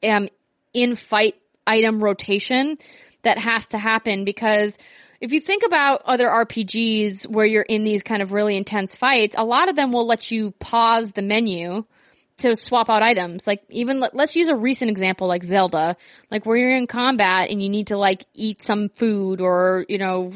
[0.04, 0.30] um,
[0.74, 2.78] in fight item rotation
[3.24, 4.78] that has to happen because
[5.24, 9.36] if you think about other RPGs where you're in these kind of really intense fights,
[9.38, 11.86] a lot of them will let you pause the menu
[12.40, 13.48] to swap out items.
[13.48, 15.96] Like even let, let's use a recent example like Zelda,
[16.30, 19.98] like where you're in combat and you need to like eat some food or, you
[19.98, 20.34] know,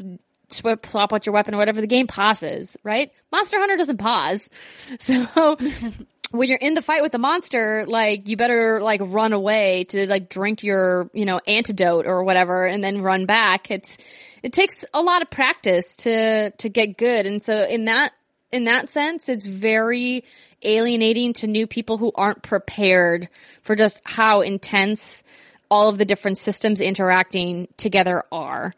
[0.49, 3.11] swap, swap out your weapon or whatever, the game pauses, right?
[3.31, 4.49] Monster Hunter doesn't pause.
[4.99, 5.57] So
[6.31, 10.09] when you're in the fight with the monster, like you better like run away to
[10.09, 13.71] like drink your, you know, antidote or whatever and then run back.
[13.71, 13.97] It's,
[14.43, 17.25] it takes a lot of practice to, to get good.
[17.25, 18.13] And so in that,
[18.51, 20.23] in that sense, it's very
[20.63, 23.29] alienating to new people who aren't prepared
[23.61, 25.23] for just how intense
[25.69, 28.73] all of the different systems interacting together are.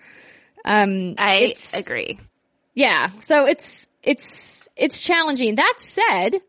[0.65, 2.19] Um, I agree.
[2.73, 3.11] yeah.
[3.21, 5.55] So it's, it's it's challenging.
[5.55, 6.41] That said,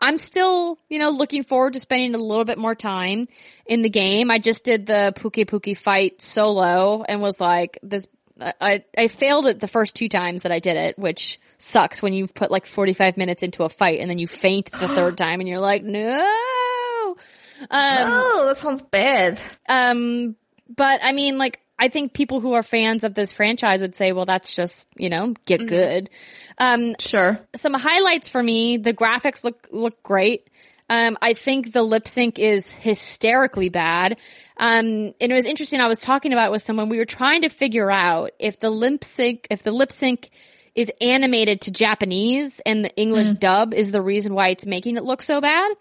[0.00, 3.28] I'm still, you know, looking forward to spending a little bit more time
[3.66, 4.30] in the game.
[4.30, 8.06] I just did the Pukei-Pukei fight solo and was like, this,
[8.40, 12.12] I, I failed it the first two times that I did it, which sucks when
[12.12, 15.40] you put like 45 minutes into a fight and then you faint the third time
[15.40, 17.16] and you're like, no.
[17.60, 19.38] Um, oh, that sounds bad.
[19.68, 20.36] um,
[20.68, 24.12] but I mean, like, I think people who are fans of this franchise would say,
[24.12, 26.10] well, that's just, you know, get good.
[26.58, 27.38] Um, Sure.
[27.54, 28.78] some highlights for me.
[28.78, 30.48] The graphics look look great.
[30.88, 34.18] Um, I think the lip sync is hysterically bad.
[34.56, 35.80] Um, and it was interesting.
[35.80, 36.88] I was talking about it with someone.
[36.88, 40.30] We were trying to figure out if the lip sync, if the lip sync
[40.74, 45.04] is animated to Japanese and the English dub is the reason why it's making it
[45.04, 45.72] look so bad.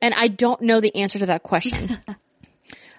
[0.00, 1.98] And I don't know the answer to that question.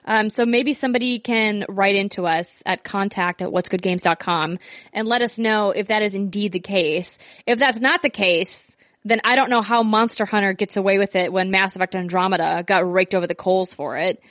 [0.08, 4.58] Um, so maybe somebody can write into us at contact at what'sgoodgames.com
[4.94, 7.18] and let us know if that is indeed the case.
[7.46, 8.74] If that's not the case,
[9.04, 12.64] then I don't know how Monster Hunter gets away with it when Mass Effect Andromeda
[12.66, 14.22] got raked over the coals for it.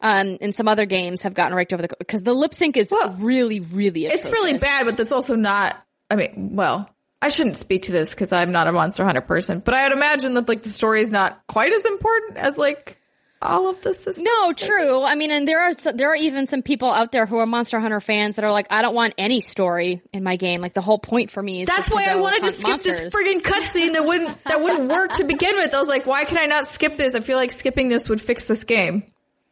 [0.00, 2.90] Um, and some other games have gotten raked over the, because the lip sync is
[2.90, 5.76] Well, really, really It's really bad, but that's also not.
[6.10, 6.88] I mean, well,
[7.20, 9.92] I shouldn't speak to this because I'm not a Monster Hunter person, but I would
[9.92, 12.98] imagine that like the story is not quite as important as like
[13.40, 14.22] all of the systems.
[14.22, 15.02] No, true.
[15.02, 17.46] I mean, and there are so- there are even some people out there who are
[17.46, 20.60] Monster Hunter fans that are like, I don't want any story in my game.
[20.60, 22.54] Like the whole point for me is That's just to why I wanted to hunt
[22.54, 23.12] skip this monsters.
[23.12, 25.72] friggin' cutscene that wouldn't that wouldn't work to begin with.
[25.74, 27.14] I was like, why can I not skip this?
[27.14, 29.04] I feel like skipping this would fix this game.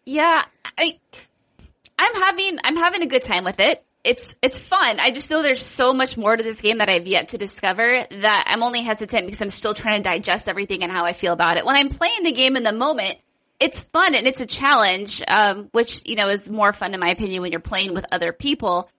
[0.04, 0.42] Yeah,
[0.78, 0.98] I,
[1.98, 3.82] I'm having I'm having a good time with it.
[4.04, 5.00] It's it's fun.
[5.00, 8.06] I just know there's so much more to this game that I've yet to discover
[8.08, 11.32] that I'm only hesitant because I'm still trying to digest everything and how I feel
[11.32, 11.66] about it.
[11.66, 13.18] When I'm playing the game in the moment,
[13.60, 17.10] it's fun and it's a challenge, um, which you know is more fun in my
[17.10, 18.90] opinion when you're playing with other people.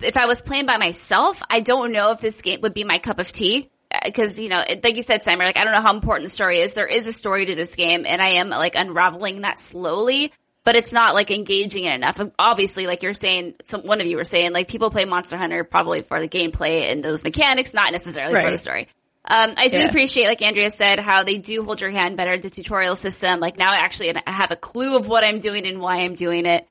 [0.00, 2.98] If I was playing by myself, I don't know if this game would be my
[2.98, 3.70] cup of tea.
[4.04, 6.60] Because you know, like you said, Steimer, like I don't know how important the story
[6.60, 6.72] is.
[6.72, 10.32] There is a story to this game, and I am like unraveling that slowly
[10.64, 12.20] but it's not like engaging it enough.
[12.38, 15.64] Obviously, like you're saying, some, one of you were saying, like people play Monster Hunter
[15.64, 18.88] probably for the gameplay and those mechanics, not necessarily for the story.
[19.24, 19.86] Um, I do Yeah.
[19.86, 22.36] appreciate, like Andrea said, how they do hold your hand better.
[22.38, 25.80] The tutorial system, like now, I actually have a clue of what I'm doing and
[25.80, 26.66] why I'm doing it.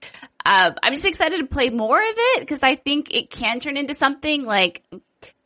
[0.46, 3.78] Um, I'm just excited to play more of it because I think it can turn
[3.78, 4.84] into something like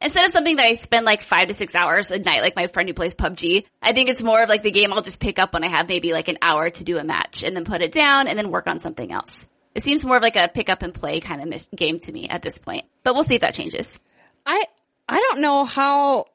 [0.01, 2.67] instead of something that I spend like five to six hours a night, like my
[2.67, 5.37] friend who plays PUBG, I think it's more of like the game I'll just pick
[5.37, 7.81] up when I have maybe like an hour to do a match and then put
[7.81, 9.47] it down and then work on something else.
[9.73, 12.29] It seems more of like a pick up and play kind of game to me
[12.29, 13.97] at this point, but we'll see if that changes.
[14.45, 14.63] I
[15.09, 16.27] I don't know how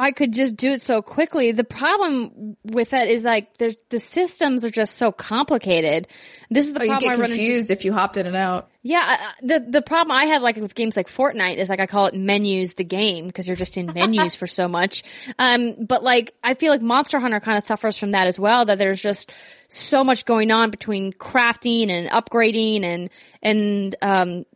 [0.00, 1.52] I could just do it so quickly.
[1.52, 6.08] The problem with that is like the the systems are just so complicated.
[6.50, 7.36] This is the Oh, you problem get I run into.
[7.36, 8.68] confused if you hopped in and out.
[8.82, 11.86] Yeah, I- the the problem I have like with games like Fortnite is like I
[11.86, 15.04] call it menus the game because you're just in menus for so much.
[15.38, 18.64] Um, but like I feel like Monster Hunter kind of suffers from that as well.
[18.64, 19.30] That there's just
[19.68, 23.10] so much going on between crafting and upgrading and
[23.42, 24.46] and um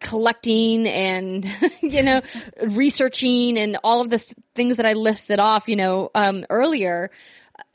[0.00, 1.48] collecting and
[1.80, 2.22] you know
[2.62, 4.18] researching and all of the
[4.54, 7.10] things that I listed off you know um earlier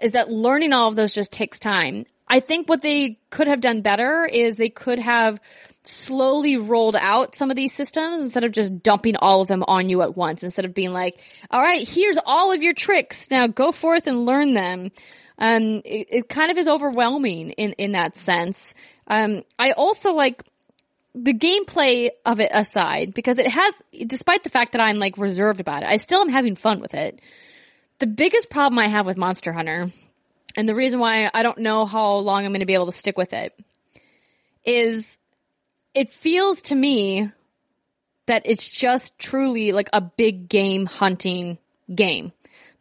[0.02, 2.06] is that learning all of those just takes time.
[2.28, 5.40] I think what they could have done better is they could have
[5.84, 9.90] slowly rolled out some of these systems instead of just dumping all of them on
[9.90, 11.20] you at once instead of being like,
[11.50, 13.28] all right, here's all of your tricks.
[13.32, 14.92] Now go forth and learn them.
[15.40, 18.74] Um, it, it kind of is overwhelming in, in that sense.
[19.08, 20.44] Um, I also like
[21.15, 25.60] the gameplay of it aside, because it has, despite the fact that I'm like reserved
[25.60, 27.19] about it, I still am having fun with it.
[27.99, 29.91] The biggest problem I have with Monster Hunter,
[30.56, 32.91] and the reason why I don't know how long I'm going to be able to
[32.91, 33.53] stick with it,
[34.64, 35.18] is
[35.94, 37.31] it feels to me
[38.27, 41.57] that it's just truly like a big game hunting
[41.94, 42.31] game.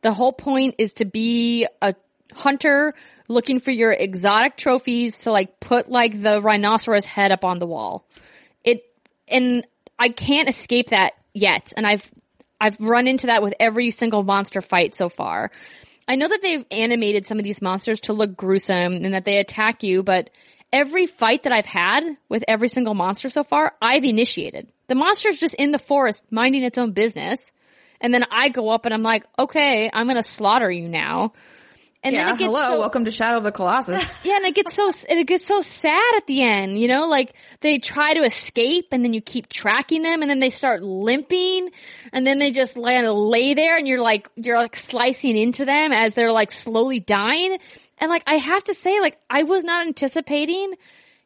[0.02, 1.94] The whole point is to be a
[2.34, 2.94] hunter
[3.28, 7.66] looking for your exotic trophies to like put like the rhinoceros head up on the
[7.66, 8.06] wall.
[8.64, 8.82] It,
[9.28, 9.66] and
[9.98, 11.72] I can't escape that yet.
[11.76, 12.10] And I've,
[12.60, 15.50] I've run into that with every single monster fight so far.
[16.08, 19.38] I know that they've animated some of these monsters to look gruesome and that they
[19.38, 20.30] attack you, but
[20.72, 24.72] every fight that I've had with every single monster so far, I've initiated.
[24.86, 27.52] The monster's just in the forest minding its own business.
[28.00, 31.34] And then I go up and I'm like, okay, I'm gonna slaughter you now.
[32.02, 34.08] And yeah, then it gets hello, so, welcome to Shadow of the Colossus.
[34.24, 37.34] yeah, and it gets so it gets so sad at the end, you know, like
[37.60, 41.70] they try to escape and then you keep tracking them and then they start limping
[42.12, 45.92] and then they just lay, lay there and you're like you're like slicing into them
[45.92, 47.58] as they're like slowly dying.
[47.98, 50.74] And like I have to say like I was not anticipating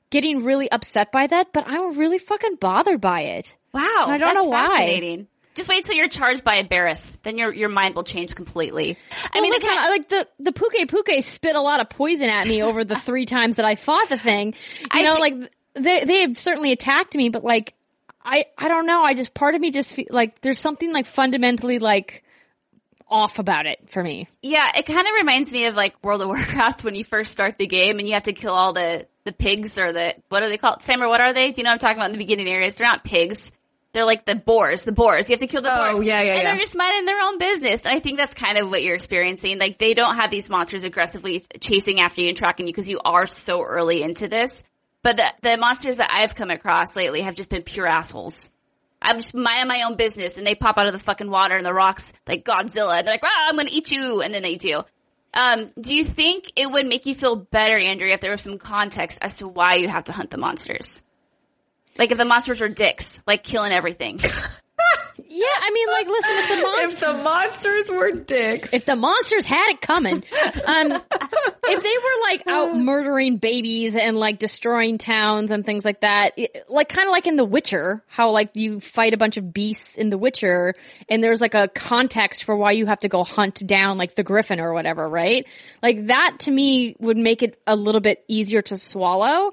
[0.09, 3.55] getting really upset by that, but I'm really fucking bothered by it.
[3.75, 5.27] Wow, I don't know why.
[5.55, 7.17] Just wait till you're charged by a Barroth.
[7.23, 8.97] Then your your mind will change completely.
[9.11, 12.29] I Well, mean, listen, the I- like the the Pukei-Pukei spit a lot of poison
[12.29, 14.55] at me over the three times that I fought the thing.
[14.81, 15.35] You I know, like
[15.75, 17.75] they they have certainly attacked me, but like
[18.25, 19.03] I I don't know.
[19.03, 22.23] I just part of me just feel like there's something like fundamentally like
[23.09, 24.27] off about it for me.
[24.41, 27.59] Yeah, it kind of reminds me of like World of Warcraft when you first start
[27.59, 30.49] the game and you have to kill all the the pigs or the what are
[30.49, 30.81] they called?
[30.83, 31.53] Sam or what are they?
[31.53, 32.75] Do you know what I'm talking about in the beginning areas?
[32.77, 33.53] They're not pigs.
[33.93, 34.85] They're like the boars.
[34.85, 35.29] The boars.
[35.29, 36.05] You have to kill the Oh, boars.
[36.07, 36.51] yeah, yeah, And yeah.
[36.53, 37.83] they're just minding their own business.
[37.85, 39.59] And I think that's kind of what you're experiencing.
[39.59, 43.01] Like they don't have these monsters aggressively chasing after you and tracking you because you
[43.05, 44.63] are so early into this.
[45.03, 48.49] But the the monsters that I've come across lately have just been pure assholes.
[49.03, 51.67] I'm just minding my own business and they pop out of the fucking water and
[51.67, 52.99] the rocks like Godzilla.
[52.99, 54.23] And they're like, ah, I'm gonna eat you.
[54.23, 54.85] And then they do.
[55.35, 58.59] Um, do you think it would make you feel better, Andrea, if there was some
[58.59, 61.03] context as to why you have to hunt the monsters?
[61.99, 64.21] Like if the monsters were dicks, like killing everything.
[65.29, 68.75] Yeah, I mean, like, listen, if the monsters If the monsters were dicks.
[68.75, 70.23] if the monsters had it coming,
[70.67, 76.01] um, if they were like out murdering babies and like destroying towns and things like
[76.01, 79.37] that, it- like kind of like in The Witcher, how like you fight a bunch
[79.39, 80.75] of beasts in The Witcher
[81.09, 84.25] and there's like a context for why you have to go hunt down like the
[84.25, 85.47] griffin or whatever, right?
[85.83, 89.53] Like that to me would make it a little bit easier to swallow.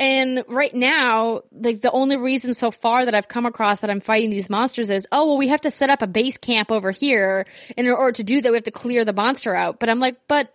[0.00, 4.00] And right now, like the only reason so far that I've come across that I'm
[4.00, 6.90] fighting these monsters is, oh, well, we have to set up a base camp over
[6.90, 7.46] here.
[7.76, 9.78] And in order to do that, we have to clear the monster out.
[9.78, 10.50] But I'm like, but,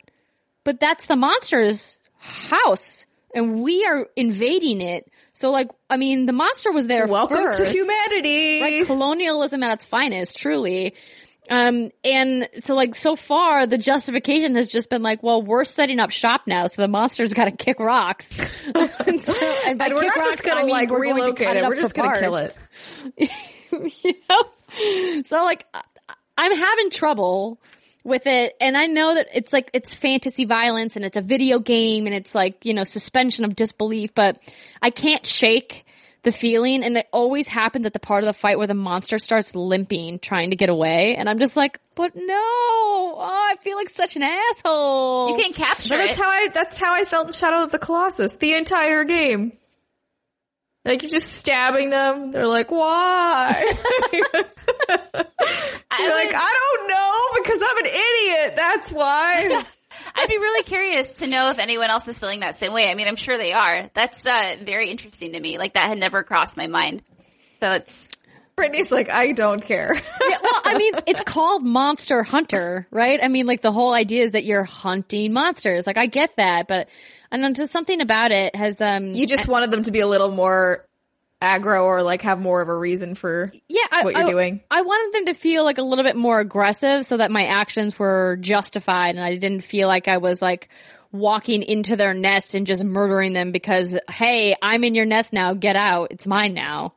[0.63, 3.05] but that's the monster's house
[3.35, 5.11] and we are invading it.
[5.33, 7.59] So like, I mean, the monster was there Welcome first.
[7.59, 8.61] to humanity.
[8.61, 10.95] Like colonialism at its finest, truly.
[11.49, 15.99] Um, and so like so far the justification has just been like, well, we're setting
[15.99, 18.29] up shop now, so the monster's got to kick rocks.
[18.75, 19.33] and, so,
[19.67, 21.57] and and we're not rocks, just gonna I mean like we're going to relocate cut
[21.57, 21.63] it.
[21.63, 22.57] up We're just gonna kill it.
[24.03, 25.21] you know?
[25.23, 25.65] So like,
[26.37, 27.59] I'm having trouble
[28.05, 28.55] with it.
[28.61, 32.15] And I know that it's like, it's fantasy violence and it's a video game and
[32.15, 34.37] it's like, you know, suspension of disbelief, but
[34.81, 35.84] I can't shake
[36.25, 36.83] the feeling.
[36.83, 40.19] And it always happens at the part of the fight where the monster starts limping,
[40.19, 41.15] trying to get away.
[41.15, 45.29] And I'm just like, but no, oh, I feel like such an asshole.
[45.29, 46.07] You can't capture But it.
[46.07, 49.53] that's how I that's how I felt in Shadow of the Colossus the entire game.
[50.83, 52.31] Like you're just stabbing them.
[52.31, 53.73] They're like, why?
[55.97, 58.53] You're like, would- I don't know because I'm an idiot.
[58.55, 59.63] That's why.
[60.25, 62.89] I'd be really curious to know if anyone else is feeling that same way.
[62.89, 63.91] I mean, I'm sure they are.
[63.93, 65.59] That's uh, very interesting to me.
[65.59, 67.03] Like that had never crossed my mind.
[67.59, 68.09] So it's
[68.55, 69.93] Brittany's like, I don't care.
[69.93, 73.19] yeah, well, I mean, it's called Monster Hunter, right?
[73.21, 75.85] I mean, like the whole idea is that you're hunting monsters.
[75.85, 76.89] Like I get that, but
[77.31, 79.99] I don't know, just something about it has, um, you just wanted them to be
[79.99, 80.83] a little more
[81.41, 84.61] aggro or like have more of a reason for yeah, I, what you're I- doing.
[84.71, 87.97] I wanted them to feel like a little bit more aggressive so that my actions
[87.99, 90.69] were justified and I didn't feel like I was like
[91.11, 95.53] walking into their nest and just murdering them because, hey, I'm in your nest now,
[95.53, 96.93] get out, it's mine now.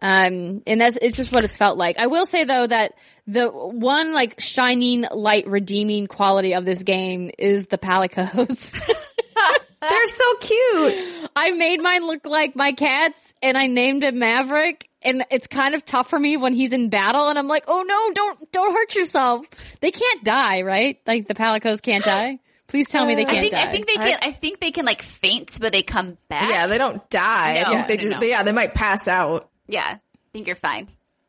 [0.00, 1.96] Um, and that's, it's just what it's felt like.
[1.98, 2.94] I will say though that
[3.26, 8.68] the one like shining light redeeming quality of this game is the palicos.
[9.80, 11.30] They're so cute.
[11.34, 15.74] I made mine look like my cats and I named it Maverick and it's kind
[15.74, 18.72] of tough for me when he's in battle and I'm like, oh no, don't, don't
[18.72, 19.44] hurt yourself.
[19.80, 21.00] They can't die, right?
[21.06, 22.38] Like the palicos can't die.
[22.68, 23.62] Please tell me they can't I think die.
[23.68, 24.18] I think they can.
[24.22, 26.48] I think they can like faint, but they come back.
[26.48, 27.60] Yeah, they don't die.
[27.60, 28.20] No, I think they no, just no.
[28.20, 29.50] they- yeah, they might pass out.
[29.66, 30.00] Yeah, I
[30.32, 30.88] think you're fine.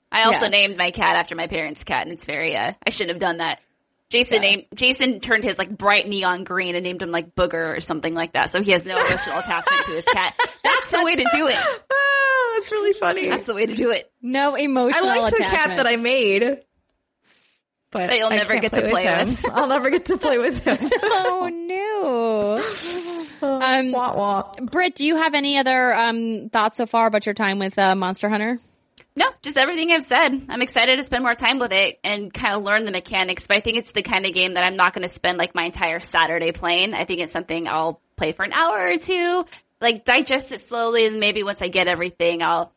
[0.09, 0.49] I also Yeah.
[0.51, 2.55] named my cat after my parents' cat, and it's very.
[2.55, 3.59] Uh, I shouldn't have done that.
[4.13, 7.81] Jason named Jason turned his like bright neon green and named him like Booger or
[7.81, 8.51] something like that.
[8.51, 10.35] So he has no emotional attachment to his cat.
[10.63, 11.57] That's the way to do it.
[11.91, 13.27] Ah, that's really funny.
[13.29, 14.11] That's the way to do it.
[14.21, 15.09] no emotional.
[15.09, 16.59] I emotional like the cat that I made.
[17.91, 19.35] But That you'll never can't get to play him.
[19.51, 20.77] I'll never get to play with him.
[21.03, 21.49] oh
[23.41, 23.47] no.
[23.47, 24.51] Um, wah wah.
[24.61, 27.95] Britt, do you have any other, um, thoughts so far about your time with, uh,
[27.95, 28.59] Monster Hunter?
[29.15, 30.47] No, just everything I've said.
[30.49, 33.45] I'm excited to spend more time with it and kind of learn the mechanics.
[33.45, 35.53] But I think it's the kind of game that I'm not going to spend like
[35.53, 36.93] my entire Saturday playing.
[36.95, 39.45] I think it's something I'll play for an hour or two,
[39.79, 42.73] like digest it slowly, and maybe once I get everything, I'll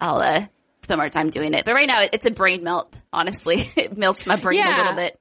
[0.00, 0.46] I'll uh,
[0.82, 1.64] spend more time doing it.
[1.64, 2.94] But right now, it's a brain melt.
[3.12, 5.18] Honestly, it melts my brain a little bit.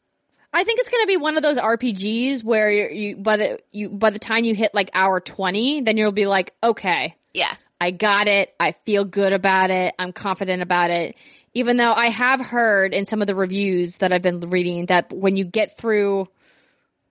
[0.53, 3.59] I think it's going to be one of those RPGs where you, you by the
[3.71, 7.55] you by the time you hit like hour 20, then you'll be like, "Okay, Yeah,
[7.81, 8.53] I got it.
[8.59, 9.93] I feel good about it.
[9.99, 11.17] I'm confident about it."
[11.53, 15.11] Even though I have heard in some of the reviews that I've been reading that
[15.11, 16.29] when you get through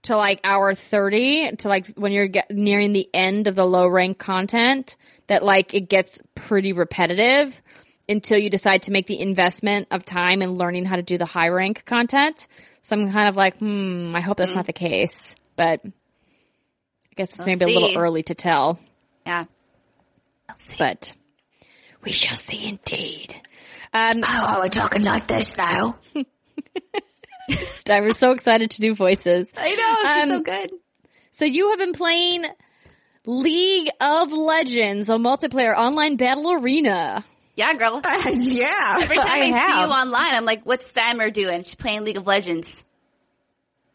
[0.02, 4.18] to like hour 30 to like when you're nearing the end of the low rank
[4.18, 7.60] content that like it gets pretty repetitive
[8.08, 11.26] until you decide to make the investment of time in learning how to do the
[11.26, 12.48] high rank content.
[12.82, 15.92] So I'm kind of like, hmm, I hope that's not the case, but I
[17.16, 18.80] guess it's We'll maybe a little early to tell,
[19.26, 19.44] Yeah.
[20.78, 21.12] But
[22.02, 23.34] we shall see indeed.
[23.92, 25.96] Um, Oh, we're talking like this now.
[27.88, 29.50] I'm so excited to do voices.
[29.56, 30.14] I know.
[30.14, 30.70] She's so Um, good.
[31.32, 32.44] So you have been playing
[33.26, 37.24] League of Legends, a multiplayer online battle arena.
[37.56, 38.00] Yeah, girl.
[38.32, 38.96] yeah.
[39.00, 41.62] Every time I, see you online, I'm like, what's Steimer doing?
[41.62, 42.84] She's playing League of Legends.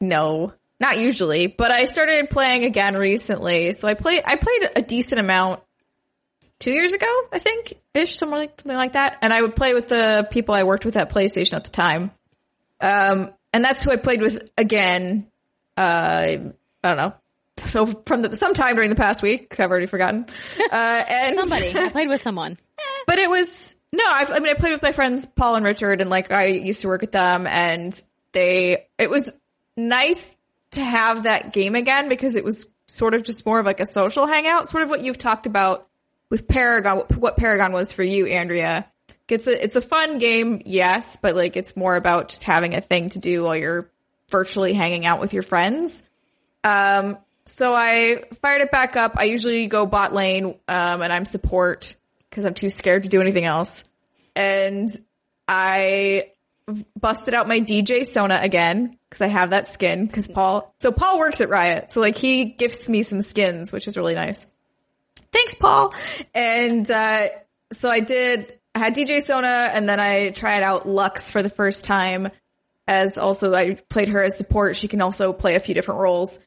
[0.01, 3.71] No, not usually, but I started playing again recently.
[3.71, 5.61] So I played, I played a decent amount
[6.59, 9.17] two years ago, I think, ish, something like, something like that.
[9.21, 12.11] And I would play with the people I worked with at PlayStation at the time.
[12.81, 15.27] Um, and that's who I played with again.
[15.77, 16.37] Uh,
[16.83, 17.13] I don't know.
[17.67, 20.25] So from the, sometime during the past week, I've already forgotten.
[20.71, 21.73] Uh, and Somebody.
[21.77, 22.57] I played with someone.
[23.07, 24.03] but it was no.
[24.03, 26.81] I, I mean, I played with my friends Paul and Richard, and like I used
[26.81, 27.97] to work with them, and
[28.33, 28.87] they.
[28.97, 29.33] It was
[29.77, 30.35] nice
[30.71, 33.85] to have that game again because it was sort of just more of like a
[33.85, 35.87] social hangout, sort of what you've talked about
[36.29, 37.03] with Paragon.
[37.17, 38.87] What, Paragon was for you, Andrea.
[39.27, 42.81] It's a it's a fun game, yes, but like it's more about just having a
[42.81, 43.89] thing to do while you're
[44.29, 46.03] virtually hanging out with your friends.
[46.63, 49.13] Um, so I fired it back up.
[49.17, 51.95] I usually go bot lane, um, and I'm support
[52.29, 53.83] because I'm too scared to do anything else.
[54.35, 54.89] And
[55.47, 56.31] I
[56.99, 61.19] busted out my DJ Sona again because I have that skin because Paul, so Paul
[61.19, 61.93] works at Riot.
[61.93, 64.45] So like he gifts me some skins, which is really nice.
[65.35, 65.93] Thanks, Paul.
[66.33, 67.27] And, uh,
[67.73, 71.49] so I did, I had DJ Sona and then I tried out Lux for the
[71.49, 72.29] first time
[72.87, 74.77] as also I played her as support.
[74.77, 76.39] She can also play a few different roles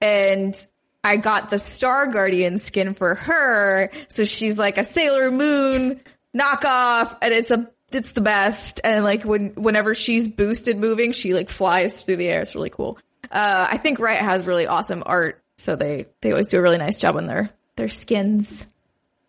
[0.00, 0.54] and
[1.02, 3.90] I got the Star Guardian skin for her.
[4.08, 6.00] So she's like a Sailor Moon
[6.32, 8.80] knockoff and it's a, it's the best.
[8.84, 12.42] And like when, whenever she's boosted moving, she like flies through the air.
[12.42, 12.96] It's really cool.
[13.28, 15.42] Uh, I think Riot has really awesome art.
[15.58, 18.64] So they, they always do a really nice job on their, their skins.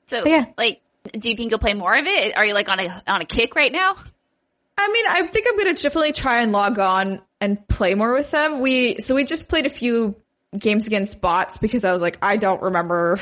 [0.07, 0.45] So, yeah.
[0.57, 0.81] like,
[1.17, 2.35] do you think you'll play more of it?
[2.35, 3.95] Are you like on a on a kick right now?
[4.77, 8.31] I mean, I think I'm gonna definitely try and log on and play more with
[8.31, 8.59] them.
[8.59, 10.15] We so we just played a few
[10.57, 13.17] games against bots because I was like, I don't remember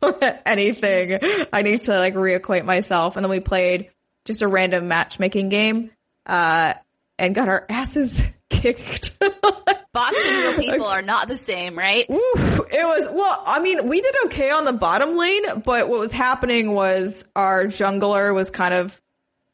[0.46, 1.18] anything.
[1.52, 3.16] I need to like reacquaint myself.
[3.16, 3.90] And then we played
[4.24, 5.90] just a random matchmaking game,
[6.26, 6.74] uh,
[7.18, 8.22] and got our asses
[8.60, 9.18] kicked.
[9.92, 12.08] And real people are not the same, right?
[12.08, 13.42] Oof, it was well.
[13.44, 17.66] I mean, we did okay on the bottom lane, but what was happening was our
[17.66, 19.00] jungler was kind of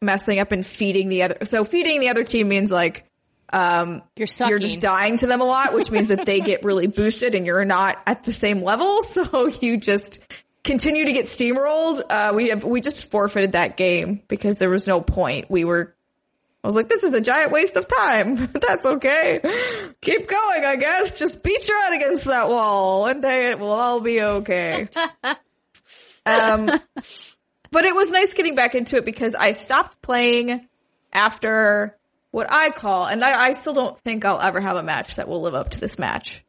[0.03, 1.39] messing up and feeding the other.
[1.45, 3.09] So feeding the other team means like
[3.53, 4.51] um, You're sucking.
[4.51, 7.47] you're just dying to them a lot, which means that they get really boosted and
[7.47, 9.03] you're not at the same level.
[9.03, 10.20] So you just
[10.65, 12.03] continue to get steamrolled.
[12.11, 15.51] Uh, we have, we just forfeited that game because there was no point.
[15.51, 15.95] We were,
[16.66, 18.34] I was like, this is a giant waste of time.
[18.60, 19.38] That's okay.
[20.01, 21.16] Keep going, I guess.
[21.16, 23.02] Just beat your head against that wall.
[23.02, 24.88] One day it will all be okay.
[26.26, 26.66] um,
[27.70, 30.66] but it was nice getting back into it because I stopped playing
[31.12, 31.97] after
[32.32, 35.28] what I call, and I, I still don't think I'll ever have a match that
[35.28, 36.43] will live up to this match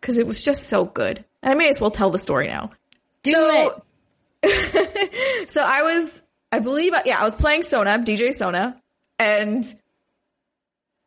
[0.00, 1.24] because it was just so good.
[1.42, 2.70] And I may as well tell the story now.
[3.24, 3.82] Do So-
[4.44, 5.48] it.
[5.50, 6.22] So I was,
[6.52, 8.80] I believe, yeah, I was playing Sona, DJ Sona,
[9.18, 9.64] and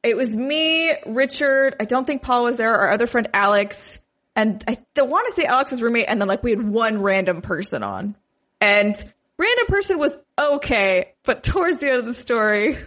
[0.04, 1.76] it was me, Richard.
[1.80, 2.74] I don't think Paul was there.
[2.74, 4.00] Our other friend Alex,
[4.36, 6.06] and I don't want to say Alex's roommate.
[6.08, 8.16] And then like we had one random person on,
[8.62, 8.96] and
[9.38, 12.78] random person was okay, but towards the end of the story,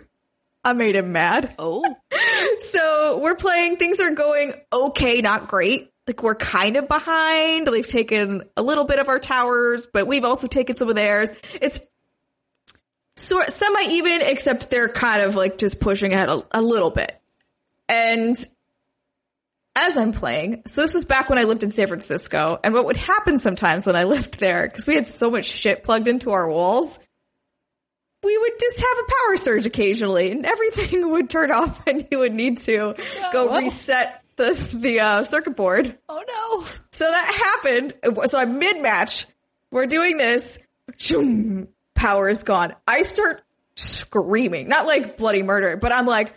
[0.65, 1.55] I made him mad.
[1.59, 1.85] Oh,
[2.59, 5.91] So we're playing, things are going okay, not great.
[6.07, 7.67] Like we're kind of behind.
[7.67, 11.31] They've taken a little bit of our towers, but we've also taken some of theirs.
[11.61, 11.81] It's
[13.17, 17.21] sort semi even, except they're kind of like just pushing ahead a, a little bit.
[17.89, 18.37] And
[19.75, 22.87] as I'm playing, so this was back when I lived in San Francisco, and what
[22.87, 26.31] would happen sometimes when I lived there, because we had so much shit plugged into
[26.31, 26.99] our walls,
[28.23, 32.21] we would just have a power surge occasionally and everything would turn off and you
[32.21, 32.95] would need to
[33.33, 35.99] go reset the the uh, circuit board.
[36.09, 36.67] oh no!
[36.93, 37.95] So that happened.
[38.27, 39.27] So I'm mid match.
[39.71, 40.59] We're doing this.
[42.03, 42.75] Power is gone.
[42.85, 43.45] I start
[43.77, 46.35] screaming, not like bloody murder, but I'm like,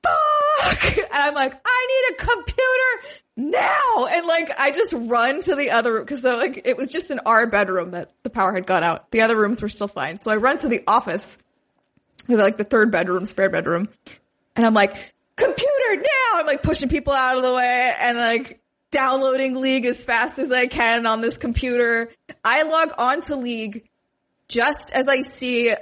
[0.00, 0.96] fuck!
[0.96, 4.06] And I'm like, I need a computer now!
[4.08, 7.10] And like, I just run to the other room, cause so like, it was just
[7.10, 9.10] in our bedroom that the power had gone out.
[9.10, 10.20] The other rooms were still fine.
[10.20, 11.36] So I run to the office,
[12.28, 13.88] with like the third bedroom, spare bedroom.
[14.54, 16.38] And I'm like, computer now!
[16.38, 18.60] I'm like pushing people out of the way and like
[18.92, 22.12] downloading League as fast as I can on this computer.
[22.44, 23.89] I log on to League
[24.50, 25.74] just as I see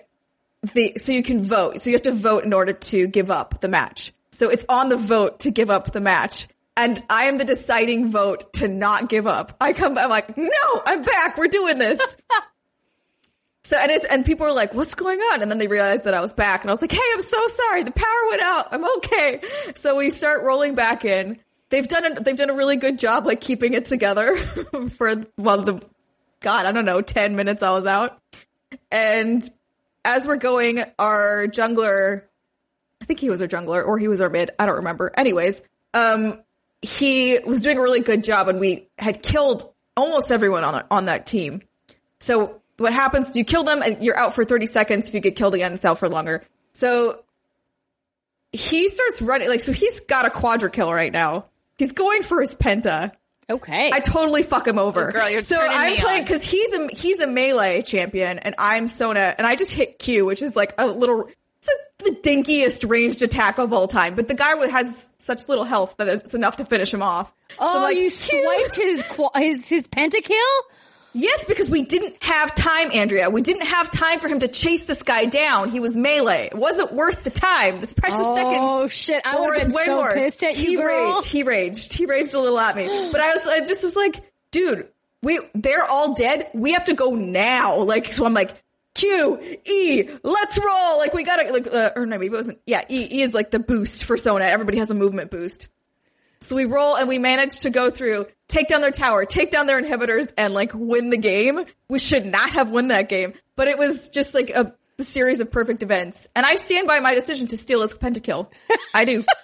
[0.75, 1.81] the so you can vote.
[1.81, 4.13] So you have to vote in order to give up the match.
[4.31, 6.47] So it's on the vote to give up the match.
[6.77, 9.57] And I am the deciding vote to not give up.
[9.61, 11.37] I come back, I'm like, no, I'm back.
[11.37, 12.01] We're doing this.
[13.65, 15.43] so, and it's, and people are like, what's going on?
[15.43, 17.49] And then they realized that I was back and I was like, hey, I'm so
[17.49, 17.83] sorry.
[17.83, 18.69] The power went out.
[18.71, 19.43] I'm okay.
[19.75, 21.41] So we start rolling back in.
[21.71, 24.37] They've done a, they've done a really good job, like keeping it together
[24.99, 25.83] for, well, the,
[26.39, 28.21] God, I don't know, 10 minutes I was out.
[28.91, 29.49] And
[30.05, 32.23] as we're going, our jungler,
[33.01, 34.51] I think he was our jungler or he was our mid.
[34.59, 35.13] I don't remember.
[35.17, 35.61] Anyways,
[35.95, 36.41] um,
[36.83, 41.05] he was doing a really good job and we had killed almost everyone on, on
[41.07, 41.63] that team.
[42.21, 45.09] So what happens, you kill them and you're out for 30 seconds.
[45.09, 46.45] If you get killed again, it's out for longer.
[46.73, 47.25] So
[48.53, 51.47] he starts running, like, so he's got a quadra kill right now.
[51.77, 53.13] He's going for his penta.
[53.51, 53.91] Okay.
[53.93, 55.09] I totally fuck him over.
[55.09, 58.39] Oh, girl, you're so turning I'm me playing because he's a he's a melee champion
[58.39, 61.29] and I'm Sona and I just hit Q, which is like a little
[61.63, 64.15] it's a, the dinkiest ranged attack of all time.
[64.17, 67.33] But the guy has such little health that it's enough to finish him off.
[67.59, 69.03] Oh, I'm like, you "Q." swiped his
[69.37, 70.61] his his pentakill?
[71.15, 73.31] Yes, because we didn't have time, Andrea.
[73.31, 75.71] We didn't have time for him to chase this guy down.
[75.71, 76.47] He was melee.
[76.53, 77.81] It wasn't worth the time.
[77.81, 78.57] That's precious seconds.
[78.61, 79.23] Oh shit!
[79.25, 80.13] I would have been so more.
[80.13, 81.17] pissed at he you, girl.
[81.17, 81.29] raged.
[81.29, 81.93] He raged.
[81.95, 82.87] He raged a little at me.
[83.11, 84.21] But I was, I just was like,
[84.53, 84.89] dude,
[85.23, 86.49] we, they're all dead.
[86.55, 87.83] We have to go now.
[87.83, 88.55] Like, so I'm like,
[88.95, 90.99] Q, E, let's roll.
[90.99, 93.51] Like, we gotta, like, uh, or no, maybe it wasn't, yeah, E, E is like
[93.51, 94.45] the boost for Sona.
[94.45, 95.69] Everybody has a movement boost.
[96.41, 99.67] So we roll and we manage to go through, take down their tower, take down
[99.67, 101.65] their inhibitors and like win the game.
[101.89, 105.41] We should not have won that game, but it was just like a, a series
[105.41, 106.27] of perfect events.
[106.37, 108.49] And I stand by my decision to steal his pentakill.
[108.95, 109.25] I do.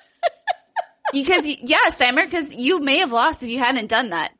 [1.12, 4.32] Because yeah, Steimer, because you may have lost if you hadn't done that.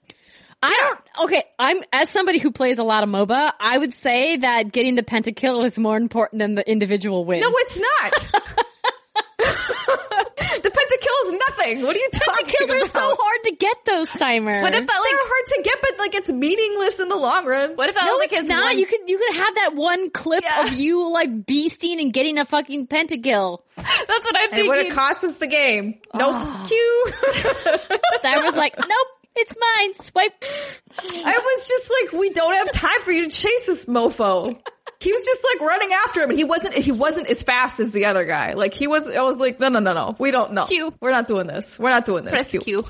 [0.62, 1.26] I don't.
[1.26, 3.52] Okay, I'm as somebody who plays a lot of MOBA.
[3.60, 7.40] I would say that getting the pentakill is more important than the individual win.
[7.40, 8.66] No, it's not.
[11.26, 11.82] the nothing.
[11.82, 12.82] What are you talking pentakills about?
[12.82, 13.76] are so hard to get.
[13.84, 14.62] Those timer.
[14.62, 15.28] What if that They're like?
[15.28, 17.76] hard to get, but like it's meaningless in the long run.
[17.76, 18.64] What if that No, was like it's not.
[18.64, 18.78] one?
[18.78, 20.64] You could you could have that one clip Yeah.
[20.66, 23.60] of you like beasting and getting a fucking pentakill.
[23.76, 24.68] That's what I'm and thinking.
[24.68, 26.01] what it costs us the game.
[26.14, 26.30] Nope.
[26.34, 26.66] Ah.
[26.68, 27.12] Q.
[28.24, 29.94] I was like, nope, it's mine.
[29.94, 30.44] Swipe.
[30.98, 34.59] I was just like, we don't have time for you to chase this mofo.
[35.05, 36.74] He was just like running after him, and he wasn't.
[36.74, 38.55] He wasn't as fast as the other guy.
[38.55, 39.09] Like he was.
[39.09, 40.16] I was like, no, no, no, no.
[40.18, 40.66] We don't know.
[40.66, 40.94] Q.
[41.01, 41.78] We're not doing this.
[41.78, 42.32] We're not doing this.
[42.32, 42.85] Press Q.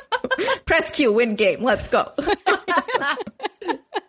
[0.66, 1.12] Press Q.
[1.12, 1.62] Win game.
[1.62, 2.12] Let's go.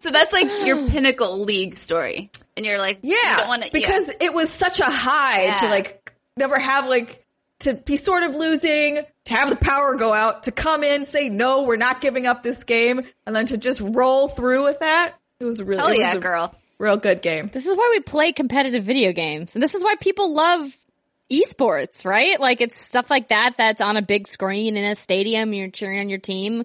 [0.01, 3.71] So that's like your pinnacle league story, and you're like, Yeah, you don't want to
[3.71, 7.25] because it was such a high to like never have like
[7.59, 11.27] to be sort of losing, to have the power go out, to come in, say
[11.27, 15.15] no, we're not giving up this game, and then to just roll through with that.
[15.41, 16.55] It was really, hell yeah, a girl.
[16.79, 17.49] Real good game.
[17.53, 20.75] This is why we play competitive video games, and this is why people love
[21.31, 22.39] esports, right?
[22.39, 25.53] Like it's stuff like that that's on a big screen in a stadium.
[25.53, 26.63] You're cheering on your team.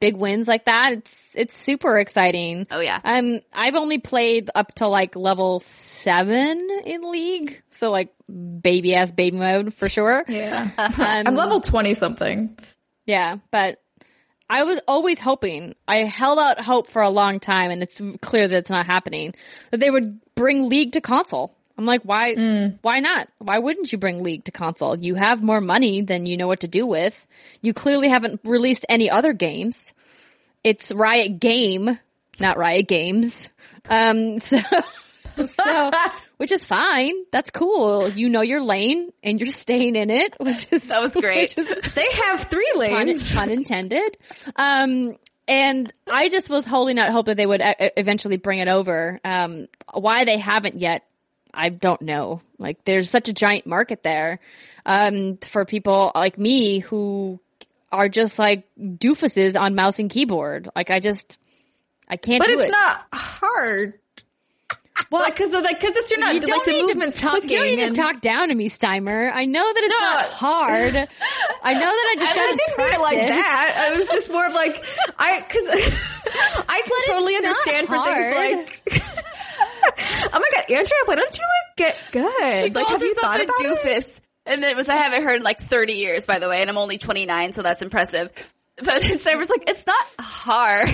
[0.00, 0.92] Big wins like that.
[0.92, 2.68] It's it's super exciting.
[2.70, 3.00] Oh, yeah.
[3.02, 9.10] Um, I've only played up to like level seven in League, so like baby ass
[9.10, 10.24] baby mode for sure.
[10.28, 12.56] Yeah, Um, I'm level twenty something.
[13.06, 13.82] Yeah, but
[14.50, 18.48] I was always hoping, I held out hope for a long time and it's clear
[18.48, 19.34] that it's not happening,
[19.70, 21.54] that they would bring League to console.
[21.76, 22.34] I'm like, why,
[22.82, 23.28] why not?
[23.38, 24.98] Why wouldn't you bring League to console?
[24.98, 27.26] You have more money than you know what to do with.
[27.62, 29.94] You clearly haven't released any other games.
[30.64, 31.98] It's Riot Game,
[32.40, 33.48] not Riot Games.
[33.88, 34.58] Um, so,
[35.46, 35.90] so,
[36.38, 37.12] which is fine.
[37.32, 38.08] That's cool.
[38.08, 41.56] You know your lane and you're staying in it, which is, That was great.
[41.56, 43.34] is They have three pun, lanes.
[43.34, 44.16] pun intended.
[44.56, 45.16] Um,
[45.46, 49.18] and I just was holding out hope that they would e- eventually bring it over.
[49.24, 51.04] Um, why they haven't yet,
[51.54, 52.42] I don't know.
[52.58, 54.40] Like, there's such a giant market there,
[54.84, 57.40] um, for people like me who
[57.90, 60.68] are just like doofuses on mouse and keyboard.
[60.76, 61.38] Like, I just,
[62.06, 62.70] I can't But it's it.
[62.70, 63.94] not hard.
[65.10, 67.42] Well, Like, cause, like, cause it's, you're not, you like, don't the movement's to talk,
[67.42, 69.30] you don't need and- to talk down to me, Steimer.
[69.32, 70.00] I know that it's No.
[70.00, 71.08] not hard.
[71.62, 73.76] I know that I just I, got I didn't mean it like that.
[73.90, 74.84] I was just more of like,
[75.18, 78.82] I, cause I can totally understand for things like,
[80.32, 82.74] oh my god, Andrea, why don't you like get good?
[82.74, 83.78] like, have you thought about it?
[83.84, 84.20] doofus?
[84.46, 86.78] And then, which I haven't heard in like 30 years, by the way, and I'm
[86.78, 88.30] only 29, so that's impressive.
[88.76, 90.88] But Cyber's like, it's not hard.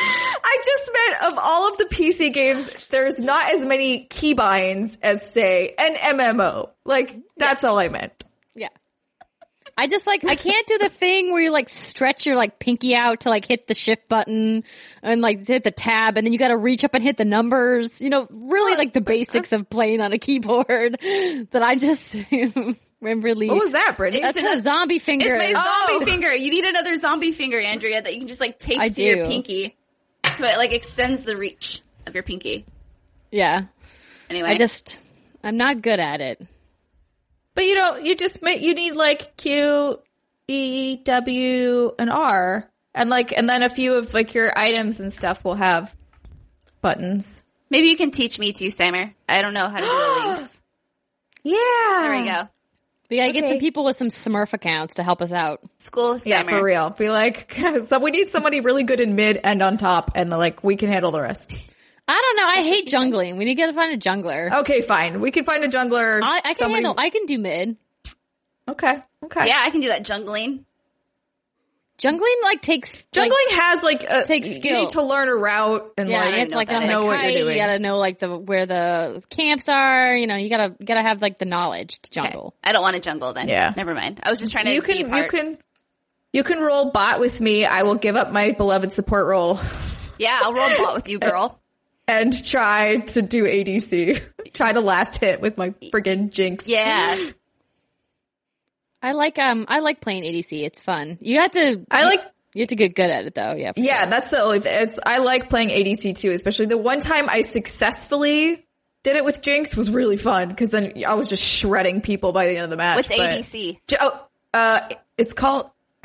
[0.00, 5.32] I just meant of all of the PC games, there's not as many keybinds as
[5.32, 6.70] say an MMO.
[6.84, 8.12] Like, that's all I meant.
[8.54, 8.68] Yeah.
[9.76, 12.96] I just like I can't do the thing where you like stretch your like pinky
[12.96, 14.64] out to like hit the shift button
[15.02, 17.24] and like hit the tab and then you got to reach up and hit the
[17.24, 18.00] numbers.
[18.00, 22.76] You know, really like the basics of playing on a keyboard that I just am
[23.00, 24.20] really What was that, Brittany?
[24.22, 25.26] That's a zombie finger.
[25.26, 26.04] It's my zombie Oh.
[26.04, 26.34] finger.
[26.34, 29.26] You need another zombie finger, Andrea, that you can just like tape I to your
[29.26, 29.76] pinky.
[30.38, 32.64] So it like extends the reach of your pinky.
[33.30, 33.64] yeah.
[34.30, 34.50] Anyway.
[34.50, 34.98] I just
[35.42, 36.40] I'm not good at it.
[37.54, 39.98] But you know, you just ma- you need like Q,
[40.46, 45.12] E, W, and R, and like, and then a few of like your items and
[45.12, 45.94] stuff will have
[46.80, 47.42] buttons.
[47.70, 49.12] Maybe you can teach me too, Steimer.
[49.28, 50.62] I don't know how to do the links.
[51.42, 51.54] Yeah,
[52.02, 52.48] There we go.
[53.10, 55.60] We gotta get some people with some Smurf accounts to help us out.
[55.78, 56.90] School Yeah, for real.
[56.90, 60.62] Be like, so we need somebody really good in mid and on top, and like
[60.62, 61.50] we can handle the rest.
[62.06, 62.46] I don't know.
[62.46, 63.38] I hate jungling.
[63.38, 64.60] We need to find a jungler.
[64.60, 65.20] Okay, fine.
[65.20, 66.20] We can find a jungler.
[66.22, 66.94] I, I can somebody- handle.
[66.98, 67.76] I can do mid.
[68.68, 69.46] Okay, okay.
[69.46, 70.64] Yeah, I can do that jungling.
[71.98, 74.80] Jungling like takes Jungling like, has like a Takes You skill.
[74.82, 76.88] need to learn a route and yeah, like you have to like know know, that.
[76.88, 77.56] know what you're doing.
[77.56, 80.16] You gotta know like the where the camps are.
[80.16, 82.28] You know, you gotta you gotta have like the knowledge to Okay.
[82.30, 82.54] jungle.
[82.62, 83.48] I don't want to jungle then.
[83.48, 83.72] Yeah.
[83.76, 84.20] Never mind.
[84.22, 85.58] I was just trying to you be a can you can
[86.32, 87.64] you can roll bot with me.
[87.64, 89.58] I will give up my beloved support role
[90.18, 91.60] Yeah, I'll roll bot with you, girl.
[92.06, 94.22] and try to do ADC.
[94.52, 96.68] try to last hit with my friggin' Jinx.
[96.68, 97.18] Yeah.
[99.02, 100.64] I like um I like playing ADC.
[100.64, 101.18] It's fun.
[101.20, 101.84] You have to.
[101.90, 102.20] I like
[102.54, 103.54] You have to get good at it though.
[103.54, 103.72] Yeah.
[103.76, 104.10] Yeah, sure.
[104.10, 104.88] that's the only thing.
[104.88, 108.64] It's, I like playing ADC too, especially the one time I successfully
[109.04, 112.46] did it with Jinx was really fun because then I was just shredding people by
[112.46, 112.96] the end of the match.
[112.96, 113.78] What's but- ADC?
[114.00, 114.80] Oh, uh,
[115.16, 115.70] it's called,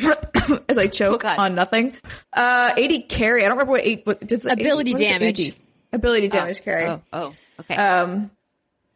[0.69, 1.39] as I choke God.
[1.39, 1.95] on nothing,
[2.33, 3.41] uh, AD carry.
[3.41, 5.19] I don't remember what eight, what, just Ability what is it?
[5.19, 5.55] damage.
[5.91, 6.85] Ability damage carry.
[6.85, 7.75] Oh, oh, okay.
[7.75, 8.31] Um,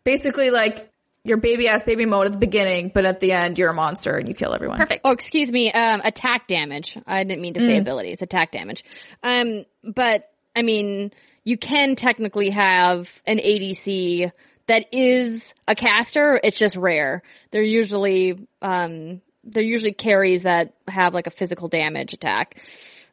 [0.03, 0.91] basically like
[1.27, 4.15] your baby ass baby mode at the beginning, but at the end you're a monster
[4.17, 4.77] and you kill everyone.
[4.77, 5.01] Perfect.
[5.03, 5.71] Oh, excuse me.
[5.71, 6.97] Um, attack damage.
[7.05, 8.09] I didn't mean to say ability.
[8.11, 8.83] It's attack damage.
[9.23, 11.11] Um, but I mean,
[11.43, 14.31] you can technically have an ADC
[14.67, 16.39] that is a caster.
[16.43, 17.23] It's just rare.
[17.51, 22.61] They're usually, um, they're usually carries that have like a physical damage attack.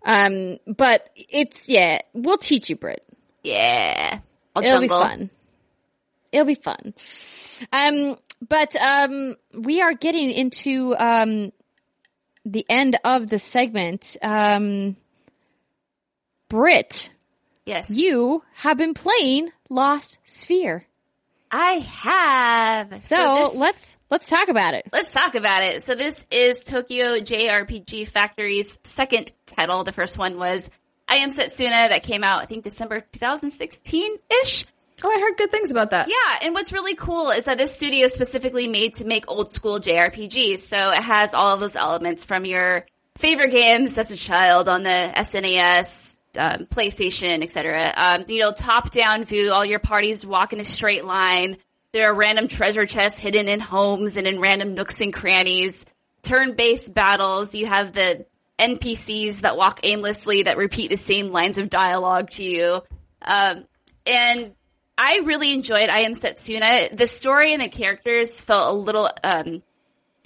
[0.05, 3.05] Um, but it's, yeah, we'll teach you, Brit.
[3.43, 4.19] Yeah.
[4.57, 4.99] I'll It'll jungle.
[4.99, 5.31] be fun.
[6.33, 6.95] It'll be fun.
[7.73, 8.17] Um,
[8.47, 11.53] but um, we are getting into um
[12.45, 14.17] the end of the segment.
[14.23, 14.97] Um,
[16.49, 17.11] Brit,
[17.67, 17.91] Yes.
[17.91, 20.85] you have been playing Lost Sphere,
[21.51, 22.99] I have.
[23.03, 23.17] so,
[23.51, 24.87] this- let's let's talk about it.
[24.93, 25.83] Let's talk about it.
[25.85, 29.83] So this is Tokyo JRPG Factory's second title.
[29.85, 30.69] The first one was
[31.09, 34.67] I Am Setsuna that came out, I think December 2016-ish.
[35.03, 36.09] Oh, I heard good things about that.
[36.09, 39.53] Yeah, and what's really cool is that this studio is specifically made to make old
[39.53, 40.61] school JRPGs.
[40.61, 44.83] So it has all of those elements from your favorite games as a child on
[44.85, 47.93] the SNES, um, PlayStation, etc.
[47.97, 51.57] Um, you know, top down view, all your parties walk in a straight line.
[51.93, 55.87] There are random treasure chests hidden in homes and in random nooks and crannies.
[56.23, 57.55] Turn-based battles.
[57.55, 58.27] You have the
[58.59, 62.83] NPCs that walk aimlessly that repeat the same lines of dialogue to you.
[63.23, 63.65] Um,
[64.07, 64.53] and
[64.97, 66.97] I really enjoyed I Am Setsuna.
[66.97, 69.63] The story and the characters felt a little, um,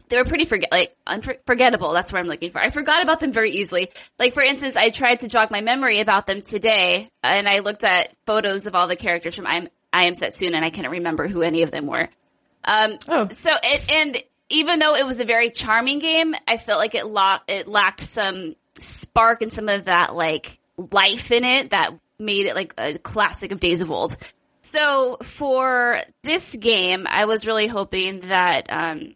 [0.08, 1.92] they were pretty forget, like, unforgettable.
[1.92, 2.60] That's what I'm looking for.
[2.60, 3.88] I forgot about them very easily.
[4.18, 7.84] Like, for instance, I tried to jog my memory about them today, and I looked
[7.84, 10.90] at photos of all the characters from I Am, I Am Setsuna, and I couldn't
[10.90, 12.08] remember who any of them were.
[12.64, 13.28] Um, Oh.
[13.30, 17.06] so it, and even though it was a very charming game, I felt like it
[17.06, 20.58] locked, it lacked some spark and some of that like
[20.92, 24.16] life in it that made it like a classic of Days of Old.
[24.62, 29.14] So for this game, I was really hoping that, um,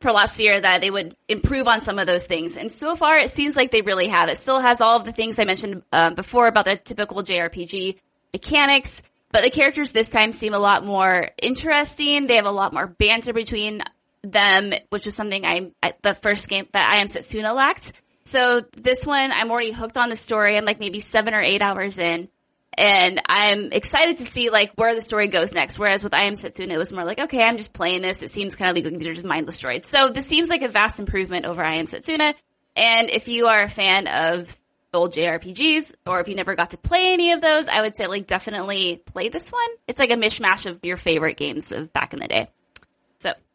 [0.00, 2.56] for Lost Sphere that they would improve on some of those things.
[2.56, 4.28] And so far, it seems like they really have.
[4.28, 7.96] It still has all of the things I mentioned um, before about the typical JRPG
[8.32, 12.26] mechanics, but the characters this time seem a lot more interesting.
[12.26, 13.82] They have a lot more banter between
[14.22, 17.92] them, which was something I, I the first game that I Am Setsuna lacked.
[18.24, 20.56] So this one, I'm already hooked on the story.
[20.56, 22.28] I'm like maybe seven or eight hours in.
[22.76, 25.78] And I'm excited to see like where the story goes next.
[25.78, 28.22] Whereas with I Am Setsuna, it was more like, okay, I'm just playing this.
[28.22, 29.86] It seems kind of like these are just mindless droids.
[29.86, 32.34] So this seems like a vast improvement over I Am Setsuna.
[32.76, 34.56] And if you are a fan of
[34.94, 38.06] old JRPGs, or if you never got to play any of those, I would say
[38.06, 39.68] like definitely play this one.
[39.86, 42.48] It's like a mishmash of your favorite games of back in the day.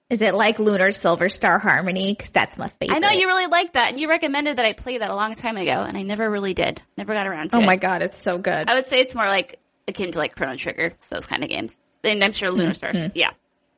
[0.09, 2.13] So Is it like Lunar Silver Star Harmony?
[2.13, 2.95] Because that's my favorite.
[2.95, 5.33] I know you really like that, and you recommended that I play that a long
[5.35, 6.81] time ago, and I never really did.
[6.97, 7.65] Never got around to Oh it.
[7.65, 8.69] my god, it's so good.
[8.69, 11.77] I would say it's more like akin to like Chrono Trigger, those kind of games.
[12.03, 13.11] And I'm sure Lunar Star, mm-hmm.
[13.15, 13.31] yeah.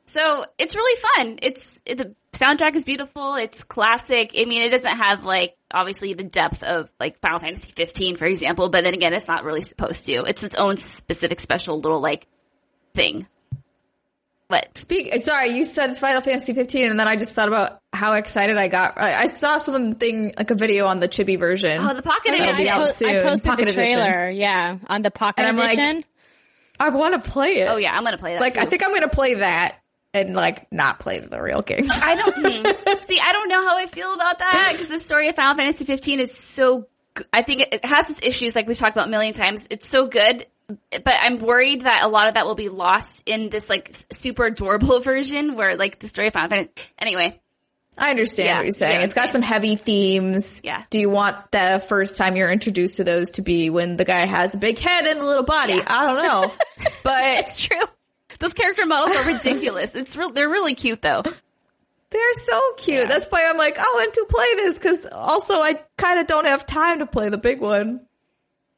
[0.04, 1.38] So it's really fun.
[1.42, 3.34] It's it, the soundtrack is beautiful.
[3.34, 4.32] It's classic.
[4.38, 8.26] I mean, it doesn't have like obviously the depth of like Final Fantasy 15, for
[8.26, 10.12] example, but then again, it's not really supposed to.
[10.24, 12.26] It's its own specific special little like
[12.94, 13.26] thing.
[14.48, 15.12] But Speak.
[15.24, 18.56] Sorry, you said it's Final Fantasy 15, and then I just thought about how excited
[18.56, 18.96] I got.
[18.96, 21.78] I, I saw something like a video on the chibi version.
[21.80, 22.68] oh, the pocket edition.
[22.68, 23.08] I, po- soon.
[23.08, 23.98] I posted Pocket the edition.
[23.98, 26.04] trailer, yeah, on the pocket And I'm like, edition.
[26.78, 27.68] I want to play it.
[27.68, 28.40] Oh yeah, I'm gonna play that.
[28.40, 28.60] like too.
[28.60, 29.80] I think I'm gonna play that
[30.14, 31.88] and like not play the real game.
[31.90, 33.18] I don't see.
[33.18, 36.20] I don't know how I feel about that because the story of Final Fantasy 15
[36.20, 36.86] is so.
[37.32, 39.66] I think it, it has its issues, like we've talked about a million times.
[39.70, 43.50] It's so good, but I'm worried that a lot of that will be lost in
[43.50, 46.88] this like super adorable version where like the story of Final Fantasy.
[46.98, 47.40] Anyway,
[47.98, 48.92] I understand Yeah, what you're saying.
[48.96, 49.32] yeah, it's got same.
[49.34, 50.60] some heavy themes.
[50.64, 50.82] Yeah.
[50.90, 54.26] Do you want the first time you're introduced to those to be when the guy
[54.26, 55.80] has a big head and a little body?
[55.80, 56.52] I don't know.
[57.02, 57.80] but it's true.
[58.38, 59.94] Those character models are ridiculous.
[59.94, 60.30] It's real.
[60.30, 61.22] They're really cute though.
[62.10, 63.02] they're so cute.
[63.02, 63.06] Yeah.
[63.08, 66.44] That's why I'm like, oh, and to play this because also I kind of don't
[66.46, 68.05] have time to play the big one.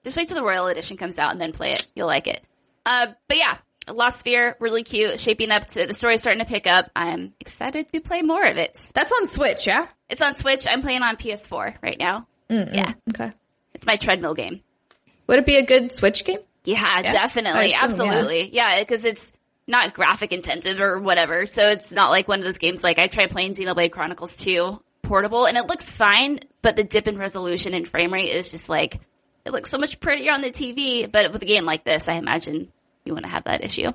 [0.05, 1.87] Just wait till the Royal Edition comes out and then play it.
[1.95, 2.43] You'll like it.
[2.87, 3.59] Uh, but yeah,
[3.91, 6.91] Lost Sphere, really cute, shaping up to the story's starting to pick up.
[6.95, 8.77] I'm excited to play more of it.
[8.95, 9.87] That's on Switch, yeah?
[10.09, 10.67] It's on Switch.
[10.69, 12.27] I'm playing on PS4 right now.
[12.49, 13.33] Yeah, Okay.
[13.75, 14.61] it's my treadmill game.
[15.27, 16.39] Would it be a good Switch game?
[16.65, 18.51] Yeah, definitely, assume, absolutely.
[18.55, 19.33] Yeah, because it's
[19.67, 22.83] not graphic intensive or whatever, so it's not like one of those games.
[22.83, 27.07] Like I tried playing Xenoblade Chronicles 2 portable, and it looks fine, but the dip
[27.09, 29.01] in resolution and frame rate is just like
[29.45, 31.11] it looks so much prettier on the TV.
[31.11, 32.73] But with a game like this, I imagine
[33.05, 33.93] you want to have that issue.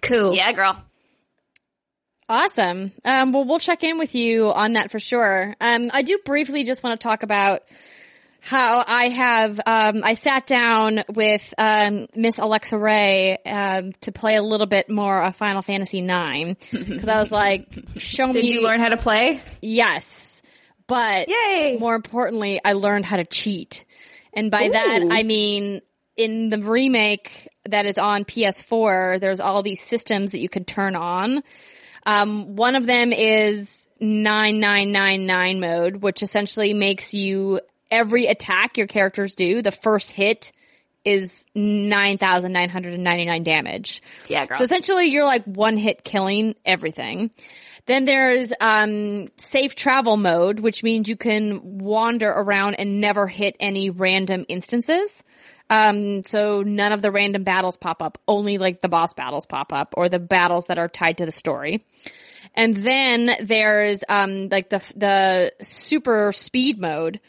[0.00, 0.34] Cool.
[0.34, 0.82] Yeah, girl.
[2.28, 2.92] Awesome.
[3.04, 5.54] Um, well, we'll check in with you on that for sure.
[5.60, 7.62] Um, I do briefly just want to talk about
[8.40, 14.36] how I have, um, I sat down with, um, Miss Alexa Ray, um, to play
[14.36, 16.54] a little bit more of Final Fantasy IX.
[16.70, 18.32] Cause I was like, show me.
[18.34, 19.40] Did you learn how to play?
[19.60, 20.42] Yes.
[20.86, 21.78] But Yay.
[21.78, 23.84] more importantly, I learned how to cheat.
[24.34, 25.80] And by that, I mean,
[26.16, 30.96] in the remake that is on PS4, there's all these systems that you can turn
[30.96, 31.42] on.
[32.06, 39.34] Um, one of them is 9999 mode, which essentially makes you every attack your characters
[39.34, 40.52] do, the first hit
[41.04, 44.02] is 9,999 damage.
[44.28, 44.58] Yeah, girl.
[44.58, 47.30] So essentially you're like one hit killing everything.
[47.86, 53.56] Then there's um, safe travel mode, which means you can wander around and never hit
[53.60, 55.22] any random instances.
[55.68, 59.72] Um, so none of the random battles pop up, only like the boss battles pop
[59.72, 61.84] up or the battles that are tied to the story.
[62.54, 67.20] And then there's um like the the super speed mode,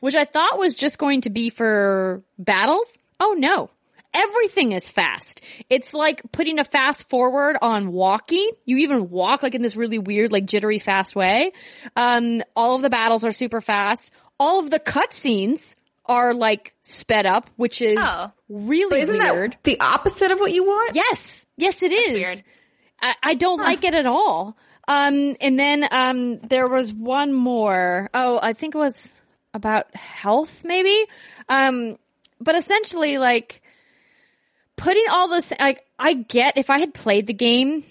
[0.00, 2.98] which I thought was just going to be for battles.
[3.20, 3.70] Oh no.
[4.14, 5.40] Everything is fast.
[5.70, 8.50] It's like putting a fast forward on walking.
[8.64, 11.52] You even walk like in this really weird, like jittery fast way.
[11.96, 14.10] Um, all of the battles are super fast.
[14.38, 15.74] All of the cutscenes
[16.04, 18.32] are like sped up, which is Oh.
[18.48, 19.52] really Isn't weird.
[19.52, 20.94] that the opposite of what you want?
[20.94, 22.12] Yes, yes, it is.
[22.12, 22.42] weird.
[23.00, 24.56] I, I don't like it at all.
[24.88, 28.10] Um, and then um, there was one more.
[28.12, 29.08] Oh, I think it was
[29.54, 31.06] about health, maybe.
[31.48, 31.98] Um,
[32.40, 33.62] but essentially, like
[34.76, 35.52] putting all those.
[35.58, 37.84] Like, I get if I had played the game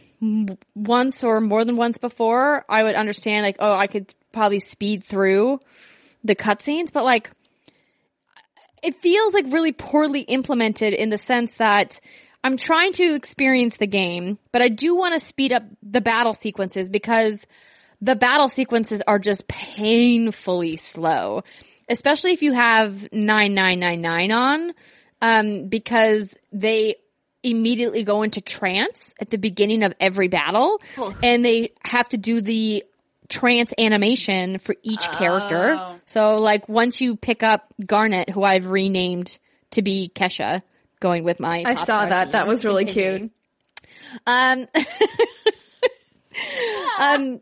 [0.76, 3.46] once or more than once before, I would understand.
[3.46, 5.60] Like, oh, I could probably speed through
[6.24, 7.32] the cutscenes, but like
[8.82, 12.00] it feels like really poorly implemented in the sense that
[12.44, 16.34] I'm trying to experience the game, but I do want to speed up the battle
[16.34, 17.46] sequences because
[18.02, 21.44] the battle sequences are just painfully slow,
[21.88, 24.74] especially if you have 9999 on,
[25.22, 26.96] um, because they
[27.44, 30.80] immediately go into trance at the beginning of every battle
[31.24, 32.84] and they have to do the
[33.30, 35.98] trance animation for each character.
[36.06, 39.40] So like once you pick up Garnet, who I've renamed
[39.72, 40.62] to be Kesha,
[41.00, 42.34] going with my I saw that.
[42.34, 43.20] That was really continuing.
[43.20, 43.32] cute.
[44.28, 44.68] Um,
[47.00, 47.42] um,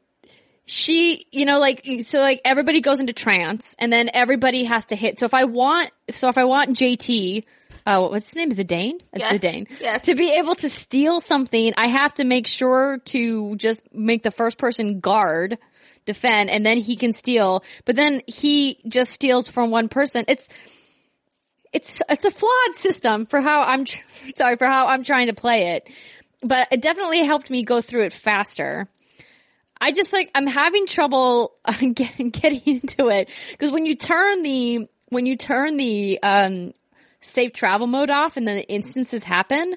[0.65, 4.95] she, you know, like, so like everybody goes into trance and then everybody has to
[4.95, 5.19] hit.
[5.19, 7.43] So if I want, so if I want JT,
[7.85, 8.51] uh, what's his name?
[8.51, 9.01] Zidane?
[9.13, 9.33] It's Yes.
[9.33, 9.67] Zidane.
[9.79, 10.05] Yes.
[10.05, 14.31] To be able to steal something, I have to make sure to just make the
[14.31, 15.57] first person guard,
[16.05, 17.63] defend, and then he can steal.
[17.85, 20.25] But then he just steals from one person.
[20.27, 20.47] It's,
[21.73, 24.01] it's it's a flawed system for how I'm tr-
[24.35, 25.89] sorry for how I'm trying to play it,
[26.41, 28.87] but it definitely helped me go through it faster.
[29.81, 34.43] I just like I'm having trouble uh, getting getting into it because when you turn
[34.43, 36.73] the when you turn the um
[37.21, 39.75] safe travel mode off and then the instances happen,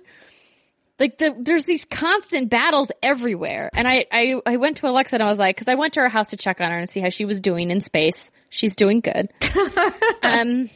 [0.98, 3.70] like the there's these constant battles everywhere.
[3.72, 6.00] And I I, I went to Alexa and I was like, because I went to
[6.00, 8.30] her house to check on her and see how she was doing in space.
[8.50, 9.32] She's doing good.
[10.22, 10.68] um,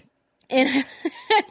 [0.51, 0.85] and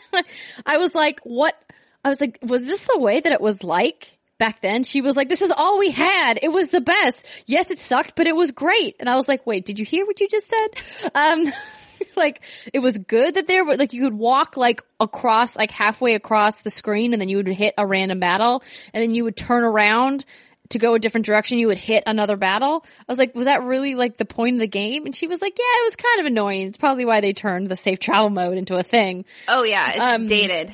[0.65, 1.55] I was like, what?
[2.03, 4.11] I was like, was this the way that it was like?
[4.37, 6.39] Back then, she was like, this is all we had.
[6.41, 7.25] It was the best.
[7.45, 8.97] Yes, it sucked, but it was great.
[8.99, 11.11] And I was like, wait, did you hear what you just said?
[11.15, 11.53] Um,
[12.15, 12.41] like
[12.73, 16.57] it was good that there were like you could walk like across like halfway across
[16.59, 18.63] the screen and then you would hit a random battle
[18.93, 20.25] and then you would turn around
[20.69, 23.61] to go a different direction you would hit another battle i was like was that
[23.63, 26.19] really like the point of the game and she was like yeah it was kind
[26.21, 29.61] of annoying it's probably why they turned the safe travel mode into a thing Oh
[29.63, 30.71] yeah, it's Um, dated.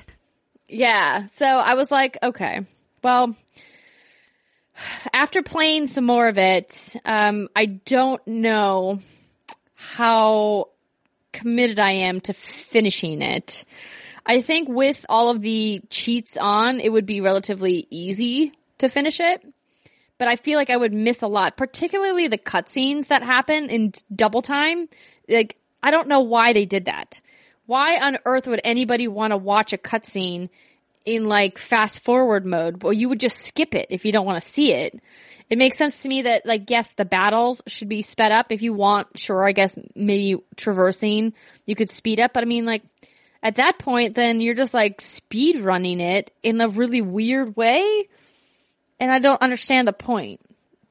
[0.70, 1.26] yeah.
[1.34, 2.66] So I was like, okay,
[3.04, 3.36] well,
[5.14, 9.00] after playing some more of it, um, I don't know
[9.76, 10.70] how
[11.32, 13.66] committed I am to finishing it.
[14.26, 19.20] I think with all of the cheats on, it would be relatively easy to finish
[19.20, 19.44] it.
[20.18, 23.94] But I feel like I would miss a lot, particularly the cutscenes that happen in
[24.16, 24.88] double time.
[25.28, 27.22] Like, I don't know why they did that.
[27.66, 30.50] Why on earth would anybody want to watch a cutscene
[31.06, 32.84] in like fast forward mode?
[32.84, 35.02] Well, you would just skip it if you don't want to see it.
[35.52, 38.54] It makes sense to me that like, yes, the battles should be sped up.
[38.54, 41.34] If you want, sure, I guess maybe traversing,
[41.66, 42.32] you could speed up.
[42.32, 42.84] But I mean, like,
[43.44, 48.08] at that point, then you're just like speed running it in a really weird way.
[48.98, 50.40] And I don't understand the point.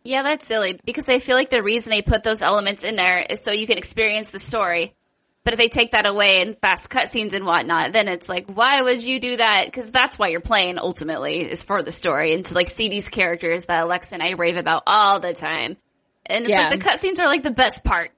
[0.04, 3.18] Yeah, that's silly because I feel like the reason they put those elements in there
[3.18, 4.94] is so you can experience the story.
[5.42, 8.82] But if they take that away and fast cutscenes and whatnot, then it's like, why
[8.82, 9.64] would you do that?
[9.66, 13.08] Because that's why you're playing ultimately is for the story and to like see these
[13.08, 15.78] characters that Alexa and I rave about all the time.
[16.26, 16.68] And it's Yeah.
[16.68, 18.10] like the cutscenes are like the best part.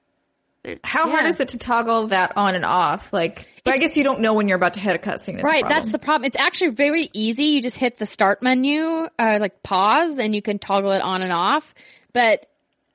[0.83, 3.11] How hard is it to toggle that on and off?
[3.11, 5.35] Like, but I guess you don't know when you're about to hit a cutscene.
[5.35, 6.25] is the Right, that's the problem.
[6.25, 7.45] It's actually very easy.
[7.45, 11.21] You just hit the start menu, uh, like pause, and you can toggle it on
[11.21, 11.73] and off.
[12.13, 12.45] But,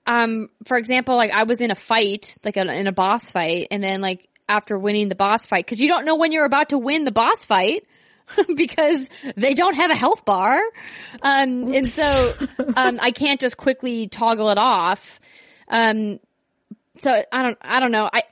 [0.09, 3.69] um, for example, like I was in a fight, like a, in a boss fight,
[3.71, 6.71] and then like after winning the boss fight, because you don't know when you're about
[6.71, 7.85] to win the boss fight.
[8.57, 10.61] because they don't have a health bar.
[11.23, 12.35] Um, and so,
[12.77, 15.19] um, I can't just quickly toggle it off.
[15.67, 16.21] Um,
[16.99, 18.11] so I don't, I don't know.
[18.13, 18.25] I,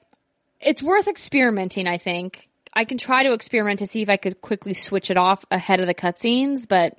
[0.61, 2.47] it's worth experimenting, I think.
[2.75, 5.81] I can try to experiment to see if I could quickly switch it off ahead
[5.81, 6.99] of the cutscenes, but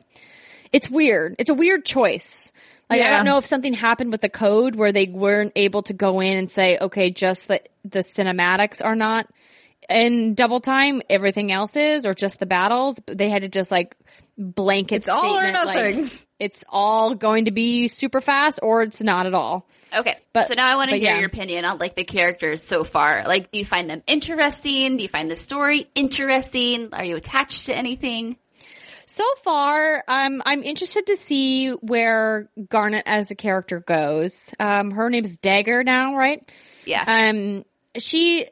[0.73, 1.35] it's weird.
[1.37, 2.51] It's a weird choice.
[2.89, 5.93] Like I don't know if something happened with the code where they weren't able to
[5.93, 9.27] go in and say, okay, just the the cinematics are not
[9.89, 12.99] in double time, everything else is, or just the battles.
[13.05, 13.95] They had to just like
[14.37, 16.19] blanket It's all or statement, like, nothing.
[16.39, 19.67] it's all going to be super fast or it's not at all.
[19.93, 20.17] Okay.
[20.33, 21.17] But- so now I want to hear yeah.
[21.17, 23.23] your opinion on like the characters so far.
[23.25, 24.97] Like, do you find them interesting?
[24.97, 26.89] Do you find the story interesting?
[26.93, 28.37] Are you attached to anything?
[29.17, 34.51] So far, um, I'm interested to see where Garnet as a character goes.
[34.59, 36.47] Um, her name's Dagger now, right?
[36.85, 37.03] Yeah.
[37.03, 37.65] Um,
[37.97, 38.45] she,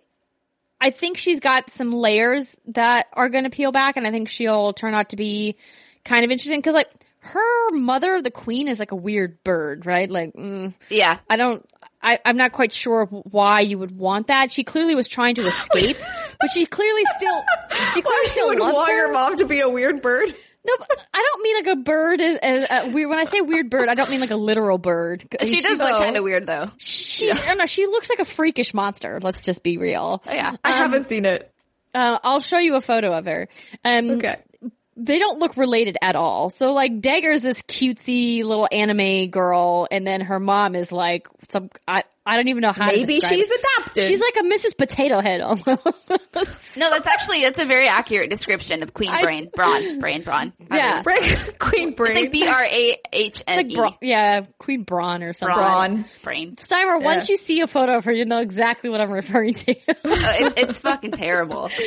[0.82, 4.28] I think she's got some layers that are going to peel back, and I think
[4.28, 5.56] she'll turn out to be
[6.04, 6.90] kind of interesting because, like,
[7.20, 10.10] her mother, the queen, is like a weird bird, right?
[10.10, 11.20] Like, mm, yeah.
[11.30, 11.64] I don't.
[12.02, 14.52] I, I'm not quite sure why you would want that.
[14.52, 15.98] She clearly was trying to escape,
[16.40, 17.44] but she clearly still,
[17.94, 18.96] she clearly Why you still would loves want her.
[18.96, 20.34] your mom to be a weird bird?
[20.66, 23.10] No, but I don't mean like a bird is as uh, weird.
[23.10, 25.26] When I say weird bird, I don't mean like a literal bird.
[25.44, 26.72] She does look kind of weird though.
[26.78, 27.66] She, I don't know.
[27.68, 29.20] She looks like a freakish monster.
[29.22, 30.24] Let's just be real.
[30.26, 30.56] Oh, yeah.
[30.64, 31.52] I haven't seen it.
[31.94, 33.48] Uh, I'll show you a photo of her.
[33.84, 34.38] Um, Okay.
[34.98, 36.50] They don't look related at all.
[36.50, 41.70] So like Dagger's this cutesy little anime girl, and then her mom is like some.
[41.88, 42.88] I I don't even know how.
[42.88, 43.60] Maybe describe she's it.
[43.78, 44.04] adopted.
[44.06, 44.78] She's like a Mrs.
[44.78, 45.68] Potato Head almost.
[46.78, 50.54] No, that's actually that's a very accurate description of Queen I- Brain, Brawn, Brain, Brawn.
[50.72, 51.02] Yeah.
[51.04, 51.22] Brain,
[51.60, 52.12] Queen Brain.
[52.14, 53.98] It's like B R A H N like E.
[54.08, 55.56] Yeah, Queen Braun or something.
[55.56, 56.06] Braun.
[56.24, 56.56] Brain.
[56.56, 59.76] Steimer, once you see a photo of her, you know exactly what I'm referring to.
[59.90, 61.70] Oh, it, it's fucking terrible.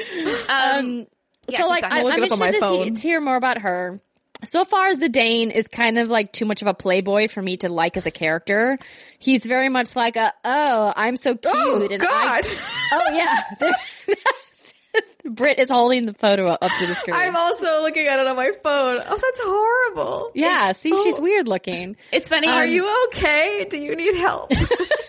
[0.48, 1.06] Um,
[1.48, 1.84] yeah, so like.
[1.84, 4.00] I, it interested to, see, to hear more about her.
[4.44, 7.68] So far, Zidane is kind of like too much of a playboy for me to
[7.68, 8.78] like as a character.
[9.18, 11.54] He's very much like a, oh, I'm so oh, cute.
[11.54, 12.44] Oh, and God.
[12.46, 14.14] I, oh yeah.
[15.24, 17.16] Britt is holding the photo up to the screen.
[17.16, 19.02] I'm also looking at it on my phone.
[19.04, 20.30] Oh, that's horrible.
[20.34, 21.96] yeah, It's see, so- she's weird looking.
[22.12, 22.48] it's funny.
[22.48, 23.66] Are um, you okay?
[23.68, 24.52] Do you need help?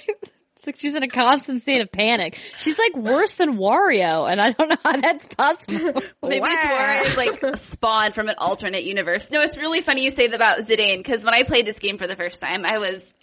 [0.60, 2.38] It's like she's in a constant state of panic.
[2.60, 6.02] She's like worse than Wario, and I don't know how that's possible.
[6.22, 6.78] Maybe it's Wow.
[6.78, 9.32] more is like spawned from an alternate universe.
[9.32, 11.98] No, it's really funny you say that about Zidane because when I played this game
[11.98, 13.14] for the first time, I was,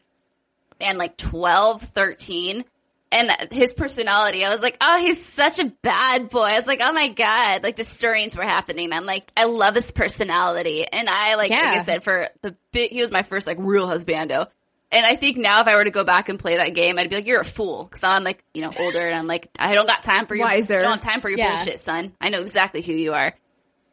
[0.81, 2.65] man, like 12, 13.
[3.13, 4.43] and his personality.
[4.45, 6.41] I was like, oh, he's such a bad boy.
[6.41, 8.93] I was like, oh my god, like the stirrings were happening.
[8.95, 12.93] I'm like, I love his personality, and I like, like I said, for the bit,
[12.93, 14.49] he was my first like real husbando.
[14.93, 17.11] And I think now if I were to go back and play that game, I'd
[17.11, 17.87] be like, you're a fool.
[17.87, 20.47] Cause I'm like, you know, older and I'm like, I don't got time for your,
[20.47, 20.79] Wiser.
[20.79, 21.57] I don't have time for your Yeah.
[21.57, 22.15] bullshit, son.
[22.21, 23.35] I know exactly who you are.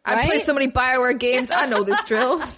[0.06, 0.26] I Right?
[0.30, 1.50] played so many Bioware games.
[1.50, 2.42] I know this drill.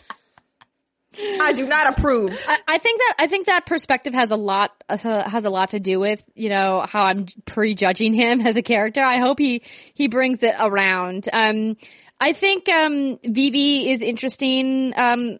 [1.39, 2.37] I do not approve.
[2.47, 5.69] I, I think that I think that perspective has a lot uh, has a lot
[5.69, 9.01] to do with you know how I'm prejudging him as a character.
[9.01, 9.61] I hope he
[9.93, 11.29] he brings it around.
[11.31, 11.77] Um,
[12.19, 14.91] I think um, Vivi is interesting.
[14.97, 15.37] Um,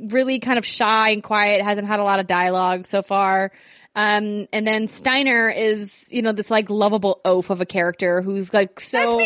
[0.00, 1.62] really kind of shy and quiet.
[1.62, 3.52] Hasn't had a lot of dialogue so far.
[3.94, 8.52] Um, and then Steiner is you know this like lovable oaf of a character who's
[8.52, 9.20] like so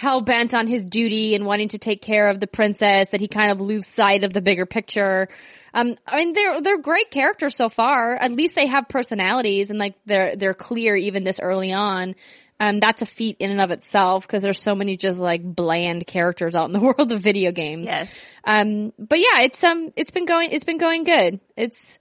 [0.00, 3.28] hell bent on his duty and wanting to take care of the princess that he
[3.28, 5.28] kind of lose sight of the bigger picture.
[5.74, 8.14] Um, I mean, they're, they're great characters so far.
[8.14, 12.14] At least they have personalities and like they're, they're clear even this early on.
[12.60, 16.06] Um, that's a feat in and of itself because there's so many just like bland
[16.06, 17.86] characters out in the world of video games.
[17.86, 18.26] Yes.
[18.44, 21.40] Um, but yeah, it's, um, it's been going, it's been going good.
[21.56, 21.98] It's,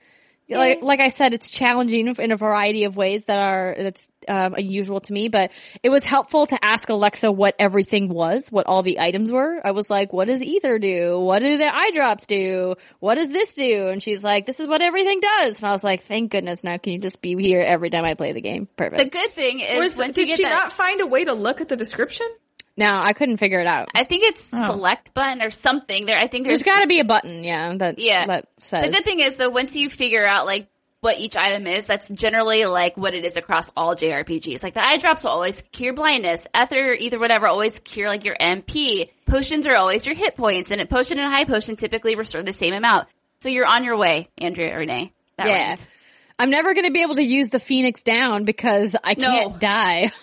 [0.50, 4.54] like, like I said, it's challenging in a variety of ways that are, that's, um,
[4.54, 5.52] unusual to me, but
[5.84, 9.60] it was helpful to ask Alexa what everything was, what all the items were.
[9.64, 11.20] I was like, what does ether do?
[11.20, 12.76] What do the eye drops do?
[13.00, 13.88] What does this do?
[13.88, 15.60] And she's like, this is what everything does.
[15.60, 18.14] And I was like, thank goodness now can you just be here every time I
[18.14, 18.68] play the game?
[18.78, 19.04] Perfect.
[19.04, 21.26] The good thing is Was, once did you get she that, not find a way
[21.26, 22.28] to look at the description?
[22.78, 23.90] no, I couldn't figure it out.
[23.94, 26.18] I think it's select button or something there.
[26.18, 28.26] I think there's, There's gotta be a button, yeah, that, Yeah.
[28.28, 28.86] that says.
[28.86, 30.70] The good thing is though, once you figure out like
[31.02, 34.64] what each item is, that's generally like what it is across all JRPGs.
[34.64, 38.36] Like the eye drops will always cure blindness, ether, either whatever, always cure like your
[38.36, 39.10] MP.
[39.26, 42.44] Potions are always your hit points, and a potion and a high potion typically restore
[42.44, 43.08] the same amount.
[43.40, 45.14] So you're on your way, Andrea Renee.
[45.38, 45.68] That yeah.
[45.70, 45.88] round.
[46.38, 50.12] I'm never gonna be able to use the Phoenix down because I can't die.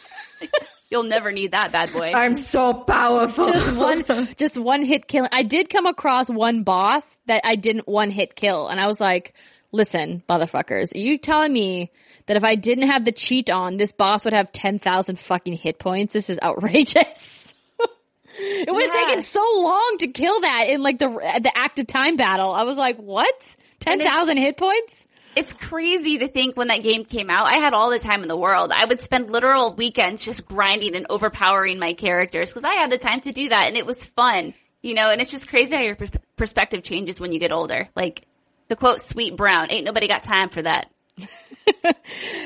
[0.90, 2.12] You'll never need that bad boy.
[2.14, 3.46] I'm so powerful.
[3.46, 4.04] just one
[4.36, 5.26] just one hit kill.
[5.32, 9.00] I did come across one boss that I didn't one hit kill and I was
[9.00, 9.34] like,
[9.76, 11.90] listen, motherfuckers, are you telling me
[12.26, 15.78] that if I didn't have the cheat on, this boss would have 10,000 fucking hit
[15.78, 16.12] points?
[16.12, 17.54] This is outrageous.
[18.38, 19.06] it would have Yeah.
[19.06, 22.52] taken so long to kill that in like the the active time battle.
[22.52, 23.56] I was like, what?
[23.80, 25.04] 10,000 hit points?
[25.36, 28.28] it's crazy to think when that game came out, I had all the time in
[28.28, 28.72] the world.
[28.74, 32.96] I would spend literal weekends just grinding and overpowering my characters because I had the
[32.96, 35.82] time to do that and it was fun, you know, and it's just crazy how
[35.82, 37.86] your per- perspective changes when you get older.
[37.94, 38.22] Like
[38.68, 40.90] the quote, Sweet Brown, ain't nobody got time for that.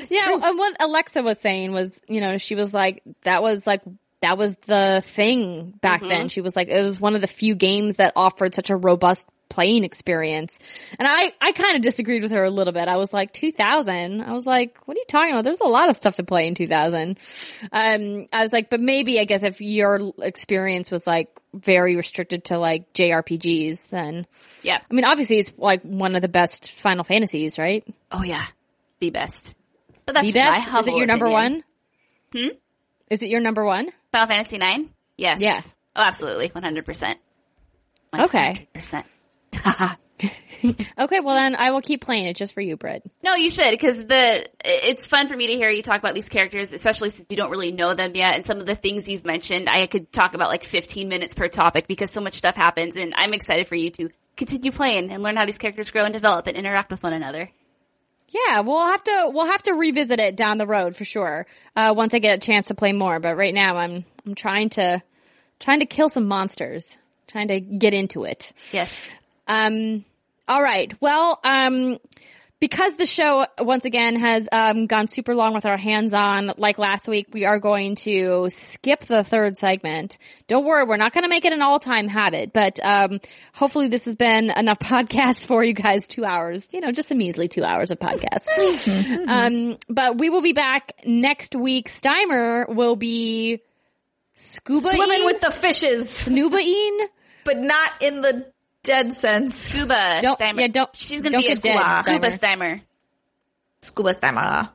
[0.09, 3.81] Yeah, and what Alexa was saying was, you know, she was like, that was like,
[4.21, 6.09] that was the thing back mm-hmm.
[6.09, 6.29] then.
[6.29, 9.27] She was like, it was one of the few games that offered such a robust
[9.51, 10.57] playing experience.
[10.97, 12.87] And I, I kind of disagreed with her a little bit.
[12.87, 14.21] I was like, 2000?
[14.21, 15.43] I was like, what are you talking about?
[15.43, 17.19] There's a lot of stuff to play in 2000.
[17.71, 22.45] Um, I was like, but maybe I guess if your experience was like very restricted
[22.45, 24.25] to like JRPGs, then,
[24.63, 24.79] Yeah.
[24.89, 27.85] I mean, obviously it's like one of the best Final Fantasies, right?
[28.11, 28.45] Oh yeah.
[28.99, 29.55] The best.
[30.05, 30.73] But that's The best?
[30.73, 31.63] Is it your number opinion.
[32.33, 32.43] one?
[32.43, 32.55] Hmm?
[33.09, 33.89] Is it your number one?
[34.13, 34.91] Final Fantasy Nine?
[35.17, 35.41] Yes.
[35.41, 35.59] Yeah.
[35.95, 36.47] Oh, absolutely.
[36.49, 37.15] 100%.
[38.17, 38.67] Okay.
[38.75, 39.03] 100%.
[40.97, 43.03] Okay, well then I will keep playing it just for you, Britt.
[43.23, 46.29] No, you should because the it's fun for me to hear you talk about these
[46.29, 48.35] characters, especially since you don't really know them yet.
[48.35, 51.47] And some of the things you've mentioned, I could talk about like 15 minutes per
[51.47, 52.95] topic because so much stuff happens.
[52.95, 56.13] And I'm excited for you to continue playing and learn how these characters grow and
[56.13, 57.49] develop and interact with one another.
[58.29, 61.47] Yeah, we'll have to we'll have to revisit it down the road for sure.
[61.75, 64.69] Uh, once I get a chance to play more, but right now I'm I'm trying
[64.71, 65.01] to
[65.59, 66.87] trying to kill some monsters,
[67.27, 68.53] trying to get into it.
[68.71, 69.07] Yes.
[69.47, 70.05] Um,
[70.47, 70.93] all right.
[71.01, 71.97] Well, um,
[72.61, 76.77] because the show once again has um, gone super long with our hands on, like
[76.77, 80.19] last week, we are going to skip the third segment.
[80.47, 83.19] Don't worry, we're not going to make it an all-time habit, but um,
[83.51, 86.07] hopefully this has been enough podcasts for you guys.
[86.07, 88.47] Two hours, you know, just a measly two hours of podcast.
[89.27, 91.89] um, but we will be back next week.
[91.89, 93.61] Steimer will be
[94.35, 96.61] scuba Swimming with the fishes, snuba
[97.43, 98.51] but not in the
[98.83, 99.55] dead sense.
[99.55, 100.59] Scuba Don't- Steimer.
[100.61, 102.39] yeah, don't- She's gonna don't be a get dead, scuba Steimer.
[102.39, 102.81] Steimer.
[103.81, 104.69] Scuba stammer.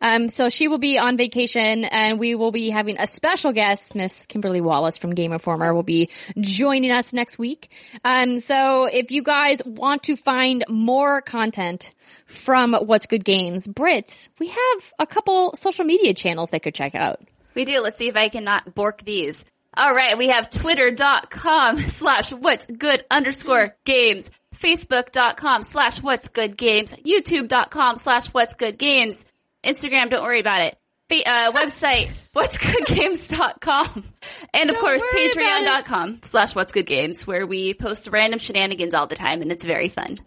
[0.00, 3.94] Um, so she will be on vacation and we will be having a special guest,
[3.96, 6.08] Miss Kimberly Wallace from Game Informer will be
[6.40, 7.68] joining us next week.
[8.04, 11.92] Um, so if you guys want to find more content
[12.26, 16.94] from What's Good Games, Brit, we have a couple social media channels they could check
[16.94, 17.20] out.
[17.54, 17.80] We do.
[17.80, 19.44] Let's see if I can not bork these.
[19.78, 20.18] All right.
[20.18, 28.26] We have twitter.com slash what's good underscore games, facebook.com slash what's good games, youtube.com slash
[28.28, 29.24] what's good games.
[29.64, 30.76] Instagram, don't worry about it.
[31.10, 34.04] Uh, website, what'sgoodgames.com.
[34.52, 35.64] And of Don't course, worry about it.
[35.64, 39.64] patreon.com slash what's good games, where we post random shenanigans all the time and it's
[39.64, 40.18] very fun.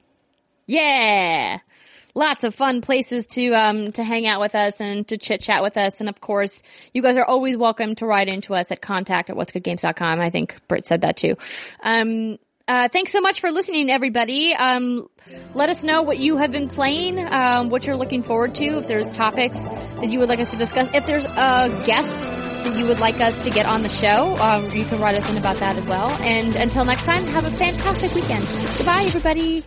[0.66, 1.60] Yeah.
[2.14, 5.64] Lots of fun places to um to hang out with us and to chit chat
[5.64, 6.00] with us.
[6.00, 6.62] And of course,
[6.94, 10.20] you guys are always welcome to write into us at contact at what'sgoodgames.com.
[10.20, 11.36] I think Britt said that too.
[11.82, 14.54] Um uh, thanks so much for listening, everybody.
[14.54, 15.10] Um,
[15.54, 18.88] let us know what you have been playing, um, what you're looking forward to, if
[18.88, 22.86] there's topics that you would like us to discuss, if there's a guest that you
[22.86, 25.58] would like us to get on the show, um, you can write us in about
[25.58, 26.10] that as well.
[26.22, 28.46] And until next time, have a fantastic weekend.
[28.78, 29.66] Goodbye, everybody.